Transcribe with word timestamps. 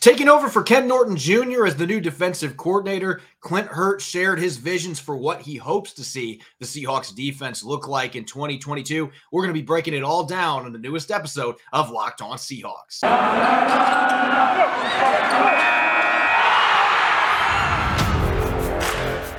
Taking 0.00 0.28
over 0.28 0.48
for 0.48 0.62
Ken 0.62 0.86
Norton 0.86 1.16
Jr. 1.16 1.66
as 1.66 1.76
the 1.76 1.86
new 1.86 2.00
defensive 2.00 2.56
coordinator, 2.56 3.20
Clint 3.40 3.68
Hurtt 3.68 4.00
shared 4.00 4.38
his 4.38 4.56
visions 4.56 5.00
for 5.00 5.16
what 5.16 5.42
he 5.42 5.56
hopes 5.56 5.92
to 5.94 6.04
see 6.04 6.40
the 6.60 6.66
Seahawks 6.66 7.14
defense 7.14 7.64
look 7.64 7.88
like 7.88 8.14
in 8.14 8.24
2022. 8.24 9.10
We're 9.32 9.42
going 9.42 9.54
to 9.54 9.60
be 9.60 9.66
breaking 9.66 9.94
it 9.94 10.04
all 10.04 10.24
down 10.24 10.66
in 10.66 10.72
the 10.72 10.78
newest 10.78 11.10
episode 11.10 11.56
of 11.72 11.90
Locked 11.90 12.22
On 12.22 12.36
Seahawks. 12.36 13.02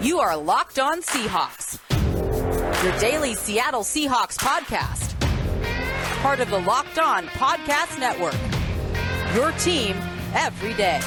You 0.01 0.19
are 0.19 0.35
Locked 0.35 0.79
On 0.79 1.01
Seahawks, 1.01 1.79
your 2.83 2.99
daily 2.99 3.33
Seattle 3.33 3.83
Seahawks 3.83 4.37
podcast, 4.37 5.19
part 6.21 6.39
of 6.39 6.49
the 6.49 6.59
Locked 6.59 6.99
On 6.99 7.27
Podcast 7.27 7.99
Network. 7.99 8.35
Your 9.35 9.51
team 9.59 9.95
every 10.33 10.73
day. 10.73 11.01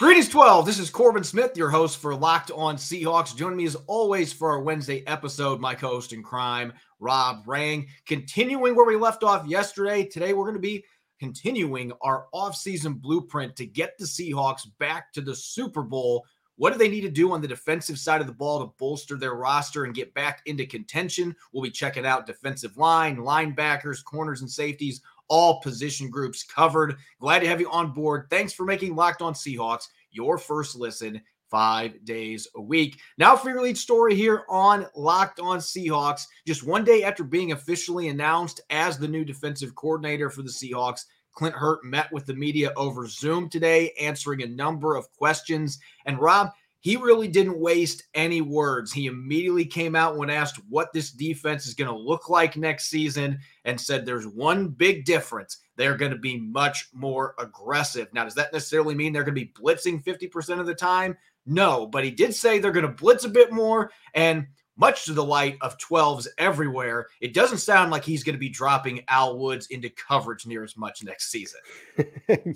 Greetings, 0.00 0.30
12. 0.30 0.64
This 0.64 0.78
is 0.78 0.88
Corbin 0.88 1.22
Smith, 1.22 1.58
your 1.58 1.68
host 1.68 1.98
for 1.98 2.14
Locked 2.14 2.50
On 2.52 2.76
Seahawks. 2.76 3.36
Joining 3.36 3.58
me 3.58 3.66
as 3.66 3.76
always 3.86 4.32
for 4.32 4.50
our 4.50 4.62
Wednesday 4.62 5.06
episode, 5.06 5.60
my 5.60 5.74
co 5.74 5.88
host 5.88 6.14
in 6.14 6.22
crime, 6.22 6.72
Rob 7.00 7.42
Rang. 7.46 7.86
Continuing 8.06 8.74
where 8.74 8.86
we 8.86 8.96
left 8.96 9.22
off 9.22 9.46
yesterday, 9.46 10.06
today 10.06 10.32
we're 10.32 10.44
going 10.44 10.54
to 10.54 10.58
be 10.58 10.82
continuing 11.18 11.92
our 12.00 12.28
offseason 12.32 12.98
blueprint 12.98 13.54
to 13.56 13.66
get 13.66 13.98
the 13.98 14.06
Seahawks 14.06 14.62
back 14.78 15.12
to 15.12 15.20
the 15.20 15.34
Super 15.34 15.82
Bowl 15.82 16.24
what 16.60 16.74
do 16.74 16.78
they 16.78 16.90
need 16.90 17.00
to 17.00 17.10
do 17.10 17.32
on 17.32 17.40
the 17.40 17.48
defensive 17.48 17.98
side 17.98 18.20
of 18.20 18.26
the 18.26 18.34
ball 18.34 18.60
to 18.60 18.74
bolster 18.76 19.16
their 19.16 19.32
roster 19.32 19.84
and 19.84 19.94
get 19.94 20.12
back 20.12 20.42
into 20.44 20.66
contention? 20.66 21.34
We'll 21.54 21.62
be 21.62 21.70
checking 21.70 22.04
out 22.04 22.26
defensive 22.26 22.76
line, 22.76 23.16
linebackers, 23.16 24.04
corners, 24.04 24.42
and 24.42 24.50
safeties, 24.50 25.00
all 25.28 25.62
position 25.62 26.10
groups 26.10 26.42
covered. 26.42 26.96
Glad 27.18 27.38
to 27.38 27.48
have 27.48 27.62
you 27.62 27.70
on 27.70 27.94
board. 27.94 28.26
Thanks 28.28 28.52
for 28.52 28.66
making 28.66 28.94
Locked 28.94 29.22
On 29.22 29.32
Seahawks 29.32 29.88
your 30.10 30.36
first 30.36 30.76
listen 30.76 31.22
five 31.50 32.04
days 32.04 32.46
a 32.54 32.60
week. 32.60 33.00
Now 33.16 33.36
for 33.36 33.48
your 33.48 33.62
lead 33.62 33.78
story 33.78 34.14
here 34.14 34.42
on 34.50 34.86
Locked 34.94 35.40
On 35.40 35.60
Seahawks. 35.60 36.26
Just 36.46 36.62
one 36.62 36.84
day 36.84 37.04
after 37.04 37.24
being 37.24 37.52
officially 37.52 38.08
announced 38.08 38.60
as 38.68 38.98
the 38.98 39.08
new 39.08 39.24
defensive 39.24 39.74
coordinator 39.74 40.28
for 40.28 40.42
the 40.42 40.50
Seahawks, 40.50 41.06
Clint 41.32 41.54
Hurtt 41.54 41.84
met 41.84 42.12
with 42.12 42.26
the 42.26 42.34
media 42.34 42.72
over 42.76 43.06
Zoom 43.06 43.48
today, 43.48 43.92
answering 44.00 44.42
a 44.42 44.48
number 44.48 44.96
of 44.96 45.10
questions. 45.12 45.78
And 46.06 46.18
Rob, 46.18 46.50
he 46.80 46.96
really 46.96 47.28
didn't 47.28 47.60
waste 47.60 48.04
any 48.14 48.40
words. 48.40 48.90
He 48.92 49.06
immediately 49.06 49.66
came 49.66 49.94
out 49.94 50.16
when 50.16 50.30
asked 50.30 50.60
what 50.68 50.92
this 50.92 51.10
defense 51.10 51.66
is 51.66 51.74
going 51.74 51.90
to 51.90 51.96
look 51.96 52.30
like 52.30 52.56
next 52.56 52.88
season 52.88 53.38
and 53.66 53.78
said 53.78 54.04
there's 54.04 54.26
one 54.26 54.68
big 54.68 55.04
difference. 55.04 55.58
They're 55.76 55.96
going 55.96 56.12
to 56.12 56.18
be 56.18 56.40
much 56.40 56.88
more 56.94 57.34
aggressive. 57.38 58.08
Now, 58.14 58.24
does 58.24 58.34
that 58.34 58.52
necessarily 58.52 58.94
mean 58.94 59.12
they're 59.12 59.24
going 59.24 59.34
to 59.34 59.44
be 59.44 59.52
blitzing 59.52 60.02
50% 60.02 60.58
of 60.58 60.66
the 60.66 60.74
time? 60.74 61.16
No, 61.44 61.86
but 61.86 62.04
he 62.04 62.10
did 62.10 62.34
say 62.34 62.58
they're 62.58 62.72
going 62.72 62.86
to 62.86 62.92
blitz 62.92 63.24
a 63.24 63.28
bit 63.28 63.52
more. 63.52 63.90
And 64.14 64.46
much 64.80 65.04
to 65.04 65.12
the 65.12 65.24
light 65.24 65.58
of 65.60 65.76
12s 65.78 66.26
everywhere, 66.38 67.06
it 67.20 67.34
doesn't 67.34 67.58
sound 67.58 67.90
like 67.90 68.02
he's 68.02 68.24
going 68.24 68.34
to 68.34 68.40
be 68.40 68.48
dropping 68.48 69.04
Al 69.08 69.38
Woods 69.38 69.66
into 69.66 69.90
coverage 69.90 70.46
near 70.46 70.64
as 70.64 70.76
much 70.76 71.04
next 71.04 71.30
season. 71.30 71.60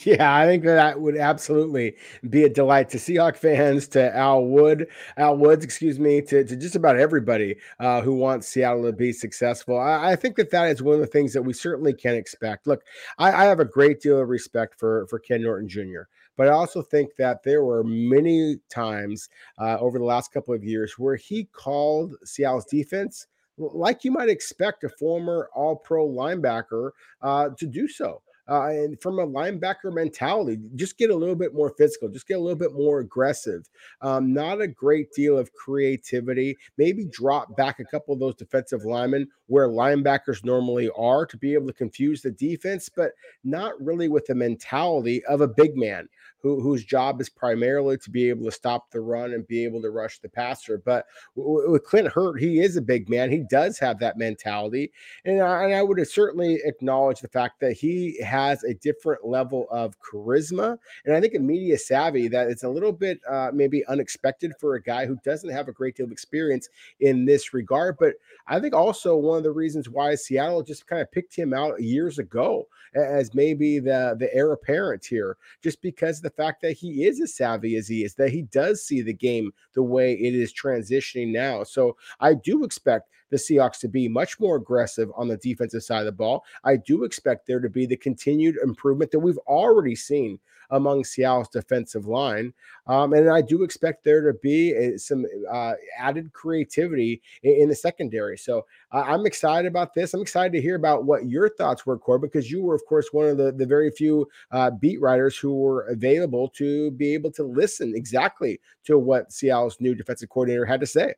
yeah, 0.05 0.35
I 0.35 0.47
think 0.47 0.65
that 0.65 0.99
would 0.99 1.19
absolutely 1.19 1.97
be 2.31 2.45
a 2.45 2.49
delight 2.49 2.89
to 2.91 2.99
Seahawk 2.99 3.37
fans, 3.37 3.87
to 3.89 4.17
Al 4.17 4.47
Wood, 4.47 4.89
Al 5.19 5.37
Woods, 5.37 5.65
excuse 5.65 5.99
me, 5.99 6.23
to, 6.23 6.45
to 6.45 6.57
just 6.57 6.77
about 6.77 6.99
everybody 6.99 7.57
uh, 7.79 8.01
who 8.01 8.15
wants 8.15 8.49
Seattle 8.49 8.85
to 8.85 8.93
be 8.93 9.13
successful. 9.13 9.79
I, 9.79 10.13
I, 10.13 10.17
think 10.17 10.37
that 10.37 10.51
that 10.51 10.71
is 10.71 10.83
one 10.83 10.95
of 10.95 11.01
the 11.01 11.07
things 11.07 11.35
that 11.35 11.43
we 11.43 11.53
certainly 11.53 11.93
can 11.93 12.15
expect. 12.15 12.67
Look, 12.67 12.85
I, 13.19 13.33
I 13.33 13.45
have 13.45 13.61
a 13.61 13.65
great 13.65 14.01
deal 14.01 14.19
of 14.19 14.29
respect 14.29 14.79
for 14.79 15.07
for 15.09 15.19
Ken 15.19 15.43
Norton 15.43 15.69
Jr. 15.69 16.03
But 16.37 16.49
I 16.49 16.53
also 16.53 16.83
think 16.83 17.11
that 17.17 17.43
there 17.43 17.65
were 17.65 17.85
many 17.85 18.59
times 18.69 19.29
uh, 19.59 19.79
over 19.79 19.99
the 19.99 20.05
last 20.05 20.33
couple 20.33 20.55
of 20.55 20.65
years 20.65 20.99
where 20.99 21.17
he 21.17 21.45
called 21.45 22.17
Seattle's 22.25 22.67
defense 22.67 23.27
like 23.57 24.05
you 24.05 24.11
might 24.11 24.29
expect 24.29 24.85
a 24.85 24.89
former 24.89 25.49
all 25.55 25.77
pro 25.77 26.07
linebacker 26.09 26.91
uh, 27.23 27.51
to 27.51 27.67
do 27.67 27.87
so 27.87 28.21
uh, 28.49 28.69
and 28.69 29.01
from 29.01 29.19
a 29.19 29.27
linebacker 29.27 29.93
mentality, 29.93 30.59
just 30.75 30.99
get 30.99 31.11
a 31.11 31.15
little 31.15 31.35
bit 31.35 31.55
more 31.55 31.71
physical, 31.77 32.09
just 32.09 32.29
get 32.29 32.39
a 32.39 32.41
little 32.41 32.59
bit 32.59 32.75
more 32.75 33.01
aggressive. 33.01 33.69
Um, 34.01 34.33
not 34.33 34.61
a 34.61 34.69
great 34.69 35.13
deal 35.13 35.39
of 35.39 35.53
creativity. 35.53 36.57
Maybe 36.77 37.05
drop 37.05 37.57
back 37.57 37.81
a 37.81 37.85
couple 37.85 38.13
of 38.13 38.21
those 38.21 38.35
defensive 38.35 38.85
linemen 38.85 39.29
where 39.47 39.69
linebackers 39.69 40.45
normally 40.45 40.91
are 40.97 41.27
to 41.27 41.37
be 41.37 41.55
able 41.55 41.67
to 41.67 41.73
confuse 41.73 42.23
the 42.23 42.31
defense, 42.31 42.89
but 42.95 43.13
not 43.45 43.81
really 43.83 44.09
with 44.09 44.27
the 44.27 44.35
mentality 44.35 45.25
of 45.25 45.41
a 45.41 45.49
big 45.49 45.77
man 45.77 46.09
who, 46.45 46.61
whose 46.61 46.85
job 46.85 47.21
is 47.23 47.31
primarily 47.31 47.97
to 47.97 48.11
be 48.11 48.29
able 48.29 48.45
to 48.45 48.53
stop 48.53 48.91
the 48.91 49.01
run 49.01 49.33
and 49.33 49.49
be 49.49 49.65
able 49.65 49.81
to 49.81 49.91
rush 49.91 50.19
the 50.19 50.29
passer. 50.29 50.77
But 50.77 51.07
with 51.35 51.85
Clint 51.85 52.09
Hurtt, 52.09 52.39
he 52.39 52.61
is 52.61 52.77
a 52.77 52.83
big 52.83 53.09
man. 53.09 53.31
He 53.31 53.45
does 53.51 53.79
have 53.79 53.99
that 54.01 54.19
mentality. 54.19 54.93
And 55.25 55.41
I, 55.41 55.65
and 55.65 55.75
I 55.75 55.83
would 55.83 56.07
certainly 56.07 56.61
acknowledge 56.65 57.21
the 57.21 57.29
fact 57.29 57.61
that 57.61 57.73
he 57.73 58.21
has 58.35 58.65
a 58.65 58.75
different 58.75 59.25
level 59.25 59.67
of 59.71 59.95
charisma. 60.01 60.77
And 61.05 61.15
I 61.15 61.21
think 61.21 61.35
a 61.35 61.39
media 61.39 61.79
savvy 61.79 62.27
that 62.29 62.49
it's 62.49 62.65
a 62.65 62.69
little 62.69 62.93
bit 62.93 63.21
uh, 63.31 63.51
maybe 63.55 63.87
unexpected 63.87 64.53
for 64.59 64.75
a 64.75 64.83
guy 64.83 65.07
who 65.07 65.17
doesn't 65.25 65.51
have 65.51 65.69
a 65.69 65.73
great 65.73 65.97
deal 65.97 66.07
of 66.07 66.13
experience 66.13 66.69
in 66.99 67.25
this 67.25 67.55
regard. 67.55 67.97
But 67.99 68.15
I 68.49 68.59
think 68.59 68.75
also 68.75 69.17
one 69.17 69.39
of 69.39 69.45
the 69.45 69.53
reasons 69.53 69.89
why 69.89 70.17
Seattle 70.17 70.63
just 70.65 70.87
kind 70.89 71.01
of 71.01 71.13
picked 71.13 71.37
him 71.37 71.55
out 71.55 71.81
years 71.81 72.19
ago 72.19 72.67
as 72.95 73.35
maybe 73.35 73.79
the, 73.79 74.17
the 74.19 74.33
heir 74.35 74.53
apparent 74.53 75.05
here, 75.05 75.37
just 75.63 75.81
because 75.81 76.21
the 76.21 76.31
fact 76.31 76.61
that 76.63 76.73
he 76.73 77.05
is 77.05 77.21
as 77.21 77.35
savvy 77.35 77.77
as 77.77 77.87
he 77.89 78.05
is, 78.05 78.15
that 78.15 78.31
he 78.31 78.43
does 78.43 78.85
see 78.85 79.01
the 79.01 79.13
game 79.13 79.53
the 79.75 79.83
way 79.83 80.15
it 80.15 80.35
is 80.35 80.53
transitioning 80.53 81.33
now. 81.33 81.63
So 81.65 81.97
I 82.21 82.35
do 82.35 82.65
expect 82.65 83.11
the 83.35 83.41
Seahawks 83.41 83.81
to 83.81 83.89
be 83.89 84.09
much 84.09 84.39
more 84.39 84.57
aggressive 84.57 85.11
on 85.17 85.27
the 85.27 85.37
defensive 85.37 85.83
side 85.83 86.01
of 86.01 86.07
the 86.07 86.13
ball. 86.13 86.45
I 86.63 86.77
do 86.77 87.03
expect 87.03 87.47
there 87.47 87.59
to 87.59 87.69
be 87.69 87.85
the 87.85 87.97
continued 87.97 88.57
improvement 88.63 89.11
that 89.11 89.19
we've 89.19 89.39
already 89.49 89.97
seen 89.97 90.39
among 90.71 91.05
Seattle's 91.05 91.49
defensive 91.49 92.07
line. 92.07 92.55
Um, 92.87 93.13
and 93.13 93.29
I 93.29 93.43
do 93.43 93.65
expect 93.65 94.05
there 94.05 94.21
to 94.23 94.39
be 94.39 94.73
a, 94.73 94.99
some 94.99 95.27
uh, 95.51 95.73
added 95.99 96.33
creativity 96.33 97.23
in, 97.43 97.63
in, 97.63 97.69
the 97.69 97.75
secondary. 97.75 98.39
So 98.39 98.67
uh, 98.93 99.03
I'm 99.05 99.27
excited 99.27 99.69
about 99.69 99.95
this. 99.95 100.15
I'm 100.15 100.23
excited 100.23 100.53
to 100.53 100.63
hear 100.63 100.77
about 100.77 101.05
what 101.05 101.27
your 101.27 101.49
thoughts 101.49 101.85
were, 101.85 101.99
Core, 101.99 102.19
because 102.19 102.51
you 102.51 102.63
were, 102.63 102.75
of 102.75 102.87
course, 102.87 103.09
one 103.13 103.27
of 103.27 103.37
the, 103.37 103.51
the 103.51 103.67
very 103.67 103.91
few 103.91 104.29
uh, 104.53 104.71
beat 104.71 105.01
writers 105.01 105.37
who 105.37 105.55
were 105.55 105.87
available 105.89 106.49
to 106.51 106.93
be 106.93 107.15
able 107.15 107.33
to 107.33 107.43
listen 107.43 107.95
exactly 107.97 108.61
to 108.85 108.97
what 108.97 109.33
Seattle's 109.33 109.81
new 109.81 109.95
defensive 109.95 110.29
coordinator 110.29 110.65
had 110.65 110.81
to 110.81 110.87
say. 110.87 111.15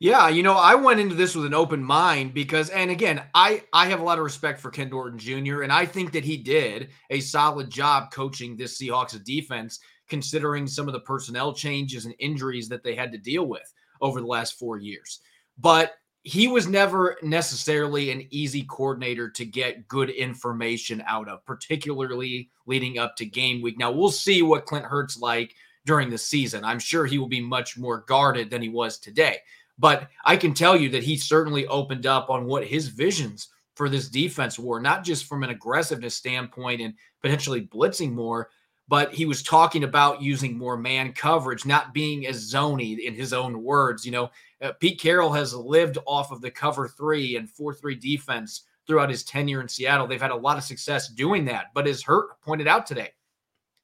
Yeah, 0.00 0.28
you 0.28 0.42
know, 0.42 0.54
I 0.54 0.74
went 0.74 1.00
into 1.00 1.14
this 1.14 1.34
with 1.34 1.46
an 1.46 1.54
open 1.54 1.82
mind 1.82 2.34
because, 2.34 2.68
and 2.70 2.90
again, 2.90 3.22
I 3.34 3.62
I 3.72 3.86
have 3.86 4.00
a 4.00 4.04
lot 4.04 4.18
of 4.18 4.24
respect 4.24 4.60
for 4.60 4.70
Ken 4.70 4.90
Norton 4.90 5.18
Jr. 5.18 5.62
and 5.62 5.72
I 5.72 5.86
think 5.86 6.12
that 6.12 6.24
he 6.24 6.36
did 6.36 6.90
a 7.10 7.20
solid 7.20 7.70
job 7.70 8.10
coaching 8.10 8.56
this 8.56 8.78
Seahawks 8.78 9.22
defense, 9.24 9.78
considering 10.08 10.66
some 10.66 10.88
of 10.88 10.94
the 10.94 11.00
personnel 11.00 11.52
changes 11.52 12.06
and 12.06 12.14
injuries 12.18 12.68
that 12.68 12.82
they 12.82 12.94
had 12.94 13.12
to 13.12 13.18
deal 13.18 13.46
with 13.46 13.72
over 14.00 14.20
the 14.20 14.26
last 14.26 14.58
four 14.58 14.78
years. 14.78 15.20
But 15.58 15.94
he 16.24 16.48
was 16.48 16.66
never 16.66 17.16
necessarily 17.22 18.10
an 18.10 18.26
easy 18.30 18.62
coordinator 18.62 19.30
to 19.30 19.44
get 19.44 19.86
good 19.86 20.10
information 20.10 21.04
out 21.06 21.28
of, 21.28 21.44
particularly 21.44 22.50
leading 22.66 22.98
up 22.98 23.14
to 23.16 23.26
game 23.26 23.62
week. 23.62 23.78
Now 23.78 23.92
we'll 23.92 24.10
see 24.10 24.42
what 24.42 24.66
Clint 24.66 24.86
Hurtt's 24.86 25.18
like 25.18 25.54
during 25.84 26.08
the 26.08 26.18
season. 26.18 26.64
I'm 26.64 26.78
sure 26.78 27.04
he 27.04 27.18
will 27.18 27.28
be 27.28 27.42
much 27.42 27.76
more 27.76 28.00
guarded 28.08 28.50
than 28.50 28.62
he 28.62 28.70
was 28.70 28.98
today. 28.98 29.38
But 29.78 30.08
I 30.24 30.36
can 30.36 30.54
tell 30.54 30.76
you 30.76 30.88
that 30.90 31.02
he 31.02 31.16
certainly 31.16 31.66
opened 31.66 32.06
up 32.06 32.30
on 32.30 32.46
what 32.46 32.66
his 32.66 32.88
visions 32.88 33.48
for 33.74 33.88
this 33.88 34.08
defense 34.08 34.58
were, 34.58 34.80
not 34.80 35.04
just 35.04 35.26
from 35.26 35.42
an 35.42 35.50
aggressiveness 35.50 36.14
standpoint 36.14 36.80
and 36.80 36.94
potentially 37.22 37.66
blitzing 37.66 38.12
more, 38.12 38.50
but 38.86 39.12
he 39.12 39.26
was 39.26 39.42
talking 39.42 39.84
about 39.84 40.22
using 40.22 40.56
more 40.56 40.76
man 40.76 41.12
coverage, 41.12 41.64
not 41.64 41.94
being 41.94 42.26
as 42.26 42.52
zony 42.52 42.98
in 42.98 43.14
his 43.14 43.32
own 43.32 43.62
words. 43.62 44.04
You 44.04 44.12
know, 44.12 44.30
uh, 44.62 44.72
Pete 44.78 45.00
Carroll 45.00 45.32
has 45.32 45.54
lived 45.54 45.98
off 46.06 46.30
of 46.30 46.40
the 46.40 46.50
cover 46.50 46.88
three 46.88 47.36
and 47.36 47.50
4 47.50 47.74
3 47.74 47.94
defense 47.94 48.62
throughout 48.86 49.10
his 49.10 49.24
tenure 49.24 49.60
in 49.60 49.68
Seattle. 49.68 50.06
They've 50.06 50.20
had 50.20 50.30
a 50.30 50.36
lot 50.36 50.58
of 50.58 50.64
success 50.64 51.08
doing 51.08 51.46
that. 51.46 51.66
But 51.74 51.86
as 51.86 52.02
Hurtt 52.02 52.40
pointed 52.42 52.68
out 52.68 52.86
today, 52.86 53.10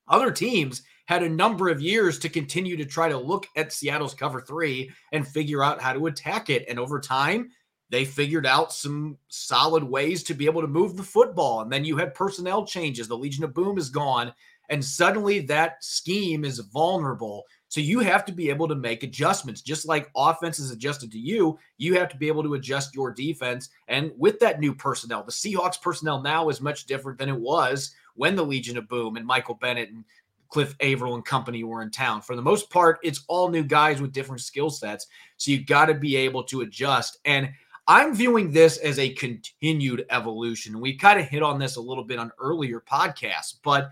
other 0.06 0.30
teams 0.30 0.82
had 1.10 1.24
a 1.24 1.28
number 1.28 1.68
of 1.68 1.82
years 1.82 2.20
to 2.20 2.28
continue 2.28 2.76
to 2.76 2.84
try 2.84 3.08
to 3.08 3.18
look 3.18 3.48
at 3.56 3.72
Seattle's 3.72 4.14
cover 4.14 4.40
three 4.40 4.92
and 5.10 5.26
figure 5.26 5.60
out 5.60 5.80
how 5.82 5.92
to 5.92 6.06
attack 6.06 6.50
it. 6.50 6.64
And 6.68 6.78
over 6.78 7.00
time, 7.00 7.50
they 7.88 8.04
figured 8.04 8.46
out 8.46 8.72
some 8.72 9.18
solid 9.26 9.82
ways 9.82 10.22
to 10.22 10.34
be 10.34 10.46
able 10.46 10.60
to 10.60 10.68
move 10.68 10.96
the 10.96 11.02
football. 11.02 11.62
And 11.62 11.72
then 11.72 11.84
you 11.84 11.96
had 11.96 12.14
personnel 12.14 12.64
changes. 12.64 13.08
The 13.08 13.18
Legion 13.18 13.42
of 13.42 13.52
Boom 13.52 13.76
is 13.76 13.88
gone. 13.88 14.32
And 14.68 14.84
suddenly 14.84 15.40
that 15.40 15.82
scheme 15.82 16.44
is 16.44 16.60
vulnerable. 16.60 17.42
So 17.66 17.80
you 17.80 17.98
have 17.98 18.24
to 18.26 18.32
be 18.32 18.48
able 18.48 18.68
to 18.68 18.76
make 18.76 19.02
adjustments. 19.02 19.62
Just 19.62 19.88
like 19.88 20.12
offense 20.14 20.60
is 20.60 20.70
adjusted 20.70 21.10
to 21.10 21.18
you, 21.18 21.58
you 21.76 21.98
have 21.98 22.08
to 22.10 22.16
be 22.16 22.28
able 22.28 22.44
to 22.44 22.54
adjust 22.54 22.94
your 22.94 23.12
defense. 23.12 23.68
And 23.88 24.12
with 24.16 24.38
that 24.38 24.60
new 24.60 24.72
personnel, 24.76 25.24
the 25.24 25.32
Seahawks 25.32 25.82
personnel 25.82 26.22
now 26.22 26.50
is 26.50 26.60
much 26.60 26.86
different 26.86 27.18
than 27.18 27.28
it 27.28 27.40
was 27.40 27.92
when 28.14 28.36
the 28.36 28.44
Legion 28.44 28.76
of 28.76 28.88
Boom 28.88 29.16
and 29.16 29.26
Michael 29.26 29.54
Bennett 29.54 29.90
and 29.90 30.04
Cliff 30.50 30.74
Avril 30.80 31.14
and 31.14 31.24
company 31.24 31.64
were 31.64 31.82
in 31.82 31.90
town. 31.90 32.20
For 32.20 32.36
the 32.36 32.42
most 32.42 32.70
part, 32.70 32.98
it's 33.02 33.24
all 33.28 33.48
new 33.48 33.62
guys 33.62 34.00
with 34.00 34.12
different 34.12 34.42
skill 34.42 34.68
sets. 34.68 35.06
So 35.36 35.50
you 35.50 35.64
got 35.64 35.86
to 35.86 35.94
be 35.94 36.16
able 36.16 36.42
to 36.44 36.60
adjust. 36.60 37.18
And 37.24 37.50
I'm 37.86 38.14
viewing 38.14 38.52
this 38.52 38.76
as 38.78 38.98
a 38.98 39.14
continued 39.14 40.06
evolution. 40.10 40.80
We 40.80 40.96
kind 40.96 41.18
of 41.18 41.26
hit 41.26 41.42
on 41.42 41.58
this 41.58 41.76
a 41.76 41.80
little 41.80 42.04
bit 42.04 42.18
on 42.18 42.30
earlier 42.38 42.80
podcasts, 42.80 43.56
but 43.64 43.90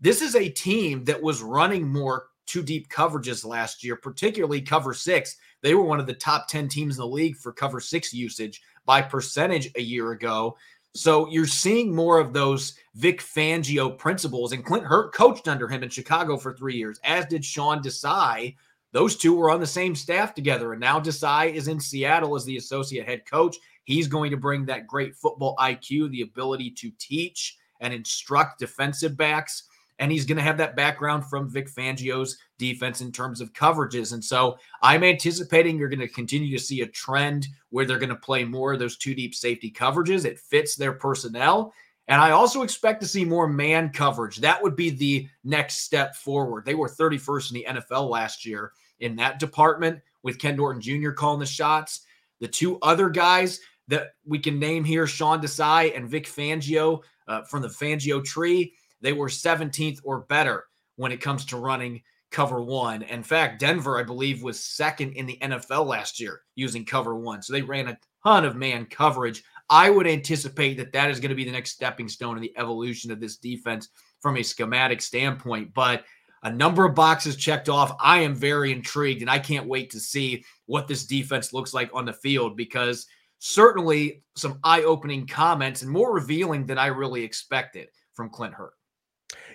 this 0.00 0.22
is 0.22 0.36
a 0.36 0.48
team 0.48 1.04
that 1.04 1.22
was 1.22 1.42
running 1.42 1.88
more 1.88 2.26
two 2.46 2.62
deep 2.62 2.88
coverages 2.88 3.44
last 3.44 3.82
year, 3.82 3.96
particularly 3.96 4.60
cover 4.60 4.92
six. 4.92 5.36
They 5.62 5.74
were 5.74 5.84
one 5.84 6.00
of 6.00 6.06
the 6.06 6.14
top 6.14 6.48
10 6.48 6.68
teams 6.68 6.96
in 6.96 7.00
the 7.00 7.06
league 7.06 7.36
for 7.36 7.52
cover 7.52 7.80
six 7.80 8.12
usage 8.12 8.62
by 8.84 9.00
percentage 9.00 9.70
a 9.76 9.82
year 9.82 10.12
ago. 10.12 10.56
So 10.94 11.28
you're 11.28 11.46
seeing 11.46 11.94
more 11.94 12.20
of 12.20 12.32
those 12.32 12.74
Vic 12.94 13.20
Fangio 13.20 13.98
principles. 13.98 14.52
And 14.52 14.64
Clint 14.64 14.84
Hurtt 14.84 15.12
coached 15.12 15.48
under 15.48 15.66
him 15.66 15.82
in 15.82 15.88
Chicago 15.88 16.36
for 16.36 16.54
three 16.54 16.76
years, 16.76 17.00
as 17.02 17.26
did 17.26 17.44
Sean 17.44 17.82
Desai. 17.82 18.54
Those 18.92 19.16
two 19.16 19.34
were 19.34 19.50
on 19.50 19.58
the 19.58 19.66
same 19.66 19.96
staff 19.96 20.34
together. 20.34 20.72
And 20.72 20.80
now 20.80 21.00
Desai 21.00 21.52
is 21.52 21.66
in 21.66 21.80
Seattle 21.80 22.36
as 22.36 22.44
the 22.44 22.58
associate 22.58 23.06
head 23.06 23.26
coach. 23.26 23.56
He's 23.82 24.06
going 24.06 24.30
to 24.30 24.36
bring 24.36 24.64
that 24.66 24.86
great 24.86 25.16
football 25.16 25.56
IQ, 25.58 26.10
the 26.10 26.22
ability 26.22 26.70
to 26.78 26.92
teach 26.98 27.58
and 27.80 27.92
instruct 27.92 28.60
defensive 28.60 29.16
backs 29.16 29.64
and 29.98 30.10
he's 30.10 30.24
going 30.24 30.36
to 30.36 30.42
have 30.42 30.58
that 30.58 30.76
background 30.76 31.24
from 31.26 31.48
Vic 31.48 31.68
Fangio's 31.68 32.36
defense 32.58 33.00
in 33.00 33.12
terms 33.12 33.40
of 33.40 33.52
coverages. 33.52 34.12
And 34.12 34.24
so 34.24 34.58
I'm 34.82 35.04
anticipating 35.04 35.78
you're 35.78 35.88
going 35.88 36.00
to 36.00 36.08
continue 36.08 36.56
to 36.56 36.62
see 36.62 36.80
a 36.80 36.86
trend 36.86 37.46
where 37.70 37.84
they're 37.84 37.98
going 37.98 38.08
to 38.08 38.16
play 38.16 38.44
more 38.44 38.72
of 38.72 38.78
those 38.78 38.96
two 38.96 39.14
deep 39.14 39.34
safety 39.34 39.70
coverages. 39.70 40.24
It 40.24 40.40
fits 40.40 40.74
their 40.74 40.92
personnel. 40.92 41.72
And 42.08 42.20
I 42.20 42.32
also 42.32 42.62
expect 42.62 43.00
to 43.00 43.08
see 43.08 43.24
more 43.24 43.48
man 43.48 43.90
coverage. 43.90 44.38
That 44.38 44.62
would 44.62 44.76
be 44.76 44.90
the 44.90 45.28
next 45.42 45.78
step 45.78 46.16
forward. 46.16 46.64
They 46.64 46.74
were 46.74 46.88
31st 46.88 47.50
in 47.50 47.54
the 47.54 47.80
NFL 47.80 48.10
last 48.10 48.44
year 48.44 48.72
in 49.00 49.16
that 49.16 49.38
department 49.38 50.00
with 50.22 50.38
Ken 50.38 50.56
Norton 50.56 50.82
Jr. 50.82 51.10
calling 51.10 51.40
the 51.40 51.46
shots. 51.46 52.00
The 52.40 52.48
two 52.48 52.78
other 52.82 53.08
guys 53.08 53.60
that 53.88 54.14
we 54.26 54.38
can 54.38 54.58
name 54.58 54.84
here, 54.84 55.06
Sean 55.06 55.40
Desai 55.40 55.96
and 55.96 56.08
Vic 56.08 56.26
Fangio 56.26 57.02
uh, 57.28 57.42
from 57.42 57.62
the 57.62 57.68
Fangio 57.68 58.22
tree, 58.22 58.74
they 59.04 59.12
were 59.12 59.28
17th 59.28 60.00
or 60.02 60.20
better 60.20 60.64
when 60.96 61.12
it 61.12 61.20
comes 61.20 61.44
to 61.46 61.56
running 61.56 62.02
cover 62.30 62.60
one. 62.60 63.02
In 63.02 63.22
fact, 63.22 63.60
Denver, 63.60 63.98
I 63.98 64.02
believe, 64.02 64.42
was 64.42 64.58
second 64.58 65.12
in 65.12 65.26
the 65.26 65.38
NFL 65.40 65.86
last 65.86 66.18
year 66.18 66.40
using 66.56 66.84
cover 66.84 67.14
one. 67.14 67.42
So 67.42 67.52
they 67.52 67.62
ran 67.62 67.86
a 67.86 67.98
ton 68.24 68.44
of 68.44 68.56
man 68.56 68.86
coverage. 68.86 69.44
I 69.70 69.88
would 69.88 70.06
anticipate 70.06 70.76
that 70.78 70.92
that 70.92 71.10
is 71.10 71.20
going 71.20 71.28
to 71.28 71.36
be 71.36 71.44
the 71.44 71.52
next 71.52 71.70
stepping 71.70 72.08
stone 72.08 72.36
in 72.36 72.42
the 72.42 72.56
evolution 72.56 73.12
of 73.12 73.20
this 73.20 73.36
defense 73.36 73.90
from 74.20 74.36
a 74.36 74.42
schematic 74.42 75.00
standpoint. 75.00 75.72
But 75.74 76.04
a 76.42 76.50
number 76.50 76.84
of 76.84 76.94
boxes 76.94 77.36
checked 77.36 77.68
off. 77.68 77.96
I 78.00 78.18
am 78.18 78.34
very 78.34 78.72
intrigued 78.72 79.22
and 79.22 79.30
I 79.30 79.38
can't 79.38 79.68
wait 79.68 79.90
to 79.90 80.00
see 80.00 80.44
what 80.66 80.88
this 80.88 81.06
defense 81.06 81.52
looks 81.52 81.72
like 81.72 81.90
on 81.94 82.04
the 82.04 82.12
field 82.12 82.56
because 82.56 83.06
certainly 83.38 84.22
some 84.36 84.58
eye 84.64 84.82
opening 84.82 85.26
comments 85.26 85.82
and 85.82 85.90
more 85.90 86.12
revealing 86.12 86.66
than 86.66 86.78
I 86.78 86.86
really 86.86 87.22
expected 87.22 87.88
from 88.12 88.30
Clint 88.30 88.54
Hurtt. 88.54 88.72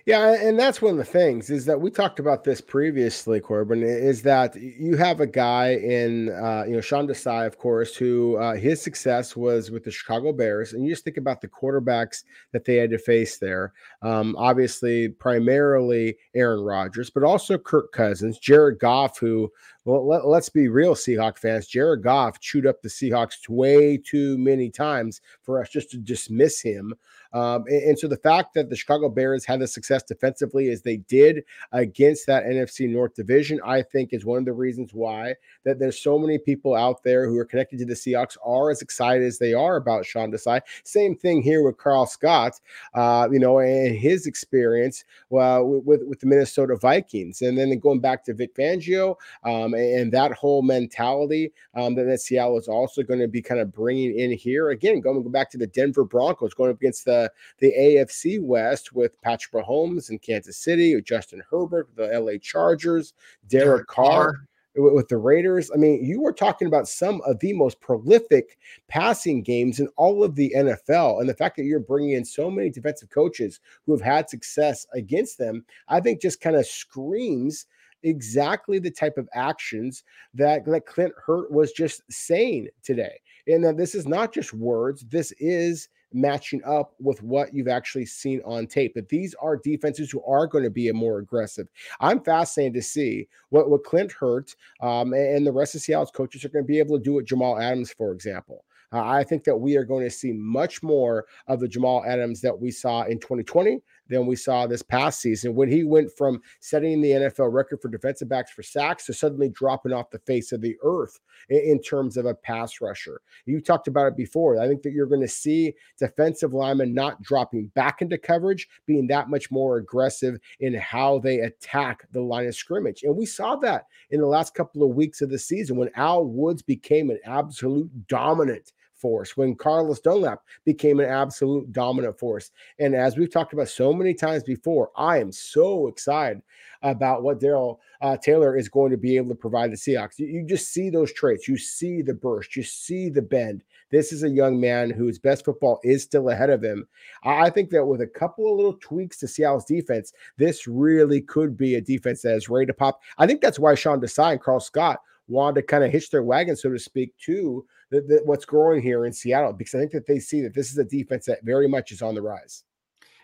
Yeah, 0.06 0.36
and 0.42 0.58
that's 0.58 0.82
one 0.82 0.92
of 0.94 0.98
the 0.98 1.04
things 1.04 1.50
is 1.50 1.66
that 1.66 1.80
we 1.80 1.92
talked 1.92 2.20
about 2.20 2.44
this 2.44 2.62
previously, 2.62 3.40
Corbin. 3.40 3.84
Is 3.84 4.22
that 4.24 4.56
you 4.56 4.96
have 4.98 5.20
a 5.20 5.28
guy 5.28 5.74
in, 5.76 6.30
uh, 6.30 6.64
you 6.66 6.74
know, 6.74 6.82
Sean 6.82 7.08
Desai, 7.08 7.46
of 7.46 7.58
course, 7.58 7.96
who 7.96 8.38
uh, 8.38 8.56
his 8.56 8.82
success 8.82 9.36
was 9.36 9.72
with 9.72 9.84
the 9.84 9.92
Chicago 9.92 10.32
Bears, 10.32 10.74
and 10.74 10.84
you 10.84 10.92
just 10.92 11.04
think 11.04 11.18
about 11.18 11.42
the 11.42 11.48
quarterbacks 11.48 12.24
that 12.52 12.66
they 12.66 12.76
had 12.76 12.90
to 12.92 12.98
face 12.98 13.38
there. 13.38 13.74
Um, 14.02 14.36
obviously, 14.38 15.10
primarily 15.10 16.18
Aaron 16.34 16.62
Rodgers, 16.62 17.10
but 17.10 17.24
also 17.24 17.58
Kirk 17.58 17.92
Cousins, 17.92 18.40
Jared 18.40 18.80
Goff, 18.80 19.20
who 19.20 19.52
well, 19.86 20.06
let, 20.08 20.38
us 20.38 20.50
be 20.50 20.68
real, 20.68 20.94
Seahawk 20.94 21.38
fans. 21.38 21.66
Jared 21.66 22.04
Goff 22.04 22.40
chewed 22.40 22.68
up 22.68 22.82
the 22.82 22.90
Seahawks 22.90 23.50
way 23.50 23.98
too 23.98 24.38
many 24.38 24.70
times 24.70 25.22
for 25.42 25.62
us 25.62 25.70
just 25.70 25.90
to 25.92 25.98
dismiss 25.98 26.62
him. 26.62 26.94
Um, 27.34 27.66
and, 27.68 27.84
and, 27.84 28.00
so 28.00 28.08
the 28.08 28.18
fact 28.18 28.54
that 28.56 28.70
the 28.70 28.76
Chicago 28.76 29.10
Bears 29.10 29.46
had 29.46 29.60
the 29.60 29.68
success 29.68 30.04
defensively 30.04 30.70
as 30.70 30.82
they 30.82 30.98
did 30.98 31.44
against 31.72 32.26
that 32.28 32.46
NFC 32.46 32.90
North 32.90 33.14
division, 33.14 33.60
I 33.64 33.84
think 33.84 34.14
is 34.14 34.26
one 34.26 34.40
of 34.40 34.46
the 34.46 34.54
reasons 34.54 34.94
why 34.94 35.36
that 35.64 35.78
there's 35.78 36.00
so 36.00 36.18
many 36.18 36.40
people 36.40 36.76
out 36.76 37.04
there 37.04 37.28
who 37.28 37.38
are 37.38 37.46
connected 37.46 37.80
to 37.80 37.86
the 37.86 37.94
Seahawks 37.94 38.38
are 38.44 38.72
as 38.72 38.82
excited 38.82 39.26
as 39.26 39.38
they 39.38 39.54
are 39.54 39.76
about 39.76 40.06
Sean 40.06 40.32
Desai. 40.32 40.62
Same 40.84 41.16
thing 41.16 41.42
here 41.42 41.64
with 41.64 41.78
Karl 41.78 42.06
Scott, 42.06 42.60
uh, 42.94 43.28
you 43.32 43.40
know, 43.40 43.60
and 43.60 43.96
his 43.96 44.26
experience 44.26 45.04
with, 45.30 46.02
with 46.04 46.20
the 46.20 46.28
Minnesota 46.28 46.76
Vikings. 46.76 47.42
And 47.42 47.58
then 47.58 47.78
going 47.80 48.00
back 48.00 48.24
to 48.26 48.34
Vic 48.34 48.56
Fangio, 48.56 49.16
um, 49.44 49.74
and 49.74 50.12
that 50.12 50.32
whole 50.34 50.62
mentality 50.62 51.52
um, 51.76 51.96
that, 51.96 52.06
that 52.06 52.22
Seattle 52.22 52.58
is 52.58 52.68
also 52.68 53.04
going 53.04 53.20
to 53.20 53.28
be 53.28 53.42
kind 53.42 53.62
of 53.62 53.72
bringing 53.72 54.18
in 54.18 54.32
here. 54.32 54.70
Again, 54.70 55.02
going 55.02 55.30
back 55.32 55.50
to 55.52 55.58
the 55.58 55.68
Denver 55.68 56.04
Broncos, 56.04 56.54
going 56.54 56.72
up 56.72 56.78
against 56.78 57.06
the, 57.06 57.19
Uh, 57.26 57.30
the 57.60 57.74
AFC 57.78 58.42
West 58.42 58.94
with 58.94 59.20
Patrick 59.22 59.66
Mahomes 59.66 60.10
in 60.10 60.20
Kansas 60.20 60.58
City, 60.58 60.96
with 60.96 61.06
Justin 61.06 61.42
Herbert, 61.50 61.90
the 61.96 62.08
LA 62.08 62.38
Chargers, 62.42 63.14
Derek, 63.48 63.66
Derek 63.66 63.88
Carr. 63.88 64.34
Carr 64.34 64.46
with 64.76 65.08
the 65.08 65.18
Raiders. 65.18 65.70
I 65.74 65.78
mean, 65.78 66.04
you 66.04 66.22
were 66.22 66.32
talking 66.32 66.68
about 66.68 66.88
some 66.88 67.22
of 67.26 67.40
the 67.40 67.54
most 67.54 67.82
prolific 67.82 68.58
passing 68.88 69.42
games 69.42 69.80
in 69.80 69.88
all 69.98 70.24
of 70.24 70.36
the 70.36 70.54
NFL. 70.56 71.20
And 71.20 71.30
the 71.30 71.34
fact 71.34 71.58
that 71.58 71.66
you're 71.66 71.80
bringing 71.80 72.12
in 72.12 72.26
so 72.26 72.50
many 72.50 72.70
defensive 72.70 73.10
coaches 73.10 73.60
who 73.86 73.92
have 73.92 74.02
had 74.02 74.30
success 74.30 74.86
against 74.94 75.38
them, 75.38 75.66
I 75.88 76.00
think 76.00 76.22
just 76.22 76.42
kind 76.42 76.56
of 76.56 76.66
screams 76.66 77.66
exactly 78.04 78.80
the 78.80 78.92
type 78.92 79.18
of 79.18 79.28
actions 79.34 80.04
that, 80.34 80.66
that 80.66 80.86
Clint 80.86 81.14
Hurtt 81.18 81.52
was 81.52 81.72
just 81.72 82.02
saying 82.10 82.70
today. 82.84 83.20
And 83.48 83.64
that 83.64 83.78
this 83.78 83.96
is 83.96 84.08
not 84.08 84.34
just 84.34 84.54
words, 84.54 85.04
this 85.10 85.34
is 85.40 85.90
matching 86.14 86.64
up 86.64 86.94
with 87.00 87.22
what 87.22 87.54
you've 87.54 87.68
actually 87.68 88.06
seen 88.06 88.42
on 88.46 88.68
tape. 88.68 88.94
That 88.94 89.10
these 89.10 89.36
are 89.42 89.58
defenses 89.58 90.12
who 90.12 90.24
are 90.24 90.48
going 90.48 90.64
to 90.64 90.70
be 90.70 90.92
more 90.92 91.20
aggressive. 91.20 91.68
I'm 92.00 92.22
fascinated 92.22 92.76
to 92.76 92.82
see 92.82 93.28
what, 93.50 93.70
what 93.70 93.84
Clint 93.84 94.12
Hurtt 94.12 94.56
um, 94.82 95.14
and 95.14 95.46
the 95.46 95.52
rest 95.52 95.76
of 95.76 95.82
Seattle's 95.82 96.12
coaches 96.12 96.44
are 96.46 96.50
going 96.50 96.66
to 96.66 96.68
be 96.68 96.80
able 96.80 96.98
to 96.98 97.04
do 97.04 97.14
with 97.14 97.26
Jamal 97.26 97.60
Adams, 97.60 97.92
for 97.92 98.12
example. 98.12 98.66
Uh, 98.92 99.04
I 99.04 99.24
think 99.24 99.44
that 99.44 99.56
we 99.56 99.76
are 99.76 99.84
going 99.84 100.04
to 100.04 100.10
see 100.10 100.32
much 100.32 100.82
more 100.82 101.26
of 101.48 101.60
the 101.60 101.68
Jamal 101.68 102.04
Adams 102.06 102.42
that 102.42 102.60
we 102.60 102.72
saw 102.72 103.04
in 103.04 103.20
2020 103.20 103.82
than 104.10 104.26
we 104.26 104.36
saw 104.36 104.68
this 104.68 104.82
past 104.82 105.22
season 105.22 105.56
when 105.56 105.70
he 105.70 105.84
went 105.84 106.12
from 106.18 106.42
setting 106.60 107.02
the 107.02 107.12
NFL 107.12 107.54
record 107.54 107.82
for 107.82 107.88
defensive 107.88 108.28
backs 108.28 108.52
for 108.52 108.64
sacks 108.64 109.06
to 109.06 109.14
suddenly 109.14 109.50
dropping 109.50 109.94
off 109.94 110.10
the 110.10 110.20
face 110.20 110.52
of 110.52 110.62
the 110.62 110.76
earth 110.84 111.20
in, 111.50 111.60
in 111.60 111.82
terms 111.82 112.18
of 112.18 112.26
a 112.26 112.34
pass 112.34 112.82
rusher. 112.82 113.22
You 113.46 113.62
talked 113.62 113.88
about 113.88 114.08
it 114.08 114.18
before. 114.18 114.60
I 114.60 114.68
think 114.68 114.82
that 114.84 114.92
you're 114.92 115.06
going 115.06 115.22
to 115.22 115.28
see 115.28 115.74
defensive 115.98 116.54
linemen 116.54 116.94
not 116.94 117.22
dropping 117.22 117.68
back 117.68 118.02
into 118.02 118.18
coverage, 118.18 118.68
being 118.86 119.08
that 119.08 119.30
much 119.30 119.52
more 119.52 119.78
aggressive 119.78 120.40
in 120.60 120.74
how 120.74 121.20
they 121.20 121.40
attack 121.40 122.06
the 122.12 122.22
line 122.22 122.48
of 122.48 122.56
scrimmage. 122.56 123.04
And 123.04 123.16
we 123.16 123.26
saw 123.26 123.56
that 123.58 123.86
in 124.10 124.20
the 124.20 124.28
last 124.28 124.54
couple 124.56 124.84
of 124.84 124.96
weeks 124.96 125.22
of 125.22 125.30
the 125.30 125.40
season 125.40 125.78
when 125.78 125.90
Al 125.96 126.26
Woods 126.26 126.62
became 126.62 127.10
an 127.10 127.20
absolute 127.26 127.90
dominant 128.08 128.74
force, 129.00 129.38
when 129.38 129.56
Carlos 129.56 130.00
Dunlap 130.00 130.42
became 130.66 131.00
an 131.00 131.10
absolute 131.10 131.72
dominant 131.72 132.18
force. 132.18 132.52
And 132.80 132.96
as 132.96 133.18
we've 133.18 133.32
talked 133.32 133.54
about 133.54 133.70
so 133.70 133.94
many 133.94 134.14
times 134.14 134.44
before, 134.44 134.92
I 134.96 135.20
am 135.20 135.32
so 135.32 135.88
excited 135.88 136.42
about 136.82 137.24
what 137.24 137.40
Darrell 137.40 137.82
uh, 138.02 138.16
Taylor 138.18 138.56
is 138.56 138.70
going 138.70 138.92
to 138.92 138.98
be 138.98 139.18
able 139.18 139.30
to 139.30 139.36
provide 139.36 139.72
the 139.72 139.76
Seahawks. 139.76 140.18
You, 140.18 140.28
you, 140.28 140.46
just 140.46 140.72
see 140.72 140.90
those 140.90 141.12
traits. 141.12 141.48
You 141.48 141.58
see 141.58 142.02
the 142.02 142.14
burst. 142.14 142.56
You 142.56 142.64
see 142.64 143.10
the 143.10 143.22
bend. 143.22 143.64
This 143.92 144.14
is 144.14 144.24
a 144.24 144.30
young 144.30 144.60
man 144.60 144.90
whose 144.90 145.20
best 145.20 145.46
football 145.46 145.80
is 145.84 146.04
still 146.04 146.30
ahead 146.30 146.50
of 146.50 146.64
him. 146.64 146.88
I 147.24 147.50
think 147.50 147.70
that 147.72 147.86
with 147.86 148.02
a 148.02 148.08
couple 148.08 148.50
of 148.50 148.56
little 148.56 148.78
tweaks 148.80 149.18
to 149.18 149.28
Seattle's 149.28 149.66
defense, 149.66 150.14
this 150.38 150.68
really 150.68 151.22
could 151.22 151.58
be 151.58 151.76
a 151.76 151.82
defense 151.82 152.22
that 152.22 152.36
is 152.36 152.50
ready 152.50 152.68
to 152.68 152.74
pop. 152.74 153.02
I 153.18 153.28
think 153.28 153.42
that's 153.42 153.60
why 153.60 153.76
Sean 153.76 154.00
Desai 154.00 154.34
and 154.34 154.42
Karl 154.42 154.60
Scott 154.60 155.00
wanted 155.30 155.62
to 155.62 155.68
kind 155.68 155.84
of 155.84 155.92
hitch 155.92 156.10
their 156.10 156.24
wagon, 156.24 156.56
so 156.56 156.72
to 156.72 156.80
speak, 156.80 157.14
to 157.26 157.66
the, 157.92 158.02
the, 158.02 158.22
what's 158.26 158.46
growing 158.46 158.82
here 158.82 159.06
in 159.06 159.14
Seattle 159.14 159.54
because 159.54 159.76
I 159.76 159.80
think 159.80 159.92
that 159.92 160.08
they 160.08 160.20
see 160.20 160.42
that 160.42 160.54
this 160.54 160.72
is 160.72 160.78
a 160.78 160.84
defense 160.84 161.26
that 161.26 161.44
very 161.44 161.68
much 161.68 161.92
is 161.92 162.02
on 162.02 162.16
the 162.16 162.22
rise. 162.22 162.64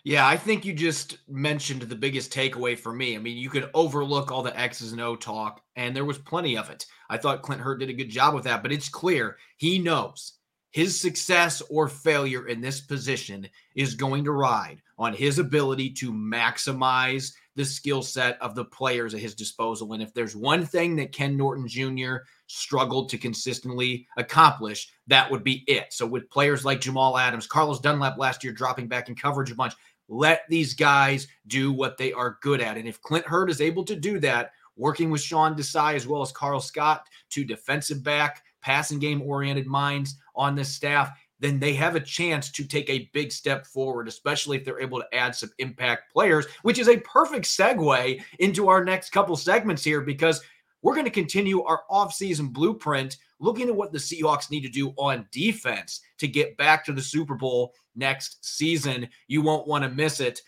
Yeah, 0.03 0.27
I 0.27 0.37
think 0.37 0.65
you 0.65 0.73
just 0.73 1.17
mentioned 1.27 1.81
the 1.81 1.95
biggest 1.95 2.31
takeaway 2.31 2.77
for 2.77 2.93
me. 2.93 3.15
I 3.15 3.17
mean, 3.17 3.37
you 3.37 3.49
could 3.49 3.71
overlook 3.73 4.31
all 4.31 4.43
the 4.43 4.57
X's 4.57 4.91
and 4.91 5.01
O 5.01 5.15
talk, 5.15 5.61
and 5.75 5.95
there 5.95 6.05
was 6.05 6.19
plenty 6.19 6.57
of 6.57 6.69
it. 6.69 6.85
I 7.09 7.17
thought 7.17 7.41
Clint 7.41 7.61
Hurtt 7.61 7.79
did 7.79 7.89
a 7.89 7.93
good 7.93 8.11
job 8.11 8.35
with 8.35 8.43
that, 8.43 8.61
but 8.61 8.71
it's 8.71 8.87
clear 8.87 9.37
he 9.57 9.79
knows 9.79 10.33
his 10.69 10.99
success 10.99 11.61
or 11.71 11.87
failure 11.87 12.47
in 12.47 12.61
this 12.61 12.81
position 12.81 13.47
is 13.75 13.95
going 13.95 14.25
to 14.25 14.31
ride 14.31 14.81
on 14.99 15.13
his 15.13 15.39
ability 15.39 15.89
to 15.89 16.11
maximize 16.11 17.31
the 17.55 17.65
skill 17.65 18.01
set 18.01 18.41
of 18.41 18.53
the 18.53 18.65
players 18.65 19.13
at 19.13 19.21
his 19.21 19.33
disposal. 19.33 19.93
And 19.93 20.03
if 20.03 20.13
there's 20.13 20.35
one 20.35 20.65
thing 20.65 20.95
that 20.97 21.11
Ken 21.11 21.37
Norton 21.37 21.67
Jr. 21.67 22.17
struggled 22.47 23.09
to 23.09 23.17
consistently 23.17 24.07
accomplish, 24.17 24.91
that 25.07 25.29
would 25.31 25.43
be 25.43 25.63
it. 25.67 25.93
So, 25.93 26.05
with 26.05 26.29
players 26.29 26.65
like 26.65 26.81
Jamal 26.81 27.17
Adams, 27.17 27.47
Carlos 27.47 27.79
Dunlap 27.79 28.17
last 28.17 28.43
year 28.43 28.53
dropping 28.53 28.87
back 28.87 29.09
in 29.09 29.15
coverage 29.15 29.51
a 29.51 29.55
bunch, 29.55 29.73
let 30.07 30.41
these 30.49 30.73
guys 30.73 31.27
do 31.47 31.71
what 31.71 31.97
they 31.97 32.13
are 32.13 32.37
good 32.41 32.61
at. 32.61 32.77
And 32.77 32.87
if 32.87 33.01
Clint 33.01 33.25
Hurtt 33.25 33.49
is 33.49 33.61
able 33.61 33.83
to 33.85 33.95
do 33.95 34.19
that, 34.19 34.51
working 34.75 35.09
with 35.09 35.21
Sean 35.21 35.55
Desai 35.55 35.95
as 35.95 36.05
well 36.05 36.21
as 36.21 36.31
Karl 36.31 36.59
Scott, 36.59 37.07
two 37.29 37.45
defensive 37.45 38.03
back, 38.03 38.43
passing 38.61 38.99
game 38.99 39.21
oriented 39.21 39.67
minds 39.67 40.17
on 40.35 40.55
this 40.55 40.73
staff, 40.73 41.11
then 41.39 41.59
they 41.59 41.73
have 41.73 41.95
a 41.95 41.99
chance 41.99 42.51
to 42.51 42.63
take 42.63 42.89
a 42.89 43.09
big 43.13 43.31
step 43.31 43.65
forward, 43.65 44.07
especially 44.07 44.57
if 44.57 44.65
they're 44.65 44.79
able 44.79 44.99
to 44.99 45.15
add 45.15 45.35
some 45.35 45.51
impact 45.59 46.11
players, 46.11 46.45
which 46.63 46.79
is 46.79 46.87
a 46.87 46.97
perfect 46.97 47.45
segue 47.45 48.21
into 48.39 48.67
our 48.67 48.83
next 48.83 49.11
couple 49.11 49.35
segments 49.35 49.83
here 49.83 50.01
because 50.01 50.41
we're 50.81 50.93
going 50.93 51.05
to 51.05 51.11
continue 51.11 51.63
our 51.63 51.81
offseason 51.89 52.53
blueprint 52.53 53.17
looking 53.39 53.67
at 53.67 53.75
what 53.75 53.91
the 53.91 53.97
Seahawks 53.97 54.51
need 54.51 54.61
to 54.61 54.69
do 54.69 54.89
on 54.97 55.27
defense 55.31 56.01
to 56.19 56.27
get 56.27 56.57
back 56.57 56.85
to 56.85 56.93
the 56.93 57.01
Super 57.01 57.35
Bowl 57.35 57.73
next 57.95 58.45
season. 58.45 59.09
You 59.27 59.41
won't 59.41 59.67
want 59.67 59.83
to 59.83 59.89
miss 59.89 60.19
it. 60.19 60.41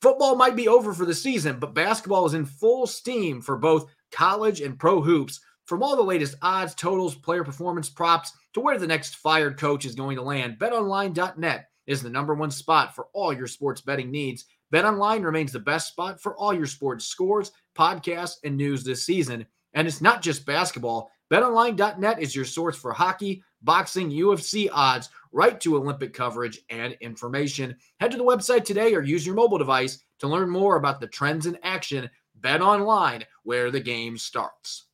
Football 0.00 0.36
might 0.36 0.56
be 0.56 0.68
over 0.68 0.92
for 0.92 1.04
the 1.04 1.14
season, 1.14 1.58
but 1.58 1.74
basketball 1.74 2.26
is 2.26 2.34
in 2.34 2.44
full 2.44 2.86
steam 2.86 3.40
for 3.40 3.56
both 3.56 3.90
college 4.10 4.60
and 4.60 4.78
pro 4.78 5.00
hoops. 5.00 5.40
From 5.64 5.82
all 5.82 5.96
the 5.96 6.02
latest 6.02 6.36
odds, 6.42 6.74
totals, 6.74 7.16
player 7.16 7.42
performance 7.42 7.88
props, 7.88 8.32
to 8.56 8.60
where 8.60 8.78
the 8.78 8.86
next 8.86 9.16
fired 9.16 9.58
coach 9.58 9.84
is 9.84 9.94
going 9.94 10.16
to 10.16 10.22
land, 10.22 10.58
betonline.net 10.58 11.68
is 11.86 12.02
the 12.02 12.08
number 12.08 12.34
one 12.34 12.50
spot 12.50 12.94
for 12.94 13.08
all 13.12 13.30
your 13.30 13.46
sports 13.46 13.82
betting 13.82 14.10
needs. 14.10 14.46
BetOnline 14.72 15.22
remains 15.26 15.52
the 15.52 15.58
best 15.58 15.88
spot 15.88 16.22
for 16.22 16.34
all 16.38 16.54
your 16.54 16.64
sports 16.64 17.04
scores, 17.04 17.52
podcasts, 17.76 18.36
and 18.44 18.56
news 18.56 18.82
this 18.82 19.04
season. 19.04 19.44
And 19.74 19.86
it's 19.86 20.00
not 20.00 20.22
just 20.22 20.46
basketball. 20.46 21.10
BetOnline.net 21.30 22.18
is 22.18 22.34
your 22.34 22.46
source 22.46 22.78
for 22.78 22.94
hockey, 22.94 23.42
boxing, 23.60 24.10
UFC 24.10 24.70
odds, 24.72 25.10
right 25.32 25.60
to 25.60 25.76
Olympic 25.76 26.14
coverage 26.14 26.60
and 26.70 26.96
information. 27.02 27.76
Head 28.00 28.12
to 28.12 28.16
the 28.16 28.24
website 28.24 28.64
today 28.64 28.94
or 28.94 29.02
use 29.02 29.26
your 29.26 29.34
mobile 29.34 29.58
device 29.58 30.02
to 30.20 30.28
learn 30.28 30.48
more 30.48 30.76
about 30.76 30.98
the 30.98 31.08
trends 31.08 31.44
in 31.44 31.58
action. 31.62 32.08
Bet 32.36 32.62
online, 32.62 33.22
where 33.42 33.70
the 33.70 33.80
game 33.80 34.16
starts. 34.16 34.85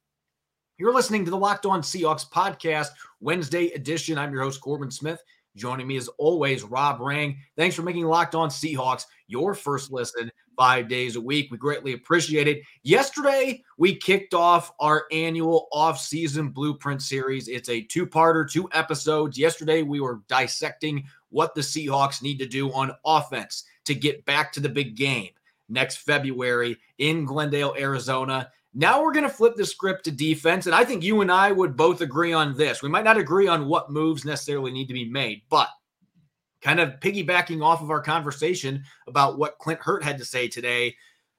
You're 0.83 0.93
listening 0.93 1.25
to 1.25 1.31
the 1.31 1.39
Locked 1.39 1.65
On 1.65 1.81
Seahawks 1.81 2.29
podcast, 2.29 2.89
Wednesday 3.21 3.67
edition. 3.67 4.19
I'm 4.19 4.33
your 4.33 4.43
host, 4.43 4.61
Corbin 4.61 4.91
Smith. 4.91 5.23
Joining 5.55 5.87
me 5.87 5.97
as 5.97 6.09
always, 6.19 6.65
Rob 6.65 6.99
Rang. 6.99 7.39
Thanks 7.57 7.77
for 7.77 7.83
making 7.83 8.05
Locked 8.07 8.35
On 8.35 8.49
Seahawks 8.49 9.05
your 9.29 9.55
first 9.55 9.93
listen 9.93 10.29
five 10.57 10.89
days 10.89 11.15
a 11.15 11.21
week. 11.21 11.53
We 11.53 11.57
greatly 11.57 11.93
appreciate 11.93 12.49
it. 12.49 12.63
Yesterday, 12.83 13.63
we 13.79 13.95
kicked 13.95 14.35
off 14.35 14.73
our 14.81 15.05
annual 15.13 15.69
off-season 15.71 16.49
blueprint 16.49 17.01
series. 17.01 17.47
It's 17.47 17.69
a 17.69 17.83
two-parter, 17.83 18.51
two 18.51 18.69
episodes. 18.73 19.39
Yesterday, 19.39 19.85
we 19.85 20.01
were 20.01 20.23
dissecting 20.27 21.05
what 21.29 21.55
the 21.55 21.61
Seahawks 21.61 22.23
need 22.23 22.41
to 22.41 22.47
do 22.49 22.73
on 22.73 22.91
offense 23.05 23.63
to 23.85 23.95
get 23.95 24.25
back 24.25 24.53
to 24.55 24.59
the 24.59 24.69
big 24.69 24.97
game 24.97 25.31
next 25.69 25.99
February 25.99 26.77
in 26.99 27.25
Glendale, 27.25 27.73
Arizona. 27.79 28.51
Now 28.75 29.03
we're 29.03 29.13
going 29.13 29.25
to 29.25 29.31
flip 29.31 29.55
the 29.55 29.67
script 29.67 30.05
to 30.05 30.11
defense. 30.11 30.67
And 30.67 30.75
I 30.75 30.85
think 30.85 31.03
you 31.03 31.21
and 31.21 31.31
I 31.31 31.53
would 31.53 31.77
both 31.77 32.01
agree 32.01 32.33
on 32.33 32.57
this. 32.57 32.83
We 32.83 32.89
might 32.89 33.05
not 33.05 33.19
agree 33.19 33.47
on 33.47 33.69
what 33.69 33.91
moves 33.91 34.25
necessarily 34.25 34.73
need 34.73 34.89
to 34.89 34.95
be 34.95 35.09
made, 35.09 35.43
but 35.51 35.69
kind 36.63 36.81
of 36.81 37.01
piggybacking 37.01 37.63
off 37.63 37.83
of 37.83 37.91
our 37.91 38.01
conversation 38.01 38.85
about 39.07 39.39
what 39.39 39.59
Clint 39.59 39.81
Hurtt 39.81 40.03
had 40.03 40.19
to 40.19 40.25
say 40.25 40.49
today, 40.49 40.95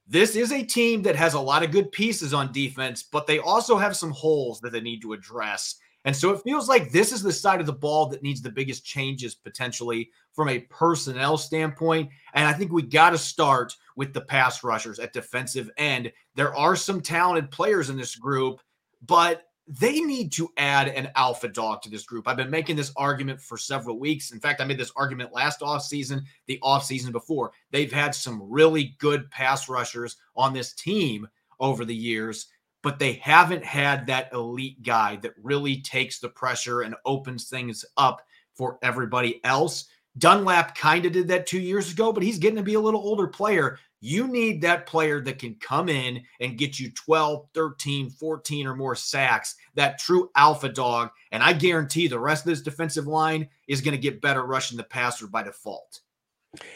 this 0.05 0.35
is 0.35 0.51
a 0.51 0.63
team 0.63 1.01
that 1.03 1.15
has 1.15 1.33
a 1.33 1.39
lot 1.39 1.63
of 1.63 1.71
good 1.71 1.91
pieces 1.91 2.33
on 2.33 2.51
defense, 2.51 3.03
but 3.03 3.25
they 3.25 3.39
also 3.39 3.77
have 3.77 3.95
some 3.95 4.11
holes 4.11 4.59
that 4.59 4.71
they 4.71 4.81
need 4.81 5.01
to 5.01 5.13
address. 5.13 5.75
And 6.05 6.15
so 6.15 6.31
it 6.31 6.41
feels 6.43 6.67
like 6.67 6.91
this 6.91 7.13
is 7.13 7.23
the 7.23 7.31
side 7.31 7.61
of 7.61 7.65
the 7.65 7.71
ball 7.73 8.07
that 8.09 8.21
needs 8.21 8.41
the 8.41 8.51
biggest 8.51 8.85
changes 8.85 9.33
potentially 9.33 10.11
from 10.33 10.49
a 10.49 10.59
personnel 10.59 11.37
standpoint. 11.37 12.09
And 12.33 12.45
I 12.45 12.51
think 12.51 12.73
we 12.73 12.81
got 12.81 13.11
to 13.11 13.17
start 13.17 13.73
with 13.95 14.13
the 14.13 14.21
pass 14.21 14.63
rushers 14.63 14.99
at 14.99 15.13
defensive 15.13 15.69
end. 15.77 16.11
There 16.35 16.55
are 16.55 16.75
some 16.75 17.01
talented 17.01 17.51
players 17.51 17.89
in 17.89 17.97
this 17.97 18.15
group, 18.15 18.61
but 19.05 19.43
they 19.67 20.01
need 20.01 20.31
to 20.33 20.49
add 20.57 20.89
an 20.89 21.09
alpha 21.15 21.47
dog 21.47 21.81
to 21.81 21.89
this 21.89 22.03
group. 22.03 22.27
I've 22.27 22.37
been 22.37 22.49
making 22.49 22.75
this 22.75 22.91
argument 22.97 23.39
for 23.39 23.57
several 23.57 23.97
weeks. 23.97 24.31
In 24.31 24.39
fact, 24.39 24.59
I 24.59 24.65
made 24.65 24.77
this 24.77 24.91
argument 24.95 25.33
last 25.33 25.61
offseason, 25.61 26.23
the 26.47 26.59
offseason 26.61 27.11
before. 27.11 27.51
They've 27.71 27.91
had 27.91 28.13
some 28.13 28.41
really 28.43 28.95
good 28.97 29.31
pass 29.31 29.69
rushers 29.69 30.17
on 30.35 30.53
this 30.53 30.73
team 30.73 31.27
over 31.61 31.85
the 31.85 31.95
years, 31.95 32.47
but 32.81 32.99
they 32.99 33.13
haven't 33.13 33.63
had 33.63 34.05
that 34.07 34.33
elite 34.33 34.83
guy 34.83 35.15
that 35.17 35.33
really 35.41 35.81
takes 35.81 36.19
the 36.19 36.29
pressure 36.29 36.81
and 36.81 36.95
opens 37.05 37.47
things 37.47 37.85
up 37.95 38.21
for 38.53 38.77
everybody 38.81 39.39
else. 39.45 39.85
Dunlap 40.17 40.75
kind 40.75 41.05
of 41.05 41.11
did 41.11 41.27
that 41.29 41.47
two 41.47 41.59
years 41.59 41.91
ago, 41.91 42.11
but 42.11 42.23
he's 42.23 42.37
getting 42.37 42.57
to 42.57 42.63
be 42.63 42.75
a 42.75 42.79
little 42.79 43.01
older 43.01 43.27
player. 43.27 43.79
You 43.99 44.27
need 44.27 44.61
that 44.61 44.85
player 44.85 45.21
that 45.21 45.39
can 45.39 45.55
come 45.55 45.89
in 45.89 46.21
and 46.39 46.57
get 46.57 46.79
you 46.79 46.91
12, 46.91 47.47
13, 47.53 48.09
14 48.09 48.67
or 48.67 48.75
more 48.75 48.95
sacks, 48.95 49.55
that 49.75 49.97
true 49.97 50.29
alpha 50.35 50.69
dog. 50.69 51.09
And 51.31 51.41
I 51.41 51.53
guarantee 51.53 52.07
the 52.07 52.19
rest 52.19 52.45
of 52.45 52.49
this 52.49 52.61
defensive 52.61 53.07
line 53.07 53.47
is 53.67 53.81
going 53.81 53.95
to 53.95 54.01
get 54.01 54.21
better 54.21 54.43
rushing 54.43 54.77
the 54.77 54.83
passer 54.83 55.25
by 55.27 55.43
default. 55.43 56.01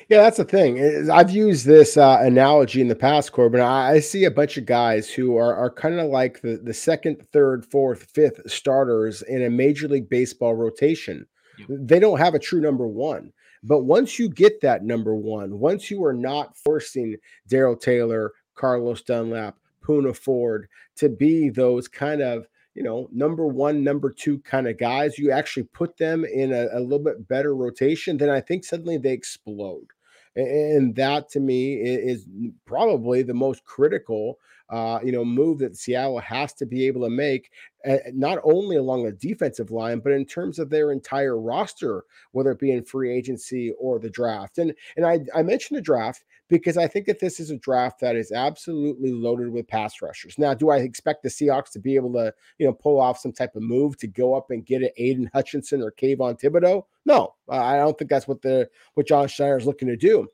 Yeah, 0.09 0.23
that's 0.23 0.37
the 0.37 0.45
thing. 0.45 1.11
I've 1.11 1.29
used 1.29 1.65
this 1.65 1.97
uh, 1.97 2.17
analogy 2.21 2.81
in 2.81 2.87
the 2.87 2.95
past, 2.95 3.31
Corbin. 3.31 3.61
I, 3.61 3.91
I 3.91 3.99
see 3.99 4.23
a 4.23 4.31
bunch 4.31 4.57
of 4.57 4.65
guys 4.65 5.09
who 5.09 5.37
are, 5.37 5.53
are 5.55 5.69
kind 5.69 5.99
of 5.99 6.07
like 6.07 6.41
the, 6.41 6.59
the 6.63 6.73
second, 6.73 7.21
third, 7.31 7.63
fourth, 7.65 8.05
fifth 8.05 8.49
starters 8.49 9.21
in 9.21 9.43
a 9.43 9.49
Major 9.49 9.87
League 9.87 10.09
Baseball 10.09 10.55
rotation 10.55 11.27
they 11.69 11.99
don't 11.99 12.19
have 12.19 12.33
a 12.33 12.39
true 12.39 12.61
number 12.61 12.87
one. 12.87 13.31
But 13.63 13.79
once 13.79 14.19
you 14.19 14.29
get 14.29 14.61
that 14.61 14.83
number 14.83 15.15
one, 15.15 15.59
once 15.59 15.89
you 15.89 16.03
are 16.05 16.13
not 16.13 16.55
forcing 16.57 17.17
Darrell 17.47 17.75
Taylor, 17.75 18.33
Carlos 18.55 19.01
Dunlap, 19.01 19.57
Poona 19.83 20.15
Ford 20.15 20.67
to 20.95 21.09
be 21.09 21.49
those 21.49 21.87
kind 21.87 22.21
of 22.21 22.47
you 22.75 22.83
know 22.83 23.09
number 23.11 23.47
one, 23.47 23.83
number 23.83 24.11
two 24.11 24.39
kind 24.39 24.67
of 24.67 24.77
guys, 24.77 25.17
you 25.17 25.31
actually 25.31 25.63
put 25.63 25.97
them 25.97 26.25
in 26.25 26.53
a, 26.53 26.67
a 26.73 26.79
little 26.79 27.03
bit 27.03 27.27
better 27.27 27.55
rotation. 27.55 28.17
Then 28.17 28.29
I 28.29 28.41
think 28.41 28.63
suddenly 28.63 28.97
they 28.97 29.13
explode. 29.13 29.87
And 30.35 30.95
that 30.97 31.29
to 31.29 31.39
me 31.39 31.73
is 31.73 32.27
probably 32.65 33.23
the 33.23 33.33
most 33.33 33.65
critical 33.65 34.37
uh, 34.69 34.99
you 35.03 35.11
know, 35.11 35.23
move 35.23 35.59
that 35.59 35.77
Seattle 35.77 36.19
has 36.19 36.53
to 36.53 36.65
be 36.65 36.85
able 36.87 37.01
to 37.01 37.09
make, 37.09 37.51
uh, 37.87 37.97
not 38.13 38.39
only 38.43 38.75
along 38.75 39.05
the 39.05 39.13
defensive 39.13 39.71
line, 39.71 39.99
but 39.99 40.11
in 40.11 40.25
terms 40.25 40.59
of 40.59 40.69
their 40.69 40.91
entire 40.91 41.39
roster, 41.39 42.03
whether 42.31 42.51
it 42.51 42.59
be 42.59 42.71
in 42.71 42.83
free 42.83 43.11
agency 43.11 43.71
or 43.79 43.99
the 43.99 44.09
draft. 44.09 44.57
And 44.57 44.73
and 44.97 45.05
I, 45.05 45.19
I 45.33 45.43
mentioned 45.43 45.77
the 45.77 45.81
draft 45.81 46.25
because 46.49 46.77
I 46.77 46.87
think 46.87 47.05
that 47.05 47.19
this 47.19 47.39
is 47.39 47.49
a 47.51 47.57
draft 47.57 47.99
that 48.01 48.15
is 48.15 48.31
absolutely 48.31 49.11
loaded 49.11 49.49
with 49.49 49.67
pass 49.67 50.01
rushers. 50.01 50.37
Now, 50.37 50.53
do 50.53 50.69
I 50.69 50.77
expect 50.77 51.23
the 51.23 51.29
Seahawks 51.29 51.71
to 51.71 51.79
be 51.79 51.95
able 51.95 52.13
to, 52.13 52.33
you 52.57 52.65
know, 52.65 52.73
pull 52.73 52.99
off 52.99 53.19
some 53.19 53.33
type 53.33 53.55
of 53.55 53.63
move 53.63 53.97
to 53.97 54.07
go 54.07 54.33
up 54.33 54.51
and 54.51 54.65
get 54.65 54.81
an 54.81 54.89
Aidan 54.97 55.29
Hutchinson 55.33 55.81
or 55.81 55.91
Kayvon 55.91 56.39
Thibodeaux? 56.39 56.83
No, 57.05 57.35
I 57.49 57.77
don't 57.77 57.97
think 57.97 58.09
that's 58.09 58.27
what 58.27 58.41
the 58.41 58.69
what 58.95 59.07
John 59.07 59.27
Schneider 59.27 59.57
is 59.57 59.65
looking 59.65 59.87
to 59.87 59.95
do. 59.95 60.27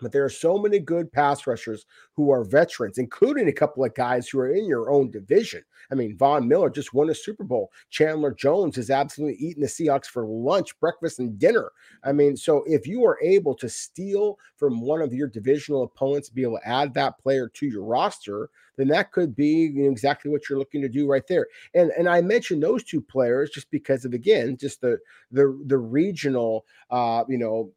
But 0.00 0.12
there 0.12 0.24
are 0.24 0.30
so 0.30 0.58
many 0.58 0.78
good 0.78 1.12
pass 1.12 1.46
rushers 1.46 1.86
who 2.14 2.30
are 2.30 2.44
veterans, 2.44 2.98
including 2.98 3.48
a 3.48 3.52
couple 3.52 3.84
of 3.84 3.94
guys 3.94 4.28
who 4.28 4.38
are 4.40 4.52
in 4.52 4.66
your 4.66 4.90
own 4.90 5.10
division. 5.10 5.62
I 5.90 5.94
mean, 5.94 6.16
Von 6.16 6.46
Miller 6.46 6.70
just 6.70 6.94
won 6.94 7.10
a 7.10 7.14
Super 7.14 7.44
Bowl. 7.44 7.70
Chandler 7.90 8.32
Jones 8.32 8.78
is 8.78 8.90
absolutely 8.90 9.36
eating 9.36 9.62
the 9.62 9.68
Seahawks 9.68 10.06
for 10.06 10.24
lunch, 10.24 10.78
breakfast, 10.80 11.18
and 11.18 11.38
dinner. 11.38 11.70
I 12.04 12.12
mean, 12.12 12.36
so 12.36 12.64
if 12.66 12.86
you 12.86 13.04
are 13.04 13.18
able 13.22 13.54
to 13.56 13.68
steal 13.68 14.38
from 14.56 14.80
one 14.80 15.02
of 15.02 15.12
your 15.12 15.28
divisional 15.28 15.82
opponents, 15.82 16.28
be 16.28 16.42
able 16.42 16.58
to 16.58 16.68
add 16.68 16.94
that 16.94 17.18
player 17.18 17.48
to 17.48 17.66
your 17.66 17.84
roster, 17.84 18.50
then 18.76 18.88
that 18.88 19.12
could 19.12 19.34
be 19.36 19.70
you 19.74 19.84
know, 19.84 19.90
exactly 19.90 20.30
what 20.30 20.48
you're 20.48 20.58
looking 20.58 20.80
to 20.80 20.88
do 20.88 21.06
right 21.06 21.26
there. 21.26 21.46
And 21.74 21.90
and 21.98 22.08
I 22.08 22.22
mentioned 22.22 22.62
those 22.62 22.82
two 22.82 23.00
players 23.00 23.50
just 23.50 23.70
because 23.70 24.04
of 24.04 24.14
again 24.14 24.56
just 24.56 24.80
the 24.80 24.98
the 25.30 25.58
the 25.66 25.78
regional 25.78 26.64
uh, 26.90 27.24
you 27.28 27.36
know 27.38 27.72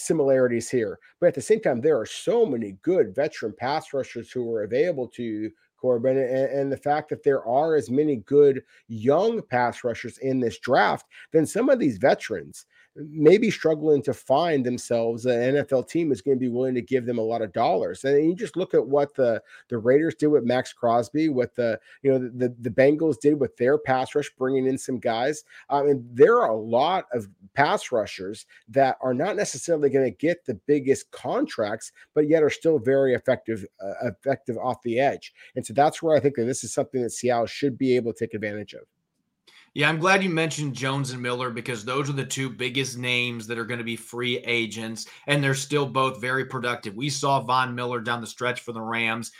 similarities 0.00 0.70
here. 0.70 0.98
But 1.20 1.28
at 1.28 1.34
the 1.34 1.42
same 1.42 1.60
time, 1.60 1.80
there 1.80 1.98
are 1.98 2.06
so 2.06 2.46
many 2.46 2.76
good 2.82 3.14
veteran 3.14 3.54
pass 3.56 3.92
rushers 3.92 4.30
who 4.30 4.52
are 4.52 4.64
available 4.64 5.08
to 5.08 5.50
Corbin, 5.80 6.18
and, 6.18 6.28
and, 6.28 6.72
the 6.72 6.76
fact 6.76 7.08
that 7.08 7.22
there 7.22 7.42
are 7.46 7.74
as 7.74 7.90
many 7.90 8.16
good 8.16 8.62
young 8.88 9.40
pass 9.40 9.82
rushers 9.82 10.18
in 10.18 10.38
this 10.38 10.58
draft, 10.58 11.06
then 11.32 11.46
some 11.46 11.70
of 11.70 11.78
these 11.78 11.96
veterans 11.96 12.66
maybe 12.96 13.50
struggling 13.50 14.02
to 14.02 14.12
find 14.12 14.64
themselves 14.64 15.26
an 15.26 15.54
NFL 15.54 15.88
team 15.88 16.10
is 16.10 16.20
going 16.20 16.36
to 16.36 16.40
be 16.40 16.48
willing 16.48 16.74
to 16.74 16.82
give 16.82 17.06
them 17.06 17.18
a 17.18 17.22
lot 17.22 17.42
of 17.42 17.52
dollars. 17.52 18.04
And 18.04 18.24
you 18.24 18.34
just 18.34 18.56
look 18.56 18.74
at 18.74 18.86
what 18.86 19.14
the 19.14 19.42
the 19.68 19.78
Raiders 19.78 20.14
did 20.14 20.28
with 20.28 20.44
Maxx 20.44 20.72
Crosby, 20.72 21.28
what 21.28 21.54
the 21.54 21.78
you 22.02 22.10
know 22.10 22.18
the 22.18 22.54
the 22.60 22.70
Bengals 22.70 23.18
did 23.20 23.38
with 23.38 23.56
their 23.56 23.78
pass 23.78 24.14
rush, 24.14 24.30
bringing 24.36 24.66
in 24.66 24.76
some 24.76 24.98
guys. 24.98 25.44
I 25.68 25.82
mean, 25.82 26.06
there 26.12 26.38
are 26.40 26.50
a 26.50 26.56
lot 26.56 27.06
of 27.12 27.28
pass 27.54 27.92
rushers 27.92 28.46
that 28.68 28.98
are 29.00 29.14
not 29.14 29.36
necessarily 29.36 29.90
going 29.90 30.10
to 30.10 30.16
get 30.16 30.44
the 30.44 30.54
biggest 30.54 31.10
contracts, 31.12 31.92
but 32.14 32.28
yet 32.28 32.42
are 32.42 32.50
still 32.50 32.78
very 32.78 33.14
effective 33.14 33.64
uh, 33.82 34.08
effective 34.08 34.56
off 34.58 34.82
the 34.82 34.98
edge. 34.98 35.32
And 35.54 35.64
so 35.64 35.72
that's 35.72 36.02
where 36.02 36.16
I 36.16 36.20
think 36.20 36.34
that 36.36 36.44
this 36.44 36.64
is 36.64 36.72
something 36.72 37.02
that 37.02 37.10
Seattle 37.10 37.46
should 37.46 37.78
be 37.78 37.94
able 37.96 38.12
to 38.12 38.18
take 38.18 38.34
advantage 38.34 38.74
of. 38.74 38.82
Yeah, 39.72 39.88
I'm 39.88 40.00
glad 40.00 40.24
you 40.24 40.30
mentioned 40.30 40.74
Jones 40.74 41.12
and 41.12 41.22
Miller 41.22 41.48
because 41.48 41.84
those 41.84 42.10
are 42.10 42.14
the 42.14 42.24
two 42.24 42.50
biggest 42.50 42.98
names 42.98 43.46
that 43.46 43.58
are 43.58 43.64
going 43.64 43.78
to 43.78 43.84
be 43.84 43.94
free 43.94 44.38
agents, 44.38 45.06
and 45.28 45.42
they're 45.42 45.54
still 45.54 45.86
both 45.86 46.20
very 46.20 46.44
productive. 46.44 46.96
We 46.96 47.08
saw 47.08 47.40
Von 47.40 47.72
Miller 47.72 48.00
down 48.00 48.20
the 48.20 48.26
stretch 48.26 48.62
for 48.62 48.72
the 48.72 48.82
Rams. 48.82 49.30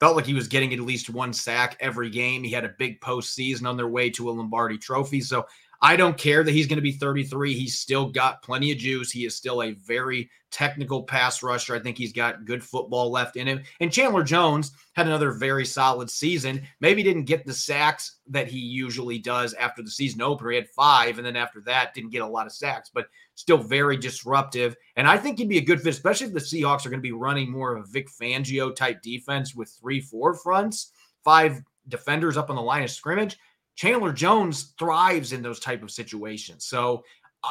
Felt 0.00 0.16
like 0.16 0.26
he 0.26 0.34
was 0.34 0.48
getting 0.48 0.74
at 0.74 0.80
least 0.80 1.08
one 1.08 1.32
sack 1.32 1.76
every 1.78 2.10
game. 2.10 2.42
He 2.42 2.50
had 2.50 2.64
a 2.64 2.74
big 2.78 3.00
postseason 3.00 3.64
on 3.66 3.76
their 3.76 3.86
way 3.86 4.10
to 4.10 4.28
a 4.28 4.32
Lombardi 4.32 4.76
trophy. 4.76 5.20
So 5.20 5.46
I 5.80 5.96
don't 5.96 6.16
care 6.16 6.42
that 6.42 6.52
he's 6.52 6.66
going 6.66 6.76
to 6.76 6.82
be 6.82 6.92
33. 6.92 7.54
He's 7.54 7.78
still 7.78 8.10
got 8.10 8.42
plenty 8.42 8.72
of 8.72 8.78
juice. 8.78 9.10
He 9.10 9.24
is 9.24 9.36
still 9.36 9.62
a 9.62 9.72
very 9.72 10.30
technical 10.50 11.02
pass 11.02 11.42
rusher. 11.42 11.74
I 11.74 11.80
think 11.80 11.98
he's 11.98 12.12
got 12.12 12.44
good 12.44 12.64
football 12.64 13.10
left 13.10 13.36
in 13.36 13.46
him. 13.46 13.62
And 13.80 13.92
Chandler 13.92 14.22
Jones 14.22 14.72
had 14.94 15.06
another 15.06 15.32
very 15.32 15.66
solid 15.66 16.08
season. 16.08 16.62
Maybe 16.80 17.02
didn't 17.02 17.24
get 17.24 17.44
the 17.44 17.52
sacks 17.52 18.18
that 18.28 18.48
he 18.48 18.58
usually 18.58 19.18
does 19.18 19.54
after 19.54 19.82
the 19.82 19.90
season 19.90 20.22
opener. 20.22 20.50
He 20.50 20.56
had 20.56 20.68
five, 20.70 21.18
and 21.18 21.26
then 21.26 21.36
after 21.36 21.60
that, 21.62 21.94
didn't 21.94 22.10
get 22.10 22.22
a 22.22 22.26
lot 22.26 22.46
of 22.46 22.52
sacks, 22.52 22.90
but 22.92 23.08
still 23.34 23.58
very 23.58 23.96
disruptive. 23.96 24.76
And 24.96 25.06
I 25.06 25.18
think 25.18 25.38
he'd 25.38 25.48
be 25.48 25.58
a 25.58 25.64
good 25.64 25.82
fit, 25.82 25.90
especially 25.90 26.28
if 26.28 26.32
the 26.32 26.40
Seahawks 26.40 26.86
are 26.86 26.90
going 26.90 27.00
to 27.00 27.08
be 27.08 27.12
running 27.12 27.50
more 27.50 27.76
of 27.76 27.84
a 27.84 27.88
Vic 27.88 28.08
Fangio 28.08 28.74
type 28.74 29.02
defense 29.02 29.54
with 29.54 29.68
three, 29.80 30.00
four 30.00 30.34
fronts, 30.34 30.92
five 31.22 31.60
defenders 31.88 32.36
up 32.36 32.50
on 32.50 32.56
the 32.56 32.62
line 32.62 32.82
of 32.82 32.90
scrimmage. 32.90 33.38
Chandler 33.76 34.12
Jones 34.12 34.74
thrives 34.78 35.32
in 35.32 35.42
those 35.42 35.60
type 35.60 35.82
of 35.82 35.90
situations. 35.90 36.64
So 36.64 37.04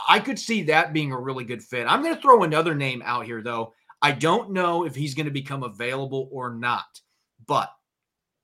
I 0.10 0.20
could 0.20 0.40
see 0.40 0.64
that 0.64 0.94
being 0.94 1.12
a 1.12 1.20
really 1.20 1.46
good 1.46 1.64
fit. 1.64 1.88
I'm 1.88 2.04
going 2.04 2.16
to 2.16 2.22
throw 2.22 2.44
another 2.44 2.76
name 2.76 3.02
out 3.06 3.26
here, 3.26 3.42
though. 3.42 3.74
I 4.02 4.12
don't 4.12 4.52
know 4.52 4.86
if 4.86 4.96
he's 4.96 5.16
going 5.16 5.28
to 5.28 5.32
become 5.32 5.64
available 5.64 6.28
or 6.32 6.54
not, 6.54 7.00
but 7.48 7.70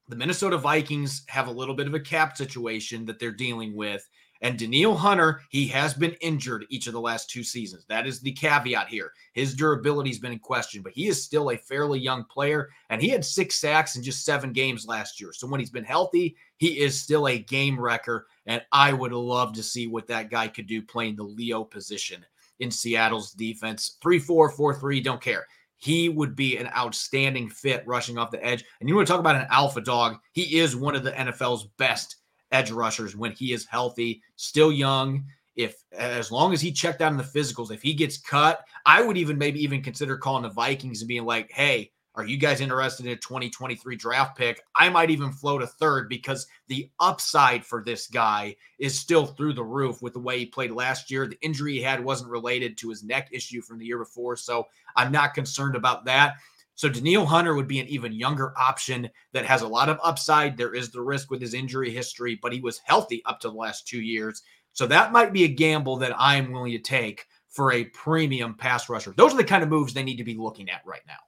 the 0.08 0.16
Minnesota 0.16 0.58
Vikings 0.58 1.24
have 1.28 1.48
a 1.48 1.52
little 1.52 1.76
bit 1.76 1.88
of 1.88 1.94
a 1.94 2.00
cap 2.00 2.38
situation 2.38 3.06
that 3.06 3.20
they're 3.20 3.32
dealing 3.32 3.76
with. 3.76 4.08
And 4.42 4.58
Danielle 4.58 4.96
Hunter, 4.96 5.42
he 5.50 5.68
has 5.68 5.94
been 5.94 6.14
injured 6.22 6.66
each 6.70 6.88
of 6.88 6.94
the 6.94 7.00
last 7.00 7.30
two 7.30 7.44
seasons. 7.44 7.86
That 7.88 8.08
is 8.08 8.20
the 8.20 8.32
caveat 8.32 8.88
here. 8.88 9.14
His 9.34 9.54
durability 9.54 10.10
has 10.10 10.20
been 10.20 10.32
in 10.32 10.40
question, 10.40 10.82
but 10.82 10.94
he 10.94 11.08
is 11.08 11.24
still 11.24 11.52
a 11.52 11.58
fairly 11.58 12.00
young 12.00 12.24
player. 12.24 12.70
And 12.90 13.02
he 13.02 13.10
had 13.10 13.24
six 13.24 13.60
sacks 13.60 13.96
in 13.96 14.04
just 14.04 14.26
seven 14.26 14.52
games 14.52 14.88
last 14.88 15.22
year. 15.22 15.32
So 15.32 15.48
when 15.48 15.60
he's 15.60 15.70
been 15.70 15.84
healthy, 15.84 16.36
he 16.58 16.80
is 16.80 17.00
still 17.00 17.28
a 17.28 17.38
game 17.38 17.80
wrecker. 17.80 18.28
And 18.48 18.64
I 18.72 18.94
would 18.94 19.12
love 19.12 19.54
to 19.54 19.64
see 19.64 19.88
what 19.88 20.08
that 20.08 20.32
guy 20.32 20.48
could 20.48 20.68
do 20.68 20.82
playing 20.82 21.16
the 21.16 21.24
Leo 21.24 21.64
position 21.64 22.26
in 22.60 22.72
Seattle's 22.72 23.34
defense. 23.34 23.98
3 24.02 24.18
4, 24.18 24.50
4 24.50 24.76
3, 24.76 25.02
don't 25.02 25.22
care. 25.22 25.46
He 25.78 26.10
would 26.10 26.36
be 26.36 26.58
an 26.58 26.70
outstanding 26.78 27.50
fit 27.50 27.84
rushing 27.88 28.18
off 28.18 28.30
the 28.30 28.44
edge. 28.46 28.64
And 28.80 28.88
you 28.88 28.96
want 28.96 29.08
to 29.08 29.12
talk 29.12 29.20
about 29.20 29.36
an 29.36 29.48
alpha 29.50 29.82
dog? 29.82 30.18
He 30.32 30.60
is 30.60 30.76
one 30.76 30.96
of 30.96 31.04
the 31.04 31.12
NFL's 31.12 31.66
best 31.78 32.18
edge 32.52 32.72
rushers 32.72 33.16
when 33.16 33.32
he 33.32 33.54
is 33.54 33.66
healthy, 33.66 34.22
still 34.36 34.72
young. 34.72 35.26
If 35.56 35.76
as 35.92 36.32
long 36.32 36.54
as 36.54 36.62
he 36.62 36.72
checked 36.72 37.02
out 37.02 37.12
in 37.12 37.18
the 37.18 37.24
physicals, 37.24 37.72
if 37.72 37.82
he 37.82 37.94
gets 37.94 38.18
cut, 38.18 38.66
I 38.86 39.02
would 39.02 39.18
even 39.18 39.38
maybe 39.38 39.62
even 39.62 39.84
consider 39.84 40.18
calling 40.18 40.44
the 40.44 40.50
Vikings 40.50 41.02
and 41.02 41.08
being 41.08 41.26
like, 41.26 41.52
hey, 41.52 41.92
are 42.16 42.26
you 42.26 42.38
guys 42.38 42.60
interested 42.60 43.06
in 43.06 43.14
a 43.14 43.16
2023 43.16 43.96
draft 43.96 44.38
pick? 44.38 44.62
I 44.76 44.90
might 44.90 45.10
even 45.10 45.32
float 45.32 45.62
a 45.62 45.68
third 45.68 46.10
because 46.10 46.46
the 46.68 46.90
upside 47.00 47.66
for 47.66 47.82
this 47.82 48.08
guy 48.08 48.58
is 48.80 49.00
still 49.00 49.26
through 49.26 49.54
the 49.54 49.64
roof 49.64 50.02
with 50.02 50.14
the 50.14 50.20
way 50.20 50.40
he 50.40 50.46
played 50.46 50.72
last 50.72 51.10
year. 51.10 51.26
The 51.26 51.40
injury 51.42 51.74
he 51.74 51.82
had 51.82 52.04
wasn't 52.04 52.30
related 52.30 52.78
to 52.80 52.90
his 52.90 53.04
neck 53.04 53.30
issue 53.32 53.62
from 53.62 53.80
the 53.80 53.86
year 53.86 53.98
before. 53.98 54.36
So 54.36 54.68
I'm 54.98 55.12
not 55.12 55.34
concerned 55.34 55.78
about 55.78 56.04
that. 56.06 56.36
So 56.82 56.90
Danielle 56.90 57.28
Hunter 57.28 57.54
would 57.54 57.68
be 57.68 57.80
an 57.80 57.88
even 57.90 58.12
younger 58.12 58.58
option 58.58 59.08
that 59.34 59.46
has 59.46 59.62
a 59.62 59.68
lot 59.68 59.88
of 59.88 60.00
upside. 60.02 60.58
There 60.58 60.74
is 60.74 60.90
the 60.90 61.04
risk 61.04 61.30
with 61.30 61.40
his 61.40 61.54
injury 61.54 61.92
history, 61.92 62.40
but 62.42 62.52
he 62.52 62.60
was 62.60 62.82
healthy 62.84 63.22
up 63.28 63.40
to 63.42 63.50
the 63.50 63.54
last 63.54 63.88
two 63.88 64.02
years. 64.02 64.42
So 64.74 64.88
that 64.88 65.12
might 65.12 65.32
be 65.32 65.44
a 65.44 65.48
gamble 65.48 65.98
that 65.98 66.16
I'm 66.18 66.52
willing 66.52 66.72
to 66.72 66.80
take 66.80 67.28
for 67.50 67.72
a 67.72 67.84
premium 67.84 68.56
pass 68.56 68.90
rusher. 68.90 69.14
Those 69.16 69.32
are 69.32 69.38
the 69.38 69.44
kind 69.44 69.62
of 69.62 69.70
moves 69.70 69.94
they 69.94 70.02
need 70.02 70.16
to 70.16 70.24
be 70.24 70.34
looking 70.34 70.72
at 70.72 70.82
right 70.84 71.04
now. 71.08 71.20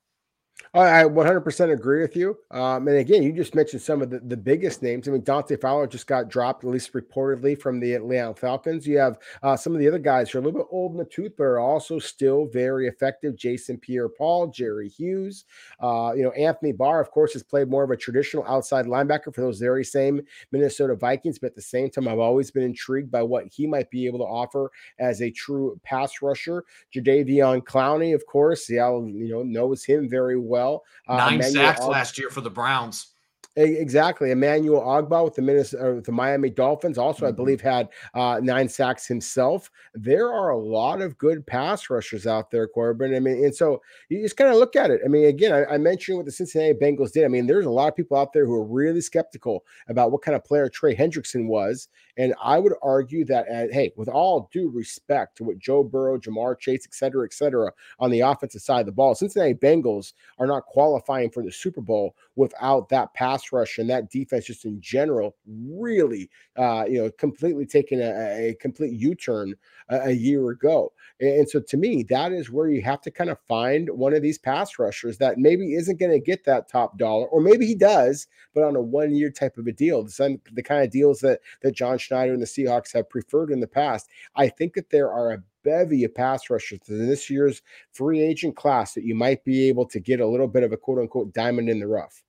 I 0.76 1.04
100% 1.04 1.72
agree 1.72 2.02
with 2.02 2.16
you. 2.16 2.36
Um, 2.50 2.88
and 2.88 2.98
again, 2.98 3.22
you 3.22 3.32
just 3.32 3.54
mentioned 3.54 3.84
some 3.84 4.02
of 4.02 4.10
the, 4.10 4.20
the 4.22 4.36
biggest 4.36 4.82
names. 4.82 5.08
I 5.08 5.12
mean, 5.12 5.24
Dante 5.24 5.56
Fowler 5.56 5.86
just 5.86 6.08
got 6.08 6.30
dropped, 6.30 6.64
at 6.64 6.70
least 6.72 6.94
reportedly, 6.94 7.62
from 7.62 7.80
the 7.80 7.94
Atlanta 7.94 8.34
Falcons. 8.34 8.88
You 8.88 8.98
have 8.98 9.20
uh, 9.44 9.56
some 9.56 9.74
of 9.74 9.80
the 9.80 9.88
other 9.88 10.00
guys 10.00 10.32
who 10.32 10.40
are 10.40 10.42
a 10.42 10.44
little 10.44 10.62
bit 10.62 10.68
old 10.72 10.94
in 10.94 10.98
the 10.98 11.06
tooth, 11.06 11.34
but 11.38 11.44
are 11.44 11.60
also 11.60 12.00
still 12.00 12.48
very 12.48 12.88
effective. 12.88 13.36
Jason 13.36 13.78
Pierre 13.78 14.10
Paul, 14.10 14.48
Jerry 14.48 14.90
Hughes. 14.90 15.46
Uh, 15.80 16.14
you 16.16 16.24
know, 16.24 16.32
Anthony 16.32 16.72
Barr, 16.72 17.00
of 17.00 17.12
course, 17.12 17.34
has 17.34 17.44
played 17.44 17.70
more 17.70 17.84
of 17.84 17.92
a 17.92 17.98
traditional 17.98 18.44
outside 18.48 18.88
linebacker 18.88 19.34
for 19.34 19.42
those 19.42 19.60
very 19.60 19.86
same 19.86 20.22
Minnesota 20.52 20.96
Vikings. 20.96 21.38
But 21.38 21.52
at 21.52 21.56
the 21.56 21.62
same 21.62 21.92
time, 21.92 22.08
I've 22.08 22.18
always 22.18 22.50
been 22.50 22.64
intrigued 22.64 23.12
by 23.12 23.22
what 23.22 23.46
he 23.54 23.68
might 23.68 23.92
be 23.92 24.08
able 24.08 24.20
to 24.20 24.26
offer 24.26 24.72
as 24.98 25.22
a 25.22 25.30
true 25.30 25.80
pass 25.84 26.24
rusher. 26.24 26.66
Jadeveon 26.96 27.62
Clowney, 27.62 28.16
of 28.16 28.26
course, 28.26 28.66
Seattle, 28.66 29.08
you 29.08 29.30
know, 29.30 29.44
knows 29.44 29.84
him 29.84 30.10
very 30.10 30.40
well 30.40 30.63
well. 30.64 30.84
Uh, 31.08 31.18
Nine 31.18 31.36
Emmanuel 31.36 31.66
sacks 31.66 31.84
last 31.86 32.18
year 32.18 32.30
for 32.30 32.42
the 32.42 32.50
Browns. 32.50 33.13
Exactly. 33.56 34.32
Emmanuel 34.32 34.82
Ogbah 34.82 35.26
with 35.26 35.36
the 35.36 35.42
Minnesota, 35.44 35.94
with 35.94 36.06
the 36.06 36.12
Miami 36.12 36.50
Dolphins 36.50 36.98
also, 36.98 37.26
mm-hmm. 37.26 37.28
I 37.28 37.32
believe, 37.32 37.62
had 37.62 37.90
uh, 38.16 38.40
nine 38.42 38.68
sacks 38.68 39.06
himself. 39.06 39.70
There 39.94 40.34
are 40.34 40.50
a 40.50 40.58
lot 40.58 41.02
of 41.02 41.20
good 41.20 41.46
pass 41.46 41.88
rushers 41.88 42.26
out 42.26 42.50
there, 42.50 42.68
Corbin. 42.68 43.14
I 43.14 43.20
mean, 43.20 43.46
and 43.46 43.56
so 43.56 43.80
you 44.10 44.24
just 44.24 44.38
kind 44.38 44.50
of 44.50 44.56
look 44.56 44.76
at 44.76 44.90
it. 44.90 45.02
I 45.06 45.08
mean, 45.08 45.26
again, 45.26 45.54
I, 45.54 45.76
I, 45.76 45.78
mentioned 45.78 46.18
what 46.18 46.26
the 46.26 46.32
Cincinnati 46.32 46.74
Bengals 46.74 47.12
did. 47.12 47.26
I 47.26 47.28
mean, 47.28 47.46
there's 47.46 47.68
a 47.68 47.70
lot 47.70 47.90
of 47.90 47.96
people 47.96 48.18
out 48.18 48.34
there 48.34 48.48
who 48.48 48.56
are 48.56 48.66
really 48.66 49.02
skeptical 49.02 49.64
about 49.88 50.12
what 50.12 50.24
kind 50.24 50.36
of 50.36 50.44
player 50.44 50.68
Trey 50.68 50.96
Hendrickson 50.96 51.46
was. 51.46 51.90
And 52.18 52.34
I 52.42 52.58
would 52.58 52.74
argue 52.82 53.24
that, 53.26 53.48
uh, 53.48 53.72
hey, 53.72 53.92
with 53.96 54.08
all 54.08 54.50
due 54.52 54.70
respect 54.70 55.38
to 55.38 55.44
what 55.44 55.60
Joe 55.60 55.84
Burrow, 55.84 56.18
Ja'Marr 56.18 56.58
Chase, 56.60 56.88
et 56.88 56.94
cetera, 56.94 57.26
et 57.26 57.34
cetera, 57.34 57.72
on 58.00 58.10
the 58.10 58.22
offensive 58.22 58.62
side 58.62 58.82
of 58.82 58.86
the 58.88 58.92
ball, 58.92 59.14
Cincinnati 59.14 59.54
Bengals 59.54 60.14
are 60.40 60.48
not 60.48 60.66
qualifying 60.66 61.30
for 61.30 61.44
the 61.44 61.52
Super 61.52 61.82
Bowl 61.82 62.16
without 62.36 62.90
that 62.90 63.14
pass 63.14 63.43
rush 63.52 63.78
and 63.78 63.90
that 63.90 64.10
defense 64.10 64.46
just 64.46 64.66
in 64.66 64.80
general 64.80 65.36
really, 65.46 66.30
uh, 66.58 66.86
you 66.88 67.02
know, 67.02 67.10
completely 67.12 67.66
taking 67.66 68.00
a, 68.00 68.50
a 68.50 68.56
complete 68.60 68.94
U-turn 68.94 69.56
a, 69.90 70.10
a 70.10 70.12
year 70.12 70.50
ago. 70.50 70.92
And 71.20 71.50
so 71.50 71.60
to 71.60 71.78
me, 71.78 72.04
that 72.04 72.32
is 72.32 72.50
where 72.50 72.70
you 72.70 72.82
have 72.82 73.02
to 73.02 73.12
kind 73.12 73.30
of 73.30 73.38
find 73.48 73.90
one 73.90 74.14
of 74.14 74.22
these 74.22 74.38
pass 74.38 74.80
rushers 74.80 75.18
that 75.18 75.38
maybe 75.38 75.74
isn't 75.74 76.00
going 76.00 76.12
to 76.12 76.20
get 76.20 76.46
that 76.46 76.70
top 76.70 76.98
dollar, 76.98 77.28
or 77.28 77.42
maybe 77.42 77.66
he 77.66 77.76
does, 77.76 78.28
but 78.54 78.64
on 78.64 78.76
a 78.76 78.82
one-year 78.82 79.32
type 79.32 79.58
of 79.58 79.68
a 79.68 79.72
deal. 79.72 80.04
The, 80.04 80.40
the 80.54 80.64
kind 80.64 80.84
of 80.84 80.92
deals 80.92 81.20
that 81.20 81.40
that 81.62 81.76
John 81.76 81.98
Schneider 81.98 82.34
and 82.34 82.42
the 82.42 82.46
Seahawks 82.46 82.94
have 82.94 83.10
preferred 83.10 83.52
in 83.52 83.60
the 83.60 83.68
past. 83.68 84.10
I 84.36 84.50
think 84.50 84.74
that 84.74 84.90
there 84.90 85.12
are 85.12 85.32
a 85.32 85.44
bevy 85.64 86.04
of 86.04 86.14
pass 86.14 86.50
rushers 86.50 86.80
in 86.90 87.08
this 87.08 87.30
year's 87.30 87.62
free 87.92 88.22
agent 88.22 88.56
class 88.56 88.94
that 88.94 89.06
you 89.06 89.16
might 89.16 89.44
be 89.44 89.68
able 89.68 89.86
to 89.86 90.00
get 90.00 90.20
a 90.20 90.28
little 90.28 90.48
bit 90.48 90.64
of 90.64 90.72
a 90.72 90.78
quote 90.78 91.00
unquote 91.00 91.34
diamond 91.34 91.70
in 91.70 91.80
the 91.80 91.88
rough. 91.88 92.24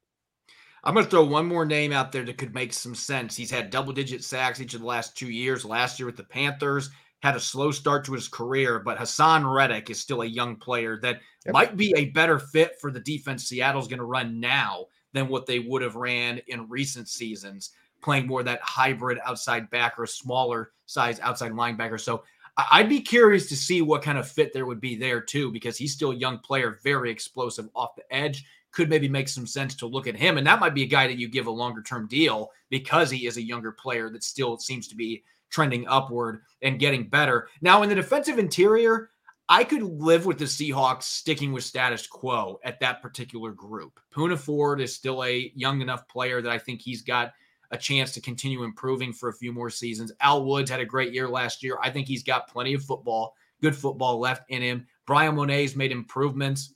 I'm 0.84 0.94
going 0.94 1.04
to 1.04 1.10
throw 1.10 1.24
one 1.24 1.46
more 1.46 1.64
name 1.64 1.92
out 1.92 2.12
there 2.12 2.24
that 2.24 2.38
could 2.38 2.54
make 2.54 2.72
some 2.72 2.94
sense. 2.94 3.34
He's 3.34 3.50
had 3.50 3.70
double 3.70 3.92
digit 3.92 4.22
sacks 4.22 4.60
each 4.60 4.74
of 4.74 4.80
the 4.80 4.86
last 4.86 5.16
two 5.16 5.30
years. 5.30 5.64
Last 5.64 5.98
year 5.98 6.06
with 6.06 6.16
the 6.16 6.24
Panthers, 6.24 6.90
had 7.24 7.36
a 7.36 7.40
slow 7.40 7.70
start 7.70 8.04
to 8.04 8.12
his 8.12 8.28
career, 8.28 8.78
but 8.78 8.98
Haason 8.98 9.50
Reddick 9.50 9.88
is 9.88 9.98
still 9.98 10.20
a 10.20 10.26
young 10.26 10.56
player 10.56 10.98
that 11.00 11.20
yep. 11.46 11.54
might 11.54 11.74
be 11.74 11.94
a 11.96 12.10
better 12.10 12.38
fit 12.38 12.78
for 12.78 12.90
the 12.90 13.00
defense 13.00 13.44
Seattle's 13.44 13.88
going 13.88 13.98
to 13.98 14.04
run 14.04 14.38
now 14.38 14.84
than 15.14 15.28
what 15.28 15.46
they 15.46 15.58
would 15.58 15.80
have 15.80 15.96
ran 15.96 16.42
in 16.48 16.68
recent 16.68 17.08
seasons, 17.08 17.70
playing 18.02 18.26
more 18.26 18.42
that 18.42 18.60
hybrid 18.60 19.18
outside 19.24 19.70
backer, 19.70 20.04
smaller 20.04 20.72
size 20.84 21.18
outside 21.20 21.52
linebacker. 21.52 21.98
So 21.98 22.24
I'd 22.58 22.90
be 22.90 23.00
curious 23.00 23.48
to 23.48 23.56
see 23.56 23.80
what 23.80 24.02
kind 24.02 24.18
of 24.18 24.28
fit 24.28 24.52
there 24.52 24.66
would 24.66 24.80
be 24.80 24.94
there 24.94 25.22
too, 25.22 25.50
because 25.50 25.78
he's 25.78 25.94
still 25.94 26.10
a 26.10 26.16
young 26.16 26.40
player, 26.40 26.78
very 26.84 27.10
explosive 27.10 27.70
off 27.74 27.96
the 27.96 28.04
edge. 28.14 28.44
Could 28.74 28.90
maybe 28.90 29.08
make 29.08 29.28
some 29.28 29.46
sense 29.46 29.74
to 29.76 29.86
look 29.86 30.06
at 30.06 30.16
him. 30.16 30.36
And 30.36 30.46
that 30.46 30.60
might 30.60 30.74
be 30.74 30.82
a 30.82 30.86
guy 30.86 31.06
that 31.06 31.18
you 31.18 31.28
give 31.28 31.46
a 31.46 31.50
longer 31.50 31.82
term 31.82 32.08
deal 32.08 32.50
because 32.70 33.10
he 33.10 33.26
is 33.26 33.36
a 33.36 33.42
younger 33.42 33.72
player 33.72 34.10
that 34.10 34.24
still 34.24 34.58
seems 34.58 34.88
to 34.88 34.96
be 34.96 35.22
trending 35.50 35.86
upward 35.86 36.42
and 36.62 36.80
getting 36.80 37.08
better. 37.08 37.48
Now, 37.60 37.82
in 37.82 37.88
the 37.88 37.94
defensive 37.94 38.38
interior, 38.38 39.10
I 39.48 39.62
could 39.62 39.82
live 39.82 40.26
with 40.26 40.38
the 40.38 40.46
Seahawks 40.46 41.04
sticking 41.04 41.52
with 41.52 41.64
status 41.64 42.06
quo 42.06 42.58
at 42.64 42.80
that 42.80 43.02
particular 43.02 43.52
group. 43.52 44.00
Poona 44.12 44.38
Ford 44.38 44.80
is 44.80 44.94
still 44.94 45.22
a 45.22 45.52
young 45.54 45.80
enough 45.80 46.08
player 46.08 46.42
that 46.42 46.50
I 46.50 46.58
think 46.58 46.80
he's 46.80 47.02
got 47.02 47.32
a 47.70 47.76
chance 47.76 48.12
to 48.12 48.20
continue 48.20 48.64
improving 48.64 49.12
for 49.12 49.28
a 49.28 49.34
few 49.34 49.52
more 49.52 49.70
seasons. 49.70 50.12
Al 50.20 50.44
Woods 50.44 50.70
had 50.70 50.80
a 50.80 50.84
great 50.84 51.12
year 51.12 51.28
last 51.28 51.62
year. 51.62 51.78
I 51.82 51.90
think 51.90 52.08
he's 52.08 52.22
got 52.22 52.48
plenty 52.48 52.74
of 52.74 52.82
football 52.82 53.34
good 53.64 53.74
football 53.74 54.18
left 54.18 54.44
in 54.50 54.60
him. 54.60 54.86
Bryan 55.06 55.34
Mone's 55.34 55.74
made 55.74 55.90
improvements. 55.90 56.73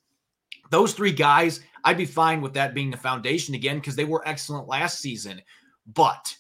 Those 0.71 0.93
three 0.93 1.13
guys, 1.13 1.61
I'd 1.85 1.97
be 1.97 2.05
fine 2.05 2.41
with 2.41 2.55
that 2.55 2.75
being 2.75 2.91
the 2.91 2.97
foundation 2.97 3.55
again 3.55 3.79
because 3.79 3.97
they 3.97 4.05
were 4.05 4.27
excellent 4.27 4.69
last 4.69 5.01
season. 5.01 5.41
But 5.87 6.37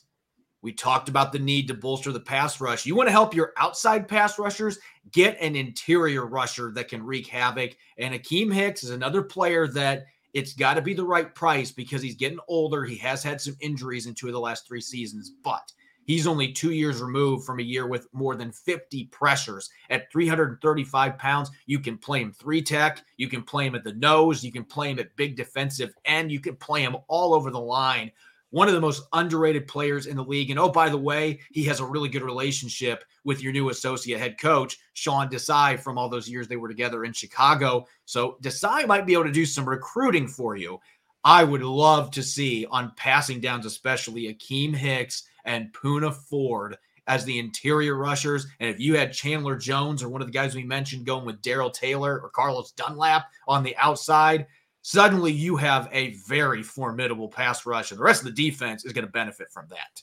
we 0.61 0.73
talked 0.73 1.09
about 1.09 1.33
the 1.33 1.39
need 1.39 1.69
to 1.69 1.75
bolster 1.75 2.13
the 2.13 2.21
pass 2.21 2.61
rush. 2.61 2.85
You 2.85 2.95
want 2.95 3.07
to 3.09 3.13
help 3.13 3.35
your 3.35 3.53
outside 3.57 4.09
pass 4.09 4.39
rushers 4.39 4.79
get 5.13 5.41
an 5.41 5.57
interior 5.57 6.27
rusher 6.27 6.73
that 6.75 6.89
can 6.89 7.03
wreak 7.03 7.27
havoc. 7.27 7.77
And 7.97 8.15
Akiem 8.15 8.53
Hicks 8.53 8.83
is 8.83 8.91
another 8.91 9.23
player 9.23 9.69
that 9.69 10.07
it's 10.35 10.53
got 10.53 10.75
to 10.75 10.83
be 10.83 10.95
the 10.95 11.05
right 11.05 11.35
price 11.35 11.71
because 11.71 12.03
he's 12.03 12.17
getting 12.17 12.41
older. 12.49 12.85
He 12.85 12.97
has 12.97 13.23
had 13.23 13.41
some 13.41 13.57
injuries 13.61 14.07
in 14.07 14.15
two 14.15 14.27
of 14.27 14.33
the 14.33 14.41
last 14.41 14.67
three 14.67 14.81
seasons, 14.81 15.33
but 15.43 15.73
he's 16.09 16.27
only 16.27 16.53
two 16.53 16.73
years 16.73 17.01
removed 17.01 17.47
from 17.47 17.61
a 17.61 17.63
year 17.63 17.87
with 17.87 18.13
more 18.13 18.35
than 18.35 18.51
50 18.51 19.05
pressures. 19.05 19.71
At 19.91 20.11
335 20.11 21.17
pounds, 21.17 21.51
you 21.67 21.79
can 21.79 21.97
play 21.97 22.21
him 22.21 22.33
three 22.33 22.63
tech, 22.63 23.05
you 23.17 23.29
can 23.29 23.45
play 23.45 23.67
him 23.67 23.77
at 23.77 23.85
the 23.85 23.93
nose, 23.93 24.43
you 24.43 24.51
can 24.51 24.65
play 24.65 24.91
him 24.91 24.99
at 24.99 25.15
big 25.15 25.37
defensive 25.37 25.95
end, 26.05 26.33
you 26.33 26.41
can 26.41 26.57
play 26.57 26.83
him 26.83 26.97
all 27.07 27.33
over 27.35 27.53
the 27.53 27.61
line 27.61 28.11
one 28.51 28.69
of 28.69 28.75
the 28.75 28.81
most 28.81 29.03
underrated 29.13 29.69
players 29.69 30.07
in 30.07 30.17
the 30.17 30.25
league. 30.25 30.51
And 30.51 30.59
oh, 30.59 30.71
by 30.71 30.89
the 30.89 30.97
way, 30.97 31.41
he 31.53 31.65
has 31.65 31.81
a 31.81 31.85
really 31.85 32.09
good 32.09 32.23
relationship 32.23 33.05
with 33.25 33.43
your 33.43 33.53
new 33.53 33.69
associate 33.69 34.19
head 34.19 34.41
coach, 34.41 34.79
Sean 34.95 35.29
Desai, 35.29 35.79
from 35.79 35.99
all 35.99 36.09
those 36.09 36.29
years 36.29 36.49
they 36.49 36.57
were 36.57 36.69
together 36.69 37.05
in 37.05 37.13
Chicago. 37.13 37.87
So 38.07 38.39
Desai 38.43 38.87
might 38.87 39.07
be 39.07 39.13
able 39.13 39.25
to 39.25 39.33
do 39.33 39.45
some 39.45 39.69
recruiting 39.69 40.27
for 40.27 40.57
you. 40.57 40.81
I 41.25 41.45
would 41.45 41.63
love 41.63 42.11
to 42.13 42.23
see 42.23 42.65
on 42.71 42.93
passing 42.97 43.41
downs, 43.41 43.67
especially 43.67 44.35
Akiem 44.35 44.75
Hicks 44.75 45.25
and 45.45 45.73
Poona 45.73 46.15
Ford 46.15 46.77
as 47.07 47.25
the 47.25 47.39
interior 47.39 47.97
rushers. 47.97 48.47
And 48.61 48.69
if 48.69 48.79
you 48.79 48.97
had 48.97 49.13
Chandler 49.13 49.57
Jones 49.57 50.03
or 50.03 50.09
one 50.09 50.21
of 50.21 50.29
the 50.29 50.33
guys 50.33 50.55
we 50.55 50.65
mentioned 50.65 51.07
going 51.07 51.25
with 51.25 51.43
Darrell 51.43 51.71
Taylor 51.71 52.21
or 52.21 52.31
Carlos 52.31 52.73
Dunlap 52.73 53.27
on 53.49 53.63
the 53.63 53.77
outside, 53.79 54.47
suddenly 54.83 55.33
you 55.33 55.57
have 55.57 55.89
a 55.91 56.15
very 56.27 56.63
formidable 56.63 57.29
pass 57.29 57.67
rush, 57.67 57.91
and 57.91 57.99
the 57.99 58.05
rest 58.05 58.23
of 58.23 58.27
the 58.27 58.51
defense 58.51 58.85
is 58.85 58.93
going 58.93 59.07
to 59.07 59.13
benefit 59.13 59.51
from 59.51 59.67
that. 59.71 60.03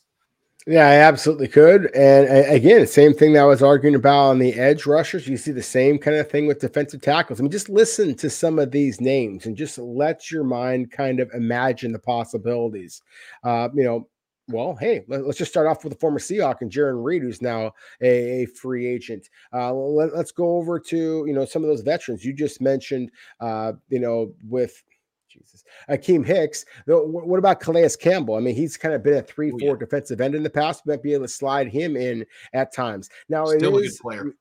Yeah, 0.67 0.88
I 0.88 0.95
absolutely 0.95 1.48
could. 1.48 1.93
And 1.93 2.28
again, 2.50 2.88
same 2.88 3.13
thing 3.13 3.34
that 3.34 3.43
I 3.43 3.45
was 3.45 3.62
arguing 3.62 3.93
about 3.93 4.30
on 4.30 4.39
the 4.39 4.54
edge 4.56 4.88
rushers. 4.88 5.28
You 5.28 5.38
see 5.38 5.52
the 5.52 5.62
same 5.62 6.00
kind 6.00 6.17
of 6.17 6.28
thing 6.28 6.48
with 6.48 6.60
defensive 6.60 7.02
tackles. 7.02 7.39
I 7.39 7.43
mean, 7.43 7.52
just 7.52 7.69
listen 7.69 8.15
to 8.15 8.32
some 8.32 8.58
of 8.58 8.71
these 8.71 9.00
names 9.00 9.45
and 9.45 9.56
just 9.56 9.78
let 9.78 10.32
your 10.32 10.43
mind 10.43 10.91
kind 10.91 11.19
of 11.19 11.30
imagine 11.36 11.91
the 11.91 12.00
possibilities. 12.00 13.04
Uh, 13.43 13.69
you 13.76 13.84
know, 13.84 14.08
well, 14.48 14.76
hey, 14.76 15.04
let, 15.08 15.22
us 15.22 15.38
just 15.38 15.52
start 15.52 15.68
off 15.68 15.84
with 15.84 15.94
the 15.94 16.00
former 16.00 16.20
Seahawk 16.20 16.62
and 16.62 16.72
Jarran 16.72 17.04
Reed, 17.04 17.24
who's 17.24 17.42
now 17.42 17.74
a, 18.02 18.44
a 18.44 18.46
free 18.46 18.86
agent. 18.86 19.30
Uh, 19.52 19.74
let, 19.74 20.14
us 20.14 20.32
go 20.32 20.58
over 20.58 20.80
to 20.80 21.24
you 21.26 21.34
know 21.34 21.46
some 21.46 21.64
of 21.64 21.70
those 21.70 21.82
veterans 21.82 22.24
you 22.24 22.34
just 22.34 22.62
mentioned. 22.62 23.12
Uh, 23.40 23.74
you 23.90 24.00
know, 24.00 24.34
with 24.48 24.84
Jesus, 25.30 25.64
Akiem 25.90 26.26
Hicks. 26.26 26.66
What 26.86 27.38
about 27.38 27.60
Calais 27.60 27.90
Campbell? 28.00 28.36
I 28.36 28.40
mean, 28.40 28.56
he's 28.56 28.78
kind 28.78 28.94
of 28.94 29.04
been 29.04 29.16
a 29.16 29.22
three-four 29.22 29.60
oh, 29.62 29.74
yeah. 29.74 29.80
defensive 29.80 30.22
end 30.22 30.36
in 30.36 30.44
the 30.44 30.50
past. 30.50 30.84
We 30.86 30.94
might 30.94 31.04
be 31.04 31.14
able 31.14 31.26
to 31.26 31.30
slide 31.30 31.68
him 31.68 31.98
in 31.98 32.26
at 32.54 32.74
times. 32.74 33.10
Now, 33.28 33.46
still 33.46 33.78
a 33.78 33.82
good 33.82 33.98
player. 34.00 34.34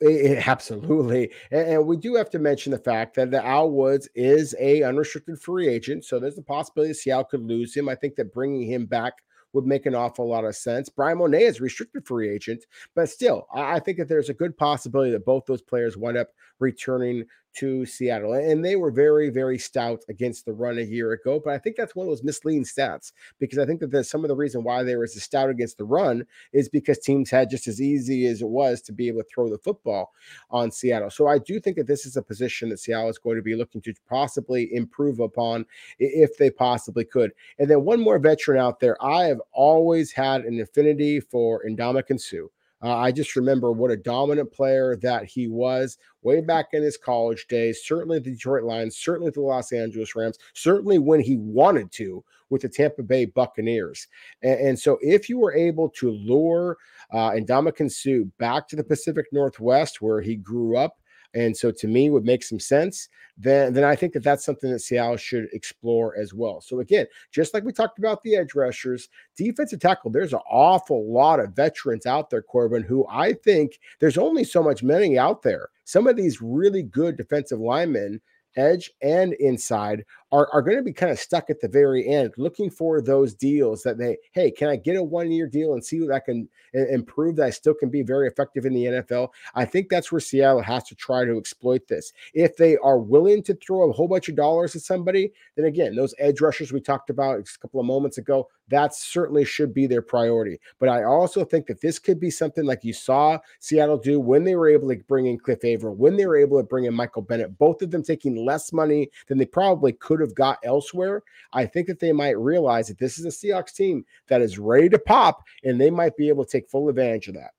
It, 0.00 0.48
absolutely, 0.48 1.30
and, 1.52 1.68
and, 1.68 1.86
we 1.86 1.96
do 1.96 2.16
have 2.16 2.28
to 2.30 2.40
mention 2.40 2.72
the 2.72 2.78
fact 2.78 3.14
that 3.14 3.30
the 3.30 3.44
Al 3.44 3.70
Woods 3.70 4.08
is 4.16 4.52
a 4.58 4.82
unrestricted 4.82 5.40
free 5.40 5.68
agent, 5.68 6.04
so 6.04 6.18
there's 6.18 6.38
a 6.38 6.42
possibility 6.42 6.92
Seattle 6.92 7.22
could 7.22 7.42
lose 7.42 7.76
him. 7.76 7.88
I 7.88 7.94
think 7.94 8.16
that 8.16 8.32
bringing 8.32 8.68
him 8.68 8.84
back 8.84 9.12
would 9.52 9.66
make 9.66 9.86
an 9.86 9.94
awful 9.94 10.28
lot 10.28 10.44
of 10.44 10.56
sense. 10.56 10.88
Bryan 10.88 11.18
Mone 11.18 11.34
is 11.34 11.60
restricted 11.60 12.06
free 12.06 12.30
agent, 12.30 12.64
but 12.94 13.08
still, 13.08 13.46
I 13.52 13.80
think 13.80 13.98
that 13.98 14.08
there's 14.08 14.28
a 14.28 14.34
good 14.34 14.56
possibility 14.56 15.10
that 15.12 15.24
both 15.24 15.44
those 15.46 15.62
players 15.62 15.96
wind 15.96 16.16
up 16.16 16.28
returning 16.58 17.24
to 17.54 17.84
Seattle. 17.86 18.32
And 18.34 18.64
they 18.64 18.76
were 18.76 18.90
very, 18.90 19.30
very 19.30 19.58
stout 19.58 20.02
against 20.08 20.44
the 20.44 20.52
run 20.52 20.78
a 20.78 20.82
year 20.82 21.12
ago. 21.12 21.40
But 21.42 21.54
I 21.54 21.58
think 21.58 21.76
that's 21.76 21.94
one 21.94 22.06
of 22.06 22.10
those 22.10 22.24
misleading 22.24 22.64
stats 22.64 23.12
because 23.38 23.58
I 23.58 23.66
think 23.66 23.80
that 23.80 24.04
some 24.04 24.24
of 24.24 24.28
the 24.28 24.36
reason 24.36 24.64
why 24.64 24.82
they 24.82 24.96
were 24.96 25.04
as 25.04 25.20
stout 25.22 25.50
against 25.50 25.78
the 25.78 25.84
run 25.84 26.26
is 26.52 26.68
because 26.68 26.98
teams 26.98 27.30
had 27.30 27.50
just 27.50 27.66
as 27.66 27.80
easy 27.80 28.26
as 28.26 28.42
it 28.42 28.48
was 28.48 28.80
to 28.82 28.92
be 28.92 29.08
able 29.08 29.22
to 29.22 29.28
throw 29.32 29.48
the 29.48 29.58
football 29.58 30.12
on 30.50 30.70
Seattle. 30.70 31.10
So 31.10 31.26
I 31.26 31.38
do 31.38 31.60
think 31.60 31.76
that 31.76 31.86
this 31.86 32.06
is 32.06 32.16
a 32.16 32.22
position 32.22 32.70
that 32.70 32.78
Seattle 32.78 33.10
is 33.10 33.18
going 33.18 33.36
to 33.36 33.42
be 33.42 33.56
looking 33.56 33.80
to 33.82 33.94
possibly 34.08 34.74
improve 34.74 35.20
upon 35.20 35.66
if 35.98 36.36
they 36.38 36.50
possibly 36.50 37.04
could. 37.04 37.32
And 37.58 37.70
then 37.70 37.84
one 37.84 38.00
more 38.00 38.18
veteran 38.18 38.58
out 38.58 38.80
there. 38.80 39.02
I 39.04 39.24
have 39.24 39.40
always 39.52 40.12
had 40.12 40.44
an 40.44 40.60
affinity 40.60 41.20
for 41.20 41.62
Ndamukong 41.68 42.20
Suh. 42.20 42.48
Uh, 42.82 42.96
I 42.96 43.12
just 43.12 43.36
remember 43.36 43.70
what 43.70 43.90
a 43.90 43.96
dominant 43.96 44.52
player 44.52 44.96
that 44.96 45.24
he 45.24 45.46
was 45.46 45.98
way 46.22 46.40
back 46.40 46.68
in 46.72 46.82
his 46.82 46.96
college 46.96 47.46
days, 47.48 47.82
certainly 47.84 48.18
the 48.18 48.32
Detroit 48.32 48.64
Lions, 48.64 48.96
certainly 48.96 49.30
the 49.30 49.40
Los 49.40 49.72
Angeles 49.72 50.16
Rams, 50.16 50.38
certainly 50.54 50.98
when 50.98 51.20
he 51.20 51.36
wanted 51.36 51.92
to 51.92 52.24
with 52.50 52.62
the 52.62 52.68
Tampa 52.68 53.02
Bay 53.02 53.24
Buccaneers. 53.24 54.08
And, 54.42 54.60
and 54.60 54.78
so 54.78 54.98
if 55.00 55.28
you 55.28 55.38
were 55.38 55.54
able 55.54 55.88
to 55.90 56.10
lure 56.10 56.76
uh, 57.12 57.30
Ndamukong 57.30 57.90
Suh 57.90 58.28
back 58.38 58.68
to 58.68 58.76
the 58.76 58.84
Pacific 58.84 59.26
Northwest 59.32 60.02
where 60.02 60.20
he 60.20 60.36
grew 60.36 60.76
up, 60.76 60.98
and 61.34 61.56
so 61.56 61.70
to 61.70 61.88
me 61.88 62.10
would 62.10 62.24
make 62.24 62.42
some 62.42 62.60
sense, 62.60 63.08
then 63.38 63.72
then 63.72 63.84
I 63.84 63.96
think 63.96 64.12
that 64.12 64.22
that's 64.22 64.44
something 64.44 64.70
that 64.70 64.80
Seattle 64.80 65.16
should 65.16 65.48
explore 65.52 66.16
as 66.16 66.34
well. 66.34 66.60
So 66.60 66.80
again, 66.80 67.06
just 67.30 67.54
like 67.54 67.64
we 67.64 67.72
talked 67.72 67.98
about 67.98 68.22
the 68.22 68.36
edge 68.36 68.54
rushers, 68.54 69.08
defensive 69.36 69.80
tackle, 69.80 70.10
there's 70.10 70.34
an 70.34 70.40
awful 70.50 71.10
lot 71.10 71.40
of 71.40 71.54
veterans 71.54 72.06
out 72.06 72.30
there, 72.30 72.42
Corbin, 72.42 72.82
who 72.82 73.06
I 73.08 73.32
think 73.32 73.78
there's 74.00 74.18
only 74.18 74.44
so 74.44 74.62
much 74.62 74.82
money 74.82 75.18
out 75.18 75.42
there. 75.42 75.70
Some 75.84 76.06
of 76.06 76.16
these 76.16 76.42
really 76.42 76.82
good 76.82 77.16
defensive 77.16 77.60
linemen 77.60 78.20
edge 78.56 78.90
and 79.00 79.32
inside 79.34 80.04
are, 80.32 80.48
are 80.52 80.62
going 80.62 80.78
to 80.78 80.82
be 80.82 80.92
kind 80.92 81.12
of 81.12 81.18
stuck 81.18 81.50
at 81.50 81.60
the 81.60 81.68
very 81.68 82.08
end 82.08 82.32
looking 82.36 82.70
for 82.70 83.00
those 83.00 83.34
deals 83.34 83.82
that 83.82 83.98
they 83.98 84.16
hey 84.32 84.50
can 84.50 84.68
i 84.68 84.76
get 84.76 84.96
a 84.96 85.02
one 85.02 85.30
year 85.30 85.46
deal 85.46 85.74
and 85.74 85.84
see 85.84 86.00
what 86.00 86.14
i 86.14 86.18
can 86.18 86.48
improve 86.72 87.36
that 87.36 87.46
i 87.46 87.50
still 87.50 87.74
can 87.74 87.90
be 87.90 88.02
very 88.02 88.26
effective 88.26 88.64
in 88.64 88.72
the 88.72 88.84
nfl 88.84 89.28
i 89.54 89.64
think 89.64 89.88
that's 89.88 90.10
where 90.10 90.20
seattle 90.20 90.62
has 90.62 90.82
to 90.84 90.94
try 90.94 91.24
to 91.24 91.38
exploit 91.38 91.86
this. 91.88 92.12
If 92.34 92.56
they 92.56 92.76
are 92.78 92.98
willing 92.98 93.42
to 93.44 93.54
throw 93.54 93.88
a 93.88 93.92
whole 93.92 94.08
bunch 94.08 94.28
of 94.28 94.36
dollars 94.36 94.74
at 94.74 94.82
somebody 94.82 95.32
then 95.56 95.66
again 95.66 95.94
those 95.94 96.14
edge 96.18 96.40
rushers 96.40 96.72
we 96.72 96.80
talked 96.80 97.10
about 97.10 97.38
a 97.38 97.58
couple 97.58 97.80
of 97.80 97.86
moments 97.86 98.18
ago 98.18 98.48
that 98.68 98.94
certainly 98.94 99.44
should 99.44 99.74
be 99.74 99.86
their 99.86 100.00
priority. 100.02 100.58
But 100.78 100.88
i 100.88 101.04
also 101.04 101.44
think 101.44 101.66
that 101.66 101.80
this 101.80 101.98
could 101.98 102.18
be 102.18 102.30
something 102.30 102.64
like 102.64 102.84
you 102.84 102.94
saw 102.94 103.38
seattle 103.60 103.98
do 103.98 104.18
when 104.18 104.44
they 104.44 104.54
were 104.54 104.68
able 104.68 104.88
to 104.88 104.96
bring 105.06 105.26
in 105.26 105.38
cliff 105.38 105.64
avril 105.64 105.94
when 105.94 106.16
they 106.16 106.26
were 106.26 106.36
able 106.36 106.58
to 106.58 106.64
bring 106.64 106.84
in 106.84 106.94
michael 106.94 107.22
bennett 107.22 107.58
both 107.58 107.82
of 107.82 107.90
them 107.90 108.02
taking 108.02 108.44
less 108.44 108.72
money 108.72 109.10
than 109.28 109.38
they 109.38 109.44
probably 109.44 109.92
could 109.92 110.21
have 110.22 110.34
got 110.34 110.58
elsewhere, 110.64 111.22
I 111.52 111.66
think 111.66 111.86
that 111.88 112.00
they 112.00 112.12
might 112.12 112.38
realize 112.38 112.88
that 112.88 112.98
this 112.98 113.18
is 113.18 113.24
a 113.24 113.28
Seahawks 113.28 113.74
team 113.74 114.04
that 114.28 114.40
is 114.40 114.58
ready 114.58 114.88
to 114.88 114.98
pop, 114.98 115.42
and 115.64 115.80
they 115.80 115.90
might 115.90 116.16
be 116.16 116.28
able 116.28 116.44
to 116.44 116.50
take 116.50 116.70
full 116.70 116.88
advantage 116.88 117.28
of 117.28 117.34
that. 117.34 117.50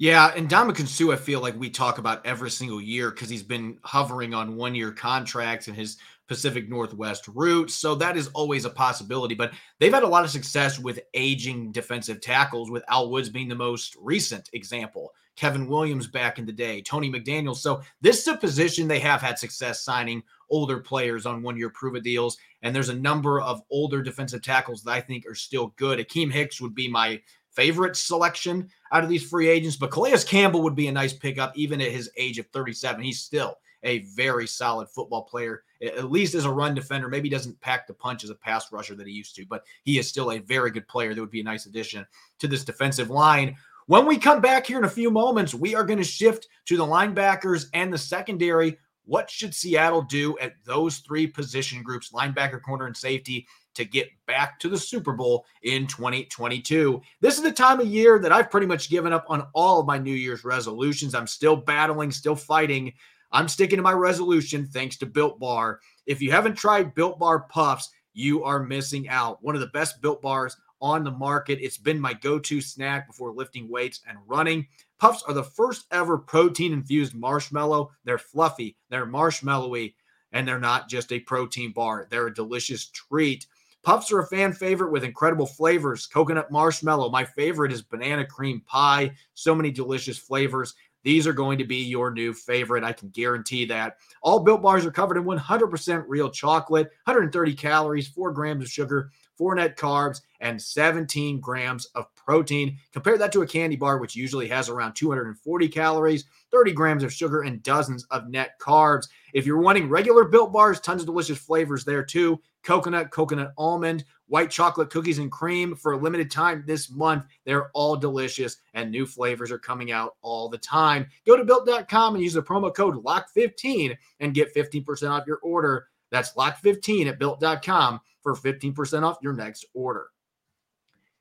Yeah, 0.00 0.32
and 0.36 0.48
Ndamukong 0.48 0.86
Suh, 0.86 1.10
I 1.10 1.16
feel 1.16 1.40
like 1.40 1.58
we 1.58 1.70
talk 1.70 1.98
about 1.98 2.24
every 2.24 2.50
single 2.50 2.80
year 2.80 3.10
because 3.10 3.28
he's 3.28 3.42
been 3.42 3.78
hovering 3.82 4.32
on 4.32 4.54
one 4.54 4.76
year 4.76 4.92
contracts 4.92 5.66
and 5.66 5.76
his 5.76 5.96
Pacific 6.28 6.68
Northwest 6.68 7.26
route. 7.26 7.70
So 7.70 7.96
that 7.96 8.16
is 8.16 8.28
always 8.28 8.64
a 8.64 8.70
possibility. 8.70 9.34
But 9.34 9.52
they've 9.80 9.92
had 9.92 10.04
a 10.04 10.08
lot 10.08 10.24
of 10.24 10.30
success 10.30 10.78
with 10.78 11.00
aging 11.14 11.72
defensive 11.72 12.20
tackles, 12.20 12.70
with 12.70 12.84
Al 12.88 13.10
Woods 13.10 13.28
being 13.28 13.48
the 13.48 13.56
most 13.56 13.96
recent 14.00 14.48
example. 14.52 15.12
Kevin 15.38 15.68
Williams 15.68 16.08
back 16.08 16.40
in 16.40 16.46
the 16.46 16.52
day, 16.52 16.82
Tony 16.82 17.08
McDaniel. 17.08 17.54
So 17.54 17.80
this 18.00 18.18
is 18.18 18.26
a 18.26 18.36
position 18.36 18.88
they 18.88 18.98
have 18.98 19.22
had 19.22 19.38
success 19.38 19.82
signing 19.82 20.20
older 20.50 20.80
players 20.80 21.26
on 21.26 21.42
one 21.42 21.56
year 21.56 21.70
prove 21.70 22.02
deals. 22.02 22.38
And 22.62 22.74
there's 22.74 22.88
a 22.88 22.94
number 22.94 23.40
of 23.40 23.62
older 23.70 24.02
defensive 24.02 24.42
tackles 24.42 24.82
that 24.82 24.90
I 24.90 25.00
think 25.00 25.24
are 25.26 25.36
still 25.36 25.68
good. 25.76 26.00
Akiem 26.00 26.32
Hicks 26.32 26.60
would 26.60 26.74
be 26.74 26.88
my 26.88 27.20
favorite 27.52 27.96
selection 27.96 28.68
out 28.90 29.04
of 29.04 29.08
these 29.08 29.28
free 29.28 29.48
agents, 29.48 29.76
but 29.76 29.92
Calais 29.92 30.24
Campbell 30.26 30.62
would 30.62 30.74
be 30.74 30.88
a 30.88 30.92
nice 30.92 31.12
pickup 31.12 31.56
even 31.56 31.80
at 31.80 31.92
his 31.92 32.10
age 32.16 32.40
of 32.40 32.46
37. 32.48 33.00
He's 33.00 33.20
still 33.20 33.58
a 33.84 34.00
very 34.16 34.46
solid 34.46 34.88
football 34.88 35.22
player, 35.22 35.62
at 35.80 36.10
least 36.10 36.34
as 36.34 36.44
a 36.44 36.50
run 36.50 36.74
defender. 36.74 37.08
Maybe 37.08 37.28
doesn't 37.28 37.60
pack 37.60 37.86
the 37.86 37.94
punch 37.94 38.24
as 38.24 38.30
a 38.30 38.34
pass 38.34 38.72
rusher 38.72 38.96
that 38.96 39.06
he 39.06 39.12
used 39.12 39.36
to, 39.36 39.46
but 39.46 39.62
he 39.84 39.98
is 39.98 40.08
still 40.08 40.32
a 40.32 40.38
very 40.38 40.72
good 40.72 40.88
player. 40.88 41.14
That 41.14 41.20
would 41.20 41.30
be 41.30 41.40
a 41.40 41.44
nice 41.44 41.66
addition 41.66 42.04
to 42.40 42.48
this 42.48 42.64
defensive 42.64 43.10
line. 43.10 43.56
When 43.88 44.04
we 44.04 44.18
come 44.18 44.42
back 44.42 44.66
here 44.66 44.76
in 44.76 44.84
a 44.84 44.90
few 44.90 45.10
moments, 45.10 45.54
we 45.54 45.74
are 45.74 45.82
going 45.82 45.98
to 45.98 46.04
shift 46.04 46.46
to 46.66 46.76
the 46.76 46.84
linebackers 46.84 47.68
and 47.72 47.90
the 47.90 47.96
secondary. 47.96 48.76
What 49.06 49.30
should 49.30 49.54
Seattle 49.54 50.02
do 50.02 50.38
at 50.40 50.52
those 50.66 50.98
three 50.98 51.26
position 51.26 51.82
groups, 51.82 52.12
linebacker, 52.12 52.60
corner, 52.60 52.84
and 52.84 52.94
safety, 52.94 53.46
to 53.76 53.86
get 53.86 54.10
back 54.26 54.60
to 54.60 54.68
the 54.68 54.76
Super 54.76 55.14
Bowl 55.14 55.46
in 55.62 55.86
2022? 55.86 57.00
This 57.22 57.38
is 57.38 57.42
the 57.42 57.50
time 57.50 57.80
of 57.80 57.86
year 57.86 58.18
that 58.18 58.30
I've 58.30 58.50
pretty 58.50 58.66
much 58.66 58.90
given 58.90 59.14
up 59.14 59.24
on 59.30 59.46
all 59.54 59.80
of 59.80 59.86
my 59.86 59.96
New 59.96 60.14
Year's 60.14 60.44
resolutions. 60.44 61.14
I'm 61.14 61.26
still 61.26 61.56
battling, 61.56 62.10
still 62.10 62.36
fighting. 62.36 62.92
I'm 63.32 63.48
sticking 63.48 63.78
to 63.78 63.82
my 63.82 63.92
resolution 63.92 64.66
thanks 64.66 64.98
to 64.98 65.06
Built 65.06 65.40
Bar. 65.40 65.80
If 66.04 66.20
you 66.20 66.30
haven't 66.30 66.56
tried 66.56 66.94
Built 66.94 67.18
Bar 67.18 67.46
Puffs, 67.48 67.88
you 68.12 68.44
are 68.44 68.62
missing 68.62 69.08
out. 69.08 69.42
One 69.42 69.54
of 69.54 69.62
the 69.62 69.68
best 69.68 70.02
Built 70.02 70.20
Bars 70.20 70.58
on 70.80 71.04
the 71.04 71.10
market. 71.10 71.58
It's 71.60 71.78
been 71.78 72.00
my 72.00 72.14
go 72.14 72.38
to 72.38 72.60
snack 72.60 73.06
before 73.06 73.32
lifting 73.32 73.68
weights 73.68 74.00
and 74.08 74.18
running. 74.26 74.66
Puffs 74.98 75.22
are 75.22 75.34
the 75.34 75.44
first 75.44 75.86
ever 75.90 76.18
protein 76.18 76.72
infused 76.72 77.14
marshmallow. 77.14 77.90
They're 78.04 78.18
fluffy, 78.18 78.76
they're 78.90 79.06
marshmallowy, 79.06 79.94
and 80.32 80.46
they're 80.46 80.58
not 80.58 80.88
just 80.88 81.12
a 81.12 81.20
protein 81.20 81.72
bar. 81.72 82.06
They're 82.10 82.26
a 82.26 82.34
delicious 82.34 82.86
treat. 82.86 83.46
Puffs 83.82 84.12
are 84.12 84.18
a 84.18 84.26
fan 84.26 84.52
favorite 84.52 84.90
with 84.90 85.04
incredible 85.04 85.46
flavors. 85.46 86.06
Coconut 86.06 86.50
marshmallow. 86.50 87.10
My 87.10 87.24
favorite 87.24 87.72
is 87.72 87.80
banana 87.80 88.26
cream 88.26 88.60
pie. 88.66 89.12
So 89.34 89.54
many 89.54 89.70
delicious 89.70 90.18
flavors. 90.18 90.74
These 91.08 91.26
are 91.26 91.32
going 91.32 91.56
to 91.56 91.64
be 91.64 91.76
your 91.76 92.10
new 92.10 92.34
favorite. 92.34 92.84
I 92.84 92.92
can 92.92 93.08
guarantee 93.08 93.64
that. 93.64 93.96
All 94.20 94.40
built 94.40 94.60
bars 94.60 94.84
are 94.84 94.90
covered 94.90 95.16
in 95.16 95.24
100% 95.24 96.04
real 96.06 96.28
chocolate, 96.28 96.88
130 97.04 97.54
calories, 97.54 98.08
4 98.08 98.30
grams 98.30 98.62
of 98.62 98.70
sugar, 98.70 99.10
4 99.38 99.54
net 99.54 99.78
carbs, 99.78 100.20
and 100.40 100.60
17 100.60 101.40
grams 101.40 101.86
of 101.94 102.14
protein. 102.14 102.76
Compare 102.92 103.16
that 103.16 103.32
to 103.32 103.40
a 103.40 103.46
candy 103.46 103.74
bar, 103.74 103.96
which 103.96 104.16
usually 104.16 104.48
has 104.48 104.68
around 104.68 104.92
240 104.96 105.68
calories, 105.68 106.26
30 106.50 106.72
grams 106.72 107.02
of 107.02 107.10
sugar, 107.10 107.40
and 107.40 107.62
dozens 107.62 108.04
of 108.10 108.28
net 108.28 108.60
carbs. 108.60 109.08
If 109.32 109.46
you're 109.46 109.62
wanting 109.62 109.88
regular 109.88 110.24
built 110.24 110.52
bars, 110.52 110.78
tons 110.78 111.00
of 111.00 111.06
delicious 111.06 111.38
flavors 111.38 111.86
there 111.86 112.04
too 112.04 112.38
coconut, 112.64 113.10
coconut 113.12 113.54
almond, 113.56 114.04
white 114.28 114.50
chocolate 114.50 114.90
cookies 114.90 115.18
and 115.18 115.32
cream 115.32 115.74
for 115.74 115.92
a 115.92 115.96
limited 115.96 116.30
time 116.30 116.62
this 116.66 116.90
month. 116.90 117.24
They're 117.44 117.70
all 117.72 117.96
delicious 117.96 118.58
and 118.74 118.90
new 118.90 119.06
flavors 119.06 119.50
are 119.50 119.58
coming 119.58 119.90
out 119.90 120.16
all 120.22 120.48
the 120.48 120.58
time. 120.58 121.06
Go 121.26 121.36
to 121.36 121.44
built.com 121.44 122.14
and 122.14 122.22
use 122.22 122.34
the 122.34 122.42
promo 122.42 122.74
code 122.74 123.02
LOCK15 123.04 123.96
and 124.20 124.34
get 124.34 124.54
15% 124.54 125.10
off 125.10 125.26
your 125.26 125.38
order. 125.38 125.88
That's 126.10 126.34
LOCK15 126.34 127.08
at 127.08 127.18
built.com 127.18 128.00
for 128.22 128.34
15% 128.34 129.02
off 129.02 129.18
your 129.22 129.32
next 129.32 129.66
order. 129.74 130.06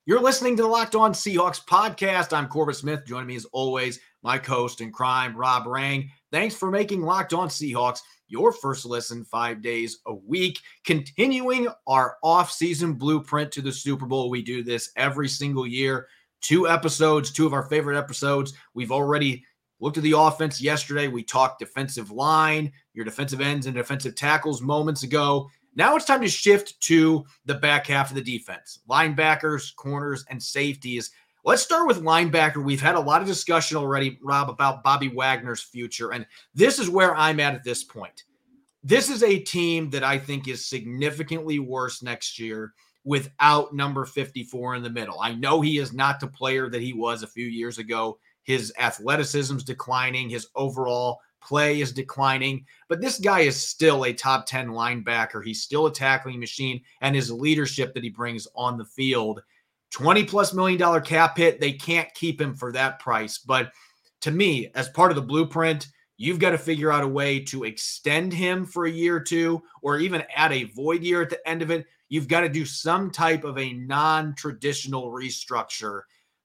You're 0.05 0.21
listening 0.21 0.55
to 0.55 0.63
the 0.63 0.69
Locked 0.69 0.95
On 0.95 1.11
Seahawks 1.11 1.65
podcast. 1.65 2.31
I'm 2.31 2.47
Corbin 2.47 2.75
Smith. 2.75 3.05
Joining 3.05 3.27
me 3.27 3.35
as 3.35 3.45
always, 3.51 3.99
my 4.23 4.37
co-host 4.37 4.79
in 4.79 4.89
crime, 4.89 5.35
Rob 5.35 5.67
Rang. 5.67 6.09
Thanks 6.31 6.55
for 6.55 6.71
making 6.71 7.01
Locked 7.01 7.33
On 7.33 7.49
Seahawks 7.49 7.99
your 8.27 8.51
first 8.51 8.85
listen 8.85 9.23
five 9.23 9.61
days 9.61 9.99
a 10.05 10.13
week. 10.13 10.59
Continuing 10.85 11.67
our 11.87 12.17
off-season 12.23 12.93
blueprint 12.93 13.51
to 13.53 13.61
the 13.61 13.71
Super 13.71 14.05
Bowl. 14.05 14.29
We 14.29 14.41
do 14.41 14.63
this 14.63 14.91
every 14.95 15.29
single 15.29 15.65
year. 15.65 16.07
Two 16.41 16.67
episodes, 16.67 17.31
two 17.31 17.45
of 17.45 17.53
our 17.53 17.63
favorite 17.69 17.97
episodes. 17.97 18.53
We've 18.73 18.91
already 18.91 19.43
looked 19.79 19.97
at 19.97 20.03
the 20.03 20.17
offense 20.17 20.61
yesterday. 20.61 21.07
We 21.07 21.23
talked 21.23 21.59
defensive 21.59 22.11
line, 22.11 22.71
your 22.93 23.05
defensive 23.05 23.41
ends 23.41 23.65
and 23.65 23.75
defensive 23.75 24.15
tackles 24.15 24.61
moments 24.61 25.03
ago. 25.03 25.49
Now 25.75 25.95
it's 25.95 26.05
time 26.05 26.21
to 26.21 26.27
shift 26.27 26.79
to 26.81 27.25
the 27.45 27.53
back 27.55 27.85
half 27.87 28.09
of 28.09 28.15
the 28.15 28.21
defense 28.23 28.79
linebackers, 28.89 29.75
corners, 29.75 30.25
and 30.29 30.41
safeties. 30.41 31.11
Let's 31.47 31.61
start 31.61 31.87
with 31.87 32.03
linebacker. 32.03 32.61
We've 32.61 32.81
had 32.81 32.95
a 32.95 32.99
lot 32.99 33.21
of 33.21 33.27
discussion 33.27 33.77
already, 33.77 34.19
Rob, 34.21 34.49
about 34.49 34.83
Bobby 34.83 35.07
Wagner's 35.07 35.61
future. 35.61 36.11
And 36.11 36.25
this 36.53 36.77
is 36.77 36.89
where 36.89 37.15
I'm 37.15 37.39
at 37.39 37.55
at 37.55 37.63
this 37.63 37.85
point. 37.85 38.25
This 38.83 39.09
is 39.09 39.23
a 39.23 39.39
team 39.39 39.89
that 39.91 40.03
I 40.03 40.19
think 40.19 40.49
is 40.49 40.65
significantly 40.65 41.59
worse 41.59 42.03
next 42.03 42.37
year 42.37 42.73
without 43.05 43.73
number 43.73 44.03
54 44.03 44.75
in 44.75 44.83
the 44.83 44.89
middle. 44.89 45.21
I 45.21 45.35
know 45.35 45.61
he 45.61 45.77
is 45.77 45.93
not 45.93 46.19
the 46.19 46.27
player 46.27 46.69
that 46.69 46.81
he 46.81 46.91
was 46.91 47.23
a 47.23 47.27
few 47.27 47.45
years 47.45 47.77
ago. 47.77 48.19
His 48.43 48.73
athleticism's 48.77 49.63
declining, 49.63 50.29
his 50.29 50.47
overall 50.53 51.21
play 51.41 51.79
is 51.79 51.93
declining, 51.93 52.65
but 52.89 52.99
this 52.99 53.19
guy 53.19 53.41
is 53.41 53.55
still 53.55 54.03
a 54.03 54.11
top 54.11 54.47
10 54.47 54.67
linebacker. 54.67 55.41
He's 55.45 55.63
still 55.63 55.85
a 55.85 55.93
tackling 55.93 56.41
machine, 56.41 56.81
and 56.99 57.15
his 57.15 57.31
leadership 57.31 57.93
that 57.93 58.03
he 58.03 58.09
brings 58.09 58.49
on 58.53 58.77
the 58.77 58.83
field 58.83 59.41
20 59.91 60.25
plus 60.25 60.53
million 60.53 60.79
dollar 60.79 61.01
cap 61.01 61.37
hit. 61.37 61.59
They 61.59 61.73
can't 61.73 62.13
keep 62.13 62.39
him 62.39 62.55
for 62.55 62.71
that 62.71 62.99
price. 62.99 63.37
But 63.37 63.71
to 64.21 64.31
me, 64.31 64.69
as 64.75 64.89
part 64.89 65.11
of 65.11 65.15
the 65.15 65.21
blueprint, 65.21 65.87
you've 66.17 66.39
got 66.39 66.51
to 66.51 66.57
figure 66.57 66.91
out 66.91 67.03
a 67.03 67.07
way 67.07 67.39
to 67.39 67.63
extend 67.63 68.33
him 68.33 68.65
for 68.65 68.85
a 68.85 68.91
year 68.91 69.17
or 69.17 69.21
two, 69.21 69.61
or 69.81 69.99
even 69.99 70.23
add 70.35 70.51
a 70.51 70.65
void 70.65 71.03
year 71.03 71.21
at 71.21 71.29
the 71.29 71.47
end 71.47 71.61
of 71.61 71.71
it. 71.71 71.85
You've 72.09 72.27
got 72.27 72.41
to 72.41 72.49
do 72.49 72.65
some 72.65 73.11
type 73.11 73.43
of 73.43 73.57
a 73.57 73.73
non 73.73 74.33
traditional 74.35 75.11
restructure 75.11 76.01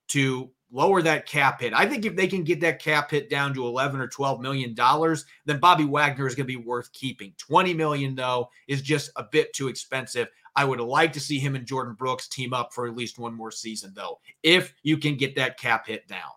to 0.09 0.49
lower 0.73 1.01
that 1.01 1.25
cap 1.25 1.61
hit. 1.61 1.73
I 1.73 1.85
think 1.85 2.05
if 2.05 2.15
they 2.15 2.27
can 2.27 2.43
get 2.43 2.59
that 2.61 2.79
cap 2.79 3.11
hit 3.11 3.29
down 3.29 3.53
to 3.53 3.65
11 3.65 4.01
or 4.01 4.07
12 4.07 4.41
million 4.41 4.73
dollars, 4.73 5.25
then 5.45 5.59
Bobby 5.59 5.85
Wagner 5.85 6.27
is 6.27 6.35
going 6.35 6.47
to 6.47 6.57
be 6.57 6.63
worth 6.63 6.91
keeping. 6.91 7.33
20 7.37 7.73
million 7.73 8.15
though 8.15 8.49
is 8.67 8.81
just 8.81 9.11
a 9.15 9.23
bit 9.23 9.53
too 9.53 9.67
expensive. 9.69 10.27
I 10.55 10.65
would 10.65 10.79
like 10.79 11.13
to 11.13 11.19
see 11.19 11.39
him 11.39 11.55
and 11.55 11.65
Jordyn 11.65 11.97
Brooks 11.97 12.27
team 12.27 12.53
up 12.53 12.73
for 12.73 12.87
at 12.87 12.95
least 12.95 13.17
one 13.17 13.33
more 13.33 13.51
season, 13.51 13.91
though, 13.95 14.19
if 14.43 14.73
you 14.83 14.97
can 14.97 15.15
get 15.15 15.35
that 15.35 15.57
cap 15.57 15.87
hit 15.87 16.07
down. 16.07 16.31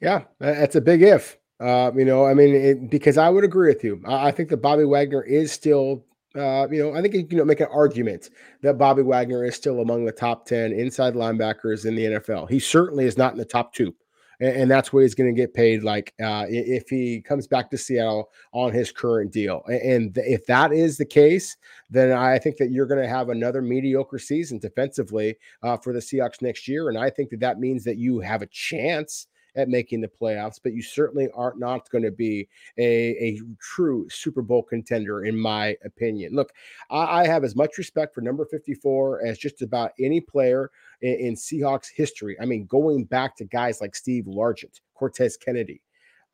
Yeah, 0.00 0.22
that's 0.38 0.76
a 0.76 0.80
big 0.80 1.02
if. 1.02 1.36
Uh, 1.60 1.90
you 1.94 2.04
know, 2.04 2.24
I 2.24 2.34
mean, 2.34 2.54
it, 2.54 2.90
because 2.90 3.18
I 3.18 3.28
would 3.28 3.44
agree 3.44 3.68
with 3.68 3.82
you. 3.82 4.00
I, 4.06 4.28
I 4.28 4.30
think 4.30 4.48
that 4.50 4.58
Bobby 4.58 4.84
Wagner 4.84 5.22
is 5.22 5.52
still, 5.52 6.04
uh, 6.34 6.68
you 6.70 6.82
know, 6.82 6.94
I 6.94 7.02
think 7.02 7.32
you 7.32 7.38
know 7.38 7.44
make 7.44 7.60
an 7.60 7.68
argument 7.72 8.30
that 8.62 8.78
Bobby 8.78 9.02
Wagner 9.02 9.44
is 9.44 9.54
still 9.54 9.80
among 9.80 10.04
the 10.04 10.12
top 10.12 10.46
ten 10.46 10.72
inside 10.72 11.14
linebackers 11.14 11.86
in 11.86 11.94
the 11.94 12.04
NFL. 12.04 12.50
He 12.50 12.58
certainly 12.58 13.06
is 13.06 13.16
not 13.16 13.32
in 13.32 13.38
the 13.38 13.44
top 13.44 13.72
two 13.72 13.94
and, 14.40 14.56
and 14.56 14.70
that's 14.70 14.92
what 14.92 15.02
he's 15.02 15.14
going 15.14 15.34
to 15.34 15.40
get 15.40 15.54
paid. 15.54 15.82
Like 15.82 16.14
uh, 16.22 16.46
if 16.48 16.88
he 16.88 17.20
comes 17.20 17.46
back 17.46 17.70
to 17.70 17.78
Seattle 17.78 18.30
on 18.52 18.72
his 18.72 18.92
current 18.92 19.32
deal, 19.32 19.62
and 19.66 20.16
if 20.16 20.46
that 20.46 20.72
is 20.72 20.96
the 20.96 21.04
case, 21.04 21.56
then 21.90 22.12
I 22.12 22.38
think 22.38 22.56
that 22.58 22.70
you're 22.70 22.86
going 22.86 23.02
to 23.02 23.08
have 23.08 23.28
another 23.28 23.62
mediocre 23.62 24.18
season 24.18 24.58
defensively 24.58 25.36
uh, 25.62 25.76
for 25.76 25.92
the 25.92 26.00
Seahawks 26.00 26.42
next 26.42 26.68
year, 26.68 26.88
and 26.88 26.98
I 26.98 27.10
think 27.10 27.30
that 27.30 27.40
that 27.40 27.58
means 27.58 27.84
that 27.84 27.96
you 27.96 28.20
have 28.20 28.42
a 28.42 28.46
chance 28.46 29.26
at 29.56 29.68
making 29.68 30.00
the 30.00 30.08
playoffs, 30.08 30.60
but 30.62 30.72
you 30.72 30.82
certainly 30.82 31.28
are 31.34 31.54
not 31.56 31.88
going 31.90 32.04
to 32.04 32.10
be 32.10 32.48
a, 32.78 33.10
a 33.22 33.40
true 33.60 34.08
Super 34.08 34.42
Bowl 34.42 34.62
contender, 34.62 35.24
in 35.24 35.38
my 35.38 35.76
opinion. 35.84 36.34
Look, 36.34 36.52
I, 36.90 37.20
I 37.22 37.26
have 37.26 37.44
as 37.44 37.56
much 37.56 37.78
respect 37.78 38.14
for 38.14 38.20
number 38.20 38.44
54 38.44 39.24
as 39.24 39.38
just 39.38 39.62
about 39.62 39.92
any 40.00 40.20
player 40.20 40.70
in, 41.02 41.14
in 41.14 41.34
Seahawks 41.34 41.88
history. 41.94 42.36
I 42.40 42.44
mean, 42.44 42.66
going 42.66 43.04
back 43.04 43.36
to 43.36 43.44
guys 43.44 43.80
like 43.80 43.94
Steve 43.94 44.24
Largent, 44.24 44.80
Cortez 44.94 45.36
Kennedy, 45.36 45.82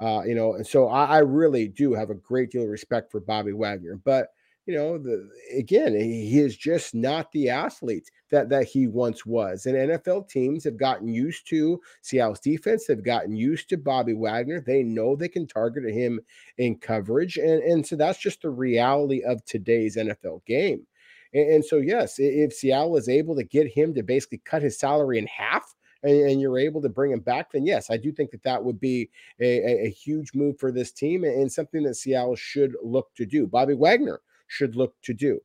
uh, 0.01 0.23
you 0.27 0.35
know, 0.35 0.55
and 0.55 0.67
so 0.67 0.89
I, 0.89 1.05
I 1.05 1.19
really 1.19 1.69
do 1.69 1.95
have 1.95 2.11
a 2.11 2.15
great 2.15 2.51
deal 2.51 2.63
of 2.63 2.69
respect 2.69 3.11
for 3.11 3.21
Bobby 3.21 3.53
Wagner, 3.53 4.01
but 4.05 4.29
you 4.67 4.75
know, 4.75 4.97
the 4.97 5.29
again, 5.57 5.95
he 5.95 6.39
is 6.39 6.57
just 6.57 6.95
not 6.95 7.31
the 7.33 7.51
athlete 7.51 8.11
that 8.31 8.49
that 8.49 8.67
he 8.67 8.87
once 8.87 9.27
was. 9.27 9.67
And 9.67 9.77
NFL 9.77 10.29
teams 10.29 10.65
have 10.65 10.79
gotten 10.79 11.09
used 11.09 11.47
to 11.49 11.81
Seattle's 12.01 12.41
defense. 12.41 12.87
They've 12.87 13.05
gotten 13.05 13.37
used 13.37 13.69
to 13.69 13.77
Bobby 13.77 14.15
Wagner. 14.15 14.61
They 14.61 14.83
know 14.83 15.17
they 15.17 15.29
can 15.29 15.47
target 15.47 15.85
him 15.93 16.21
in 16.57 16.79
coverage, 16.79 17.37
and 17.37 17.63
and 17.63 17.87
so 17.87 17.97
that's 17.97 18.19
just 18.19 18.43
the 18.43 18.51
reality 18.51 19.23
of 19.23 19.45
today's 19.45 19.97
NFL 19.97 20.45
game. 20.47 20.87
And, 21.35 21.51
and 21.51 21.65
so, 21.65 21.77
yes, 21.79 22.15
if 22.19 22.55
Seattle 22.55 22.97
is 22.97 23.09
able 23.09 23.37
to 23.37 23.45
get 23.45 23.69
him 23.69 23.93
to 23.95 24.03
basically 24.03 24.41
cut 24.45 24.63
his 24.63 24.79
salary 24.79 25.19
in 25.19 25.27
half. 25.27 25.75
And, 26.03 26.39
you're 26.39 26.59
able 26.59 26.83
to 26.83 26.91
bring 26.91 27.13
him 27.13 27.21
back, 27.21 27.53
then 27.53 27.65
yes, 27.65 27.89
I 27.89 27.97
do 27.97 28.13
think 28.13 28.31
that 28.33 28.43
that 28.43 28.63
would 28.63 28.79
be 28.79 29.09
a, 29.41 29.87
a 29.87 29.89
huge 29.89 30.33
move 30.35 30.59
for 30.59 30.71
this 30.71 30.93
team 30.93 31.25
and 31.25 31.51
something 31.51 31.83
that 31.85 31.95
Seattle 31.95 32.37
should 32.37 32.77
look 32.83 33.15
to 33.15 33.25
do. 33.25 33.47
Bobby 33.47 33.73
Wagner 33.73 34.21
should 34.47 34.77
look 34.77 34.95
to 35.03 35.15
do. 35.15 35.41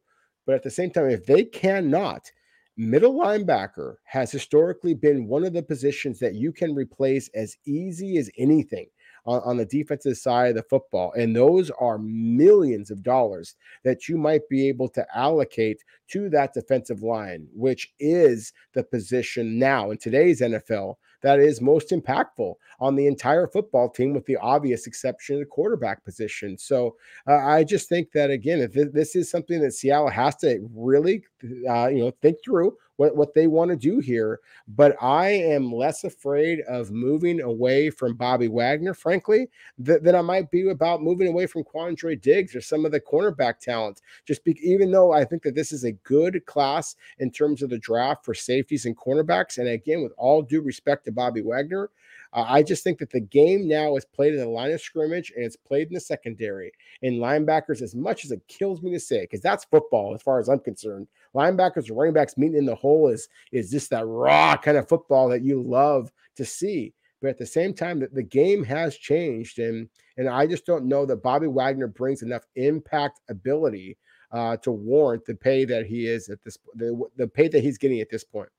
But 0.45 0.55
at 0.55 0.63
the 0.63 0.71
same 0.71 0.91
time, 0.91 1.09
if 1.09 1.25
they 1.25 1.45
cannot, 1.45 2.31
middle 2.75 3.13
linebacker 3.13 3.95
has 4.05 4.31
historically 4.31 4.93
been 4.93 5.27
one 5.27 5.43
of 5.43 5.53
the 5.53 5.61
positions 5.61 6.19
that 6.19 6.35
you 6.35 6.51
can 6.51 6.73
replace 6.73 7.29
as 7.35 7.55
easy 7.67 8.17
as 8.17 8.29
anything 8.37 8.87
on, 9.25 9.41
on, 9.43 9.57
the 9.57 9.65
defensive 9.65 10.17
side 10.17 10.51
of 10.51 10.55
the 10.55 10.63
football. 10.63 11.11
And 11.13 11.35
those 11.35 11.69
are 11.71 11.97
millions 11.99 12.89
of 12.89 13.03
dollars 13.03 13.55
that 13.83 14.07
you 14.07 14.17
might 14.17 14.47
be 14.49 14.67
able 14.69 14.89
to 14.89 15.05
allocate 15.13 15.83
to 16.11 16.29
that 16.29 16.53
defensive 16.53 17.03
line, 17.03 17.47
which 17.53 17.93
is 17.99 18.53
the 18.73 18.83
position 18.83 19.59
now 19.59 19.91
in 19.91 19.97
today's 19.97 20.41
NFL 20.41 20.95
that 21.21 21.39
is 21.39 21.61
most 21.61 21.89
impactful 21.89 22.55
on 22.79 22.95
the 22.95 23.07
entire 23.07 23.47
football 23.47 23.89
team, 23.89 24.13
with 24.13 24.25
the 24.25 24.37
obvious 24.37 24.87
exception 24.87 25.35
of 25.35 25.39
the 25.39 25.45
quarterback 25.45 26.03
position. 26.05 26.57
So 26.57 26.95
uh, 27.27 27.37
I 27.37 27.63
just 27.63 27.89
think 27.89 28.11
that 28.13 28.31
again, 28.31 28.59
if 28.59 28.73
this 28.93 29.15
is 29.15 29.29
something 29.29 29.59
that 29.61 29.73
Seattle 29.73 30.09
has 30.09 30.35
to 30.37 30.67
really, 30.73 31.23
uh, 31.69 31.87
you 31.87 31.99
know, 31.99 32.11
think 32.21 32.37
through 32.43 32.75
what, 32.99 33.15
what 33.15 33.33
they 33.33 33.47
want 33.47 33.69
to 33.71 33.77
do 33.77 33.99
here. 33.99 34.41
But 34.67 35.01
I 35.01 35.29
am 35.29 35.71
less 35.71 36.03
afraid 36.03 36.59
of 36.67 36.91
moving 36.91 37.39
away 37.39 37.89
from 37.89 38.15
Bobby 38.15 38.49
Wagner, 38.49 38.93
frankly, 38.93 39.49
th- 39.85 40.01
than 40.01 40.15
I 40.15 40.21
might 40.21 40.51
be 40.51 40.69
about 40.69 41.01
moving 41.01 41.29
away 41.29 41.45
from 41.45 41.63
Quandre 41.63 42.21
Diggs 42.21 42.53
or 42.53 42.59
some 42.59 42.83
of 42.83 42.91
the 42.91 42.99
cornerback 42.99 43.59
talent. 43.59 44.01
Just 44.25 44.43
be- 44.43 44.59
even 44.61 44.91
though 44.91 45.13
I 45.13 45.23
think 45.23 45.43
that 45.43 45.55
this 45.55 45.71
is 45.71 45.85
a 45.85 45.93
good 45.93 46.45
class 46.45 46.97
in 47.19 47.31
terms 47.31 47.61
of 47.63 47.69
the 47.69 47.79
draft 47.79 48.25
for 48.25 48.33
safeties 48.33 48.85
and 48.85 48.97
cornerbacks, 48.97 49.59
and 49.59 49.69
again, 49.69 50.03
with 50.03 50.11
all 50.17 50.41
due 50.41 50.61
respect 50.61 51.05
to 51.05 51.13
Bobby 51.13 51.41
Wagner, 51.41 51.89
Uh, 52.33 52.45
I 52.47 52.63
just 52.63 52.83
think 52.83 52.99
that 52.99 53.09
the 53.09 53.19
game 53.19 53.67
now 53.67 53.95
is 53.95 54.05
played 54.05 54.33
in 54.33 54.39
the 54.39 54.47
line 54.47 54.71
of 54.71 54.81
scrimmage 54.81 55.31
and 55.35 55.43
it's 55.43 55.55
played 55.55 55.87
in 55.87 55.93
the 55.93 55.99
secondary. 55.99 56.71
And 57.01 57.19
linebackers, 57.19 57.81
as 57.81 57.95
much 57.95 58.25
as 58.25 58.31
it 58.31 58.47
kills 58.47 58.81
me 58.81 58.91
to 58.91 58.99
say, 58.99 59.21
because 59.21 59.41
that's 59.41 59.65
football 59.65 60.13
as 60.13 60.21
far 60.21 60.39
as 60.39 60.49
I'm 60.49 60.59
concerned, 60.59 61.07
linebackers 61.35 61.89
and 61.89 61.97
running 61.97 62.13
backs 62.13 62.37
meeting 62.37 62.57
in 62.57 62.65
the 62.65 62.75
hole 62.75 63.07
is 63.07 63.27
is 63.51 63.71
just 63.71 63.89
that 63.89 64.05
raw 64.05 64.55
kind 64.57 64.77
of 64.77 64.87
football 64.87 65.29
that 65.29 65.41
you 65.41 65.61
love 65.61 66.11
to 66.35 66.45
see. 66.45 66.93
But 67.21 67.29
at 67.29 67.37
the 67.37 67.45
same 67.45 67.73
time, 67.73 67.99
that 67.99 68.13
the 68.13 68.23
game 68.23 68.63
has 68.63 68.95
changed, 68.95 69.59
and 69.59 69.89
and 70.17 70.29
I 70.29 70.47
just 70.47 70.65
don't 70.65 70.85
know 70.85 71.05
that 71.05 71.23
Bobby 71.23 71.47
Wagner 71.47 71.87
brings 71.87 72.21
enough 72.21 72.43
impact 72.55 73.19
ability 73.29 73.97
uh, 74.31 74.57
to 74.57 74.71
warrant 74.71 75.25
the 75.25 75.35
pay 75.35 75.65
that 75.65 75.85
he 75.85 76.07
is 76.07 76.29
at 76.29 76.41
this 76.43 76.57
the, 76.75 77.01
the 77.17 77.27
pay 77.27 77.47
that 77.47 77.63
he's 77.63 77.77
getting 77.77 77.99
at 77.99 78.09
this 78.09 78.23
point. 78.23 78.49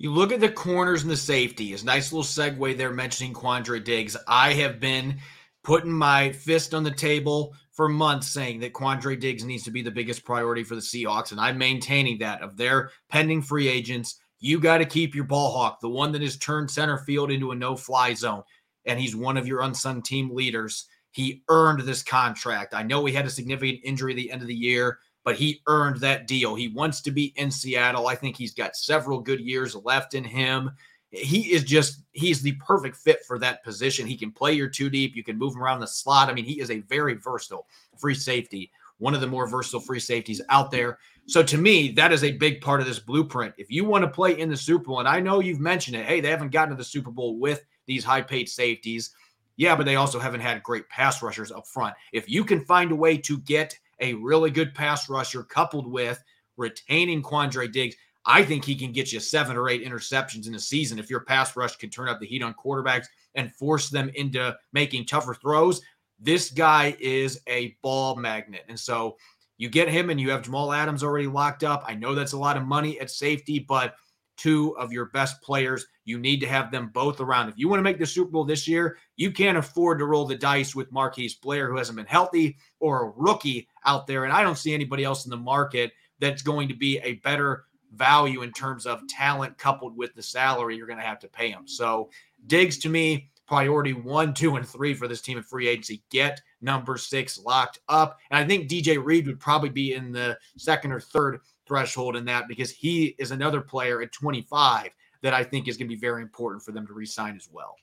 You 0.00 0.10
look 0.10 0.32
at 0.32 0.40
the 0.40 0.48
corners 0.48 1.02
and 1.02 1.10
the 1.10 1.16
safety. 1.16 1.66
safeties. 1.66 1.84
Nice 1.84 2.10
little 2.10 2.24
segue 2.24 2.74
there 2.78 2.90
mentioning 2.90 3.34
Quandre 3.34 3.84
Diggs. 3.84 4.16
I 4.26 4.54
have 4.54 4.80
been 4.80 5.18
putting 5.62 5.92
my 5.92 6.32
fist 6.32 6.72
on 6.72 6.82
the 6.82 6.90
table 6.90 7.54
for 7.72 7.86
months 7.86 8.28
saying 8.28 8.60
that 8.60 8.72
Quandre 8.72 9.20
Diggs 9.20 9.44
needs 9.44 9.62
to 9.64 9.70
be 9.70 9.82
the 9.82 9.90
biggest 9.90 10.24
priority 10.24 10.64
for 10.64 10.74
the 10.74 10.80
Seahawks, 10.80 11.32
and 11.32 11.40
I'm 11.40 11.58
maintaining 11.58 12.16
that 12.20 12.40
of 12.40 12.56
their 12.56 12.92
pending 13.10 13.42
free 13.42 13.68
agents. 13.68 14.18
You 14.38 14.58
got 14.58 14.78
to 14.78 14.86
keep 14.86 15.14
your 15.14 15.24
ball 15.24 15.52
hawk, 15.52 15.80
the 15.80 15.90
one 15.90 16.12
that 16.12 16.22
has 16.22 16.38
turned 16.38 16.70
center 16.70 16.96
field 16.96 17.30
into 17.30 17.50
a 17.50 17.54
no 17.54 17.76
fly 17.76 18.14
zone. 18.14 18.42
And 18.86 18.98
he's 18.98 19.14
one 19.14 19.36
of 19.36 19.46
your 19.46 19.60
unsung 19.60 20.00
team 20.00 20.34
leaders. 20.34 20.86
He 21.10 21.42
earned 21.50 21.82
this 21.82 22.02
contract. 22.02 22.72
I 22.72 22.84
know 22.84 23.04
he 23.04 23.12
had 23.12 23.26
a 23.26 23.30
significant 23.30 23.80
injury 23.84 24.14
at 24.14 24.16
the 24.16 24.32
end 24.32 24.40
of 24.40 24.48
the 24.48 24.54
year, 24.54 24.98
but 25.24 25.36
he 25.36 25.62
earned 25.66 26.00
that 26.00 26.26
deal. 26.26 26.54
He 26.54 26.68
wants 26.68 27.00
to 27.02 27.10
be 27.10 27.32
in 27.36 27.50
Seattle. 27.50 28.08
I 28.08 28.14
think 28.14 28.36
he's 28.36 28.54
got 28.54 28.76
several 28.76 29.20
good 29.20 29.40
years 29.40 29.74
left 29.74 30.14
in 30.14 30.24
him. 30.24 30.70
He 31.10 31.52
is 31.52 31.64
just, 31.64 32.02
he's 32.12 32.40
the 32.40 32.52
perfect 32.52 32.96
fit 32.96 33.24
for 33.26 33.38
that 33.40 33.64
position. 33.64 34.06
He 34.06 34.16
can 34.16 34.30
play 34.30 34.52
your 34.52 34.68
two 34.68 34.88
deep. 34.88 35.16
You 35.16 35.24
can 35.24 35.36
move 35.36 35.54
him 35.54 35.62
around 35.62 35.80
the 35.80 35.86
slot. 35.88 36.28
I 36.28 36.32
mean, 36.32 36.44
he 36.44 36.60
is 36.60 36.70
a 36.70 36.80
very 36.80 37.14
versatile 37.14 37.66
free 37.98 38.14
safety, 38.14 38.70
one 38.98 39.14
of 39.14 39.20
the 39.20 39.26
more 39.26 39.48
versatile 39.48 39.80
free 39.80 39.98
safeties 39.98 40.40
out 40.50 40.70
there. 40.70 40.98
So 41.26 41.42
to 41.42 41.58
me, 41.58 41.90
that 41.92 42.12
is 42.12 42.22
a 42.22 42.32
big 42.32 42.60
part 42.60 42.80
of 42.80 42.86
this 42.86 43.00
blueprint. 43.00 43.54
If 43.58 43.70
you 43.70 43.84
want 43.84 44.04
to 44.04 44.10
play 44.10 44.38
in 44.38 44.48
the 44.48 44.56
Super 44.56 44.84
Bowl, 44.84 45.00
and 45.00 45.08
I 45.08 45.18
know 45.20 45.40
you've 45.40 45.60
mentioned 45.60 45.96
it, 45.96 46.06
hey, 46.06 46.20
they 46.20 46.30
haven't 46.30 46.52
gotten 46.52 46.70
to 46.70 46.76
the 46.76 46.84
Super 46.84 47.10
Bowl 47.10 47.38
with 47.38 47.64
these 47.86 48.04
high 48.04 48.22
paid 48.22 48.48
safeties. 48.48 49.10
Yeah, 49.56 49.74
but 49.74 49.86
they 49.86 49.96
also 49.96 50.20
haven't 50.20 50.40
had 50.40 50.62
great 50.62 50.88
pass 50.88 51.22
rushers 51.22 51.50
up 51.50 51.66
front. 51.66 51.94
If 52.12 52.30
you 52.30 52.44
can 52.44 52.64
find 52.64 52.92
a 52.92 52.96
way 52.96 53.18
to 53.18 53.38
get 53.38 53.76
a 54.00 54.14
really 54.14 54.50
good 54.50 54.74
pass 54.74 55.08
rusher 55.08 55.42
coupled 55.42 55.86
with 55.86 56.22
retaining 56.56 57.22
Quandre 57.22 57.70
Diggs, 57.70 57.96
I 58.26 58.44
think 58.44 58.64
he 58.64 58.74
can 58.74 58.92
get 58.92 59.12
you 59.12 59.20
seven 59.20 59.56
or 59.56 59.68
eight 59.68 59.84
interceptions 59.84 60.46
in 60.46 60.54
a 60.54 60.60
season 60.60 60.98
if 60.98 61.08
your 61.08 61.20
pass 61.20 61.56
rush 61.56 61.76
can 61.76 61.90
turn 61.90 62.08
up 62.08 62.20
the 62.20 62.26
heat 62.26 62.42
on 62.42 62.54
quarterbacks 62.54 63.06
and 63.34 63.54
force 63.54 63.88
them 63.88 64.10
into 64.14 64.56
making 64.72 65.06
tougher 65.06 65.34
throws. 65.34 65.80
This 66.18 66.50
guy 66.50 66.96
is 67.00 67.40
a 67.46 67.76
ball 67.82 68.16
magnet. 68.16 68.64
And 68.68 68.78
so 68.78 69.16
you 69.56 69.68
get 69.68 69.88
him 69.88 70.10
and 70.10 70.20
you 70.20 70.30
have 70.30 70.42
Jamal 70.42 70.72
Adams 70.72 71.02
already 71.02 71.26
locked 71.26 71.64
up. 71.64 71.82
I 71.86 71.94
know 71.94 72.14
that's 72.14 72.32
a 72.32 72.38
lot 72.38 72.56
of 72.56 72.64
money 72.64 73.00
at 73.00 73.10
safety, 73.10 73.58
but 73.58 73.94
two 74.40 74.76
of 74.78 74.92
your 74.92 75.06
best 75.06 75.40
players, 75.42 75.86
you 76.04 76.18
need 76.18 76.40
to 76.40 76.48
have 76.48 76.70
them 76.70 76.88
both 76.88 77.20
around. 77.20 77.48
If 77.48 77.58
you 77.58 77.68
want 77.68 77.80
to 77.80 77.84
make 77.84 77.98
the 77.98 78.06
Super 78.06 78.30
Bowl 78.30 78.44
this 78.44 78.66
year, 78.66 78.96
you 79.16 79.30
can't 79.30 79.58
afford 79.58 79.98
to 79.98 80.06
roll 80.06 80.26
the 80.26 80.36
dice 80.36 80.74
with 80.74 80.92
Marquise 80.92 81.34
Blair, 81.34 81.70
who 81.70 81.76
hasn't 81.76 81.96
been 81.96 82.06
healthy, 82.06 82.56
or 82.78 83.04
a 83.04 83.12
rookie 83.16 83.68
out 83.84 84.06
there. 84.06 84.24
And 84.24 84.32
I 84.32 84.42
don't 84.42 84.58
see 84.58 84.72
anybody 84.72 85.04
else 85.04 85.26
in 85.26 85.30
the 85.30 85.36
market 85.36 85.92
that's 86.20 86.42
going 86.42 86.68
to 86.68 86.74
be 86.74 86.98
a 87.00 87.14
better 87.16 87.64
value 87.92 88.42
in 88.42 88.52
terms 88.52 88.86
of 88.86 89.06
talent 89.08 89.58
coupled 89.58 89.96
with 89.96 90.14
the 90.14 90.22
salary 90.22 90.76
you're 90.76 90.86
going 90.86 90.98
to 90.98 91.04
have 91.04 91.18
to 91.18 91.28
pay 91.28 91.50
him. 91.50 91.66
So 91.66 92.08
Diggs 92.46 92.78
to 92.78 92.88
me, 92.88 93.30
priority 93.46 93.92
one, 93.92 94.32
two, 94.32 94.56
and 94.56 94.66
three 94.66 94.94
for 94.94 95.08
this 95.08 95.20
team 95.20 95.36
of 95.36 95.44
free 95.44 95.68
agency. 95.68 96.02
Get 96.10 96.40
number 96.60 96.96
six 96.96 97.38
locked 97.38 97.80
up. 97.88 98.18
And 98.30 98.38
I 98.38 98.46
think 98.46 98.70
DJ 98.70 99.02
Reed 99.02 99.26
would 99.26 99.40
probably 99.40 99.70
be 99.70 99.94
in 99.94 100.12
the 100.12 100.38
second 100.56 100.92
or 100.92 101.00
third 101.00 101.40
threshold 101.70 102.16
in 102.16 102.24
that 102.24 102.48
because 102.48 102.72
he 102.72 103.14
is 103.16 103.30
another 103.30 103.60
player 103.60 104.02
at 104.02 104.10
25 104.10 104.88
that 105.22 105.32
I 105.32 105.44
think 105.44 105.68
is 105.68 105.76
going 105.76 105.88
to 105.88 105.94
be 105.94 106.00
very 106.00 106.20
important 106.20 106.64
for 106.64 106.72
them 106.72 106.84
to 106.88 106.92
resign 106.92 107.36
as 107.36 107.48
well. 107.52 107.76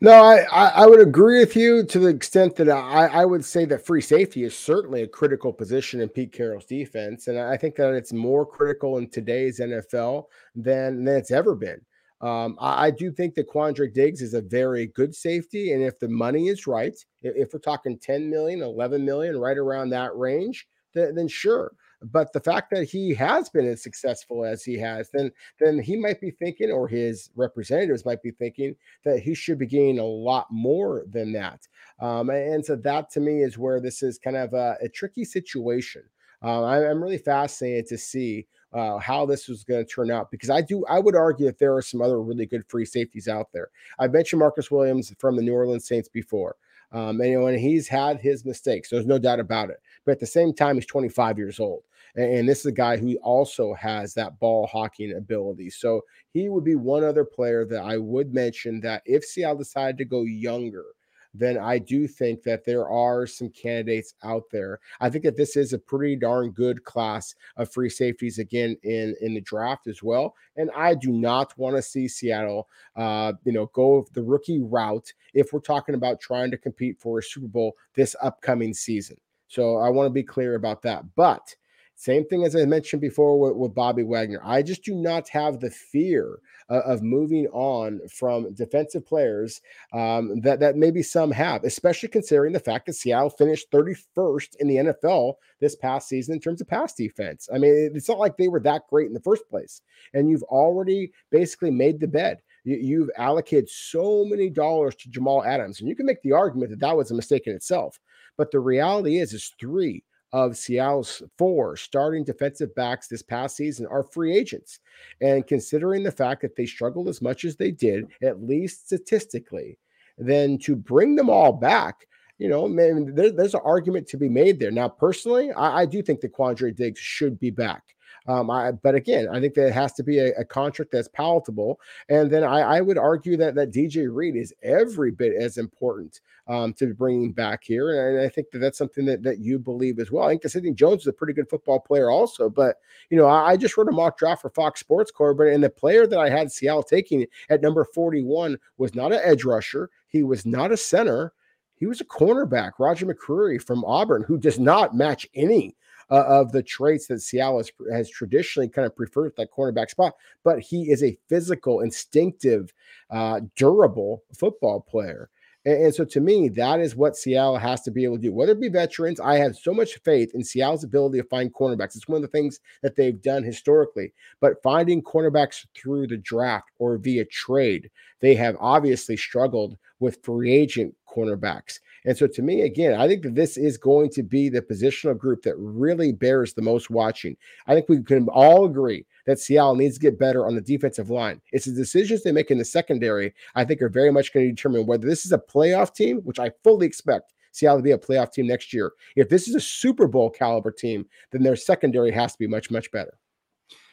No, 0.00 0.12
I, 0.12 0.68
I 0.68 0.86
would 0.86 1.02
agree 1.02 1.40
with 1.40 1.54
you 1.54 1.84
to 1.84 1.98
the 1.98 2.08
extent 2.08 2.56
that 2.56 2.70
I, 2.70 3.06
I 3.08 3.24
would 3.26 3.44
say 3.44 3.66
that 3.66 3.84
free 3.84 4.00
safety 4.00 4.44
is 4.44 4.56
certainly 4.56 5.02
a 5.02 5.08
critical 5.08 5.52
position 5.52 6.00
in 6.00 6.08
Pete 6.08 6.32
Carroll's 6.32 6.64
defense. 6.64 7.28
And 7.28 7.38
I 7.38 7.58
think 7.58 7.74
that 7.76 7.92
it's 7.92 8.14
more 8.14 8.46
critical 8.46 8.96
in 8.96 9.10
today's 9.10 9.60
NFL 9.60 10.24
than, 10.54 11.04
than 11.04 11.16
it's 11.16 11.30
ever 11.30 11.54
been. 11.54 11.82
Um, 12.22 12.56
I, 12.58 12.86
I, 12.86 12.90
do 12.90 13.10
think 13.10 13.34
that 13.34 13.48
Quandre 13.48 13.92
Diggs 13.92 14.22
is 14.22 14.32
a 14.32 14.42
very 14.42 14.86
good 14.88 15.14
safety. 15.14 15.72
And 15.72 15.82
if 15.82 15.98
the 15.98 16.08
money 16.08 16.48
is 16.48 16.66
right, 16.66 16.94
if, 17.22 17.36
if 17.36 17.52
we're 17.52 17.60
talking 17.60 17.98
10 17.98 18.30
million, 18.30 18.62
11 18.62 19.04
million, 19.04 19.38
right 19.38 19.56
around 19.56 19.90
that 19.90 20.14
range, 20.16 20.66
then, 20.94 21.14
then 21.14 21.28
sure. 21.28 21.72
But 22.02 22.32
the 22.32 22.40
fact 22.40 22.70
that 22.70 22.84
he 22.84 23.14
has 23.14 23.50
been 23.50 23.66
as 23.66 23.82
successful 23.82 24.44
as 24.44 24.64
he 24.64 24.78
has, 24.78 25.10
then 25.10 25.30
then 25.58 25.78
he 25.78 25.96
might 25.96 26.20
be 26.20 26.30
thinking, 26.30 26.70
or 26.70 26.88
his 26.88 27.30
representatives 27.36 28.04
might 28.04 28.22
be 28.22 28.30
thinking 28.30 28.74
that 29.04 29.20
he 29.20 29.34
should 29.34 29.58
be 29.58 29.66
getting 29.66 29.98
a 29.98 30.04
lot 30.04 30.46
more 30.50 31.04
than 31.10 31.32
that. 31.32 31.66
Um, 32.00 32.30
and 32.30 32.64
so 32.64 32.76
that 32.76 33.10
to 33.10 33.20
me 33.20 33.42
is 33.42 33.58
where 33.58 33.80
this 33.80 34.02
is 34.02 34.18
kind 34.18 34.36
of 34.36 34.54
a, 34.54 34.76
a 34.82 34.88
tricky 34.88 35.24
situation. 35.24 36.02
Uh, 36.42 36.64
I'm 36.64 37.02
really 37.02 37.18
fascinated 37.18 37.86
to 37.88 37.98
see 37.98 38.46
uh, 38.72 38.98
how 38.98 39.26
this 39.26 39.48
was 39.48 39.64
going 39.64 39.84
to 39.84 39.90
turn 39.90 40.10
out 40.10 40.30
because 40.30 40.48
I 40.48 40.62
do 40.62 40.84
I 40.86 41.00
would 41.00 41.16
argue 41.16 41.46
that 41.46 41.58
there 41.58 41.74
are 41.76 41.82
some 41.82 42.00
other 42.00 42.20
really 42.22 42.46
good 42.46 42.64
free 42.68 42.84
safeties 42.84 43.28
out 43.28 43.48
there. 43.52 43.68
I 43.98 44.08
mentioned 44.08 44.40
Marcus 44.40 44.70
Williams 44.70 45.12
from 45.18 45.36
the 45.36 45.42
New 45.42 45.54
Orleans 45.54 45.86
Saints 45.86 46.08
before. 46.08 46.56
Um, 46.92 47.20
and, 47.20 47.30
you 47.30 47.40
know, 47.40 47.46
and 47.46 47.58
he's 47.58 47.86
had 47.86 48.20
his 48.20 48.44
mistakes. 48.44 48.90
There's 48.90 49.06
no 49.06 49.18
doubt 49.18 49.38
about 49.38 49.70
it. 49.70 49.80
But 50.04 50.12
at 50.12 50.20
the 50.20 50.26
same 50.26 50.52
time, 50.52 50.74
he's 50.74 50.86
25 50.86 51.38
years 51.38 51.60
old. 51.60 51.82
And, 52.16 52.48
this 52.48 52.60
is 52.60 52.66
a 52.66 52.72
guy 52.72 52.96
who 52.96 53.16
also 53.22 53.74
has 53.74 54.14
that 54.14 54.38
ball 54.38 54.66
hawking 54.66 55.14
ability. 55.16 55.70
So 55.70 56.02
he 56.32 56.48
would 56.48 56.64
be 56.64 56.74
one 56.74 57.04
other 57.04 57.24
player 57.24 57.64
that 57.66 57.82
I 57.82 57.98
would 57.98 58.34
mention 58.34 58.80
that 58.80 59.02
if 59.06 59.24
Seattle 59.24 59.58
decided 59.58 59.98
to 59.98 60.04
go 60.04 60.22
younger, 60.22 60.86
then 61.34 61.58
I 61.58 61.78
do 61.78 62.08
think 62.08 62.42
that 62.42 62.64
there 62.64 62.88
are 62.88 63.26
some 63.26 63.50
candidates 63.50 64.14
out 64.24 64.44
there. 64.50 64.80
I 65.00 65.10
think 65.10 65.24
that 65.24 65.36
this 65.36 65.56
is 65.56 65.72
a 65.72 65.78
pretty 65.78 66.16
darn 66.16 66.50
good 66.50 66.82
class 66.84 67.34
of 67.56 67.72
free 67.72 67.90
safeties 67.90 68.38
again 68.38 68.76
in 68.82 69.14
in 69.20 69.34
the 69.34 69.40
draft 69.40 69.86
as 69.86 70.02
well. 70.02 70.34
And 70.56 70.70
I 70.76 70.94
do 70.94 71.12
not 71.12 71.56
want 71.56 71.76
to 71.76 71.82
see 71.82 72.08
Seattle, 72.08 72.68
uh, 72.96 73.34
you 73.44 73.52
know, 73.52 73.66
go 73.66 74.06
the 74.12 74.22
rookie 74.22 74.60
route 74.60 75.12
if 75.34 75.52
we're 75.52 75.60
talking 75.60 75.94
about 75.94 76.20
trying 76.20 76.50
to 76.50 76.58
compete 76.58 76.98
for 77.00 77.18
a 77.18 77.22
Super 77.22 77.48
Bowl 77.48 77.76
this 77.94 78.16
upcoming 78.22 78.74
season. 78.74 79.16
So 79.48 79.78
I 79.78 79.88
want 79.88 80.06
to 80.06 80.12
be 80.12 80.22
clear 80.22 80.54
about 80.54 80.82
that. 80.82 81.04
But 81.16 81.54
same 82.00 82.24
thing 82.24 82.44
as 82.44 82.56
I 82.56 82.64
mentioned 82.64 83.02
before 83.02 83.38
with, 83.38 83.56
with 83.56 83.74
Bobby 83.74 84.02
Wagner. 84.02 84.40
I 84.42 84.62
just 84.62 84.82
do 84.82 84.94
not 84.94 85.28
have 85.28 85.60
the 85.60 85.70
fear 85.70 86.38
uh, 86.70 86.80
of 86.86 87.02
moving 87.02 87.46
on 87.48 88.00
from 88.08 88.54
defensive 88.54 89.04
players 89.04 89.60
um, 89.92 90.40
that 90.40 90.60
that 90.60 90.76
maybe 90.76 91.02
some 91.02 91.30
have, 91.30 91.62
especially 91.62 92.08
considering 92.08 92.54
the 92.54 92.58
fact 92.58 92.86
that 92.86 92.94
Seattle 92.94 93.28
finished 93.28 93.70
31st 93.70 94.56
in 94.60 94.68
the 94.68 94.76
NFL 94.76 95.34
this 95.60 95.76
past 95.76 96.08
season 96.08 96.32
in 96.32 96.40
terms 96.40 96.62
of 96.62 96.68
pass 96.68 96.94
defense. 96.94 97.50
I 97.52 97.58
mean, 97.58 97.90
it's 97.94 98.08
not 98.08 98.18
like 98.18 98.38
they 98.38 98.48
were 98.48 98.60
that 98.60 98.88
great 98.88 99.08
in 99.08 99.12
the 99.12 99.20
first 99.20 99.46
place, 99.50 99.82
and 100.14 100.30
you've 100.30 100.42
already 100.44 101.12
basically 101.30 101.70
made 101.70 102.00
the 102.00 102.08
bed. 102.08 102.38
You, 102.64 103.00
have 103.00 103.10
allocated 103.18 103.68
so 103.68 104.24
many 104.24 104.48
dollars 104.48 104.94
to 104.96 105.10
Jamal 105.10 105.44
Adams, 105.44 105.80
and 105.80 105.88
you 105.88 105.94
can 105.94 106.06
make 106.06 106.22
the 106.22 106.32
argument 106.32 106.70
that 106.70 106.80
that 106.80 106.96
was 106.96 107.10
a 107.10 107.14
mistake 107.14 107.46
in 107.46 107.54
itself. 107.54 108.00
But 108.38 108.52
the 108.52 108.60
reality 108.60 109.18
is, 109.18 109.34
is 109.34 109.52
three 109.60 110.02
of 110.32 110.56
Seattle's 110.56 111.22
four 111.38 111.76
starting 111.76 112.24
defensive 112.24 112.74
backs 112.74 113.08
this 113.08 113.22
past 113.22 113.56
season 113.56 113.86
are 113.86 114.04
free 114.04 114.36
agents. 114.36 114.78
And 115.20 115.46
considering 115.46 116.02
the 116.02 116.12
fact 116.12 116.42
that 116.42 116.56
they 116.56 116.66
struggled 116.66 117.08
as 117.08 117.20
much 117.20 117.44
as 117.44 117.56
they 117.56 117.70
did, 117.70 118.06
at 118.22 118.42
least 118.42 118.86
statistically, 118.86 119.78
then 120.18 120.58
to 120.58 120.76
bring 120.76 121.16
them 121.16 121.30
all 121.30 121.52
back, 121.52 122.06
you 122.38 122.48
know, 122.48 122.66
man, 122.68 123.14
there, 123.14 123.30
there's 123.30 123.54
an 123.54 123.60
argument 123.64 124.06
to 124.08 124.16
be 124.16 124.28
made 124.28 124.58
there. 124.58 124.70
Now, 124.70 124.88
personally, 124.88 125.52
I, 125.52 125.80
I 125.82 125.86
do 125.86 126.02
think 126.02 126.20
that 126.20 126.34
Quandre 126.34 126.74
Diggs 126.74 127.00
should 127.00 127.38
be 127.38 127.50
back. 127.50 127.82
Um, 128.26 128.50
I, 128.50 128.72
but 128.72 128.94
again, 128.94 129.28
I 129.32 129.40
think 129.40 129.54
that 129.54 129.68
it 129.68 129.72
has 129.72 129.92
to 129.94 130.02
be 130.02 130.18
a, 130.18 130.32
a 130.34 130.44
contract 130.44 130.92
that's 130.92 131.08
palatable. 131.08 131.80
And 132.08 132.30
then 132.30 132.44
I, 132.44 132.60
I, 132.60 132.80
would 132.80 132.98
argue 132.98 133.36
that 133.38 133.54
that 133.54 133.72
DJ 133.72 134.08
Reed 134.12 134.36
is 134.36 134.54
every 134.62 135.10
bit 135.10 135.34
as 135.34 135.56
important 135.56 136.20
um, 136.46 136.72
to 136.74 136.92
bringing 136.94 137.32
back 137.32 137.64
here. 137.64 138.18
And 138.18 138.20
I 138.24 138.28
think 138.28 138.50
that 138.50 138.58
that's 138.58 138.78
something 138.78 139.06
that, 139.06 139.22
that 139.22 139.38
you 139.38 139.58
believe 139.58 139.98
as 139.98 140.10
well. 140.10 140.24
I 140.26 140.30
think 140.30 140.42
Sidney 140.46 140.72
Jones 140.72 141.02
is 141.02 141.06
a 141.06 141.12
pretty 141.12 141.32
good 141.32 141.48
football 141.48 141.80
player 141.80 142.10
also. 142.10 142.50
But, 142.50 142.76
you 143.08 143.16
know, 143.16 143.26
I, 143.26 143.52
I 143.52 143.56
just 143.56 143.76
wrote 143.76 143.88
a 143.88 143.92
mock 143.92 144.18
draft 144.18 144.42
for 144.42 144.50
Fox 144.50 144.80
Sports 144.80 145.10
Corbin, 145.10 145.48
and 145.48 145.64
the 145.64 145.70
player 145.70 146.06
that 146.06 146.18
I 146.18 146.28
had 146.28 146.52
Seattle 146.52 146.82
taking 146.82 147.26
at 147.48 147.62
number 147.62 147.84
41 147.84 148.58
was 148.76 148.94
not 148.94 149.12
an 149.12 149.20
edge 149.22 149.44
rusher. 149.44 149.90
He 150.08 150.22
was 150.22 150.44
not 150.44 150.72
a 150.72 150.76
center. 150.76 151.32
He 151.76 151.86
was 151.86 152.00
a 152.02 152.04
cornerback, 152.04 152.72
Roger 152.78 153.06
McCreary 153.06 153.62
from 153.62 153.84
Auburn, 153.86 154.22
who 154.22 154.36
does 154.36 154.58
not 154.58 154.94
match 154.94 155.26
any 155.34 155.76
uh, 156.10 156.24
of 156.26 156.52
the 156.52 156.62
traits 156.62 157.06
that 157.06 157.20
Seattle 157.20 157.58
has, 157.58 157.72
has 157.92 158.10
traditionally 158.10 158.68
kind 158.68 158.86
of 158.86 158.96
preferred 158.96 159.26
at 159.26 159.36
that 159.36 159.52
cornerback 159.52 159.90
spot. 159.90 160.14
But 160.44 160.60
he 160.60 160.90
is 160.90 161.02
a 161.02 161.16
physical, 161.28 161.80
instinctive, 161.80 162.72
uh, 163.10 163.40
durable 163.56 164.22
football 164.36 164.80
player. 164.80 165.30
And, 165.64 165.84
and, 165.84 165.94
so 165.94 166.04
to 166.04 166.20
me, 166.20 166.48
that 166.50 166.80
is 166.80 166.96
what 166.96 167.16
Seattle 167.16 167.58
has 167.58 167.82
to 167.82 167.90
be 167.90 168.04
able 168.04 168.16
to 168.16 168.22
do. 168.22 168.32
Whether 168.32 168.52
it 168.52 168.60
be 168.60 168.68
veterans, 168.68 169.20
I 169.20 169.36
have 169.36 169.56
so 169.56 169.74
much 169.74 169.98
faith 170.04 170.34
in 170.34 170.42
Seattle's 170.42 170.84
ability 170.84 171.18
to 171.18 171.28
find 171.28 171.52
cornerbacks. 171.52 171.96
It's 171.96 172.08
one 172.08 172.16
of 172.16 172.22
the 172.22 172.28
things 172.28 172.60
that 172.82 172.96
they've 172.96 173.20
done 173.20 173.42
historically. 173.42 174.12
But 174.40 174.62
finding 174.62 175.02
cornerbacks 175.02 175.66
through 175.76 176.06
the 176.06 176.16
draft 176.16 176.70
or 176.78 176.96
via 176.96 177.26
trade, 177.26 177.90
they 178.20 178.34
have 178.34 178.56
obviously 178.60 179.16
struggled 179.16 179.76
with 179.98 180.22
free 180.22 180.52
agent 180.52 180.94
cornerbacks. 181.08 181.78
And 182.04 182.16
so, 182.16 182.26
to 182.26 182.42
me, 182.42 182.62
again, 182.62 182.98
I 182.98 183.06
think 183.06 183.22
that 183.22 183.34
this 183.34 183.56
is 183.56 183.76
going 183.76 184.10
to 184.10 184.22
be 184.22 184.48
the 184.48 184.62
positional 184.62 185.16
group 185.16 185.42
that 185.42 185.56
really 185.58 186.12
bears 186.12 186.54
the 186.54 186.62
most 186.62 186.88
watching. 186.88 187.36
I 187.66 187.74
think 187.74 187.88
we 187.88 188.02
can 188.02 188.26
all 188.28 188.64
agree 188.64 189.04
that 189.26 189.38
Seattle 189.38 189.74
needs 189.74 189.96
to 189.96 190.00
get 190.00 190.18
better 190.18 190.46
on 190.46 190.54
the 190.54 190.62
defensive 190.62 191.10
line. 191.10 191.42
It's 191.52 191.66
the 191.66 191.72
decisions 191.72 192.22
they 192.22 192.32
make 192.32 192.50
in 192.50 192.58
the 192.58 192.64
secondary, 192.64 193.34
I 193.54 193.64
think, 193.64 193.82
are 193.82 193.90
very 193.90 194.10
much 194.10 194.32
going 194.32 194.46
to 194.46 194.52
determine 194.52 194.86
whether 194.86 195.06
this 195.06 195.26
is 195.26 195.32
a 195.32 195.38
playoff 195.38 195.94
team, 195.94 196.18
which 196.18 196.38
I 196.38 196.52
fully 196.64 196.86
expect 196.86 197.34
Seattle 197.52 197.78
to 197.78 197.82
be 197.82 197.92
a 197.92 197.98
playoff 197.98 198.32
team 198.32 198.46
next 198.46 198.72
year. 198.72 198.92
If 199.16 199.28
this 199.28 199.48
is 199.48 199.54
a 199.54 199.60
Super 199.60 200.06
Bowl 200.06 200.30
caliber 200.30 200.70
team, 200.70 201.06
then 201.32 201.42
their 201.42 201.56
secondary 201.56 202.12
has 202.12 202.32
to 202.32 202.38
be 202.38 202.46
much, 202.46 202.70
much 202.70 202.90
better. 202.90 203.18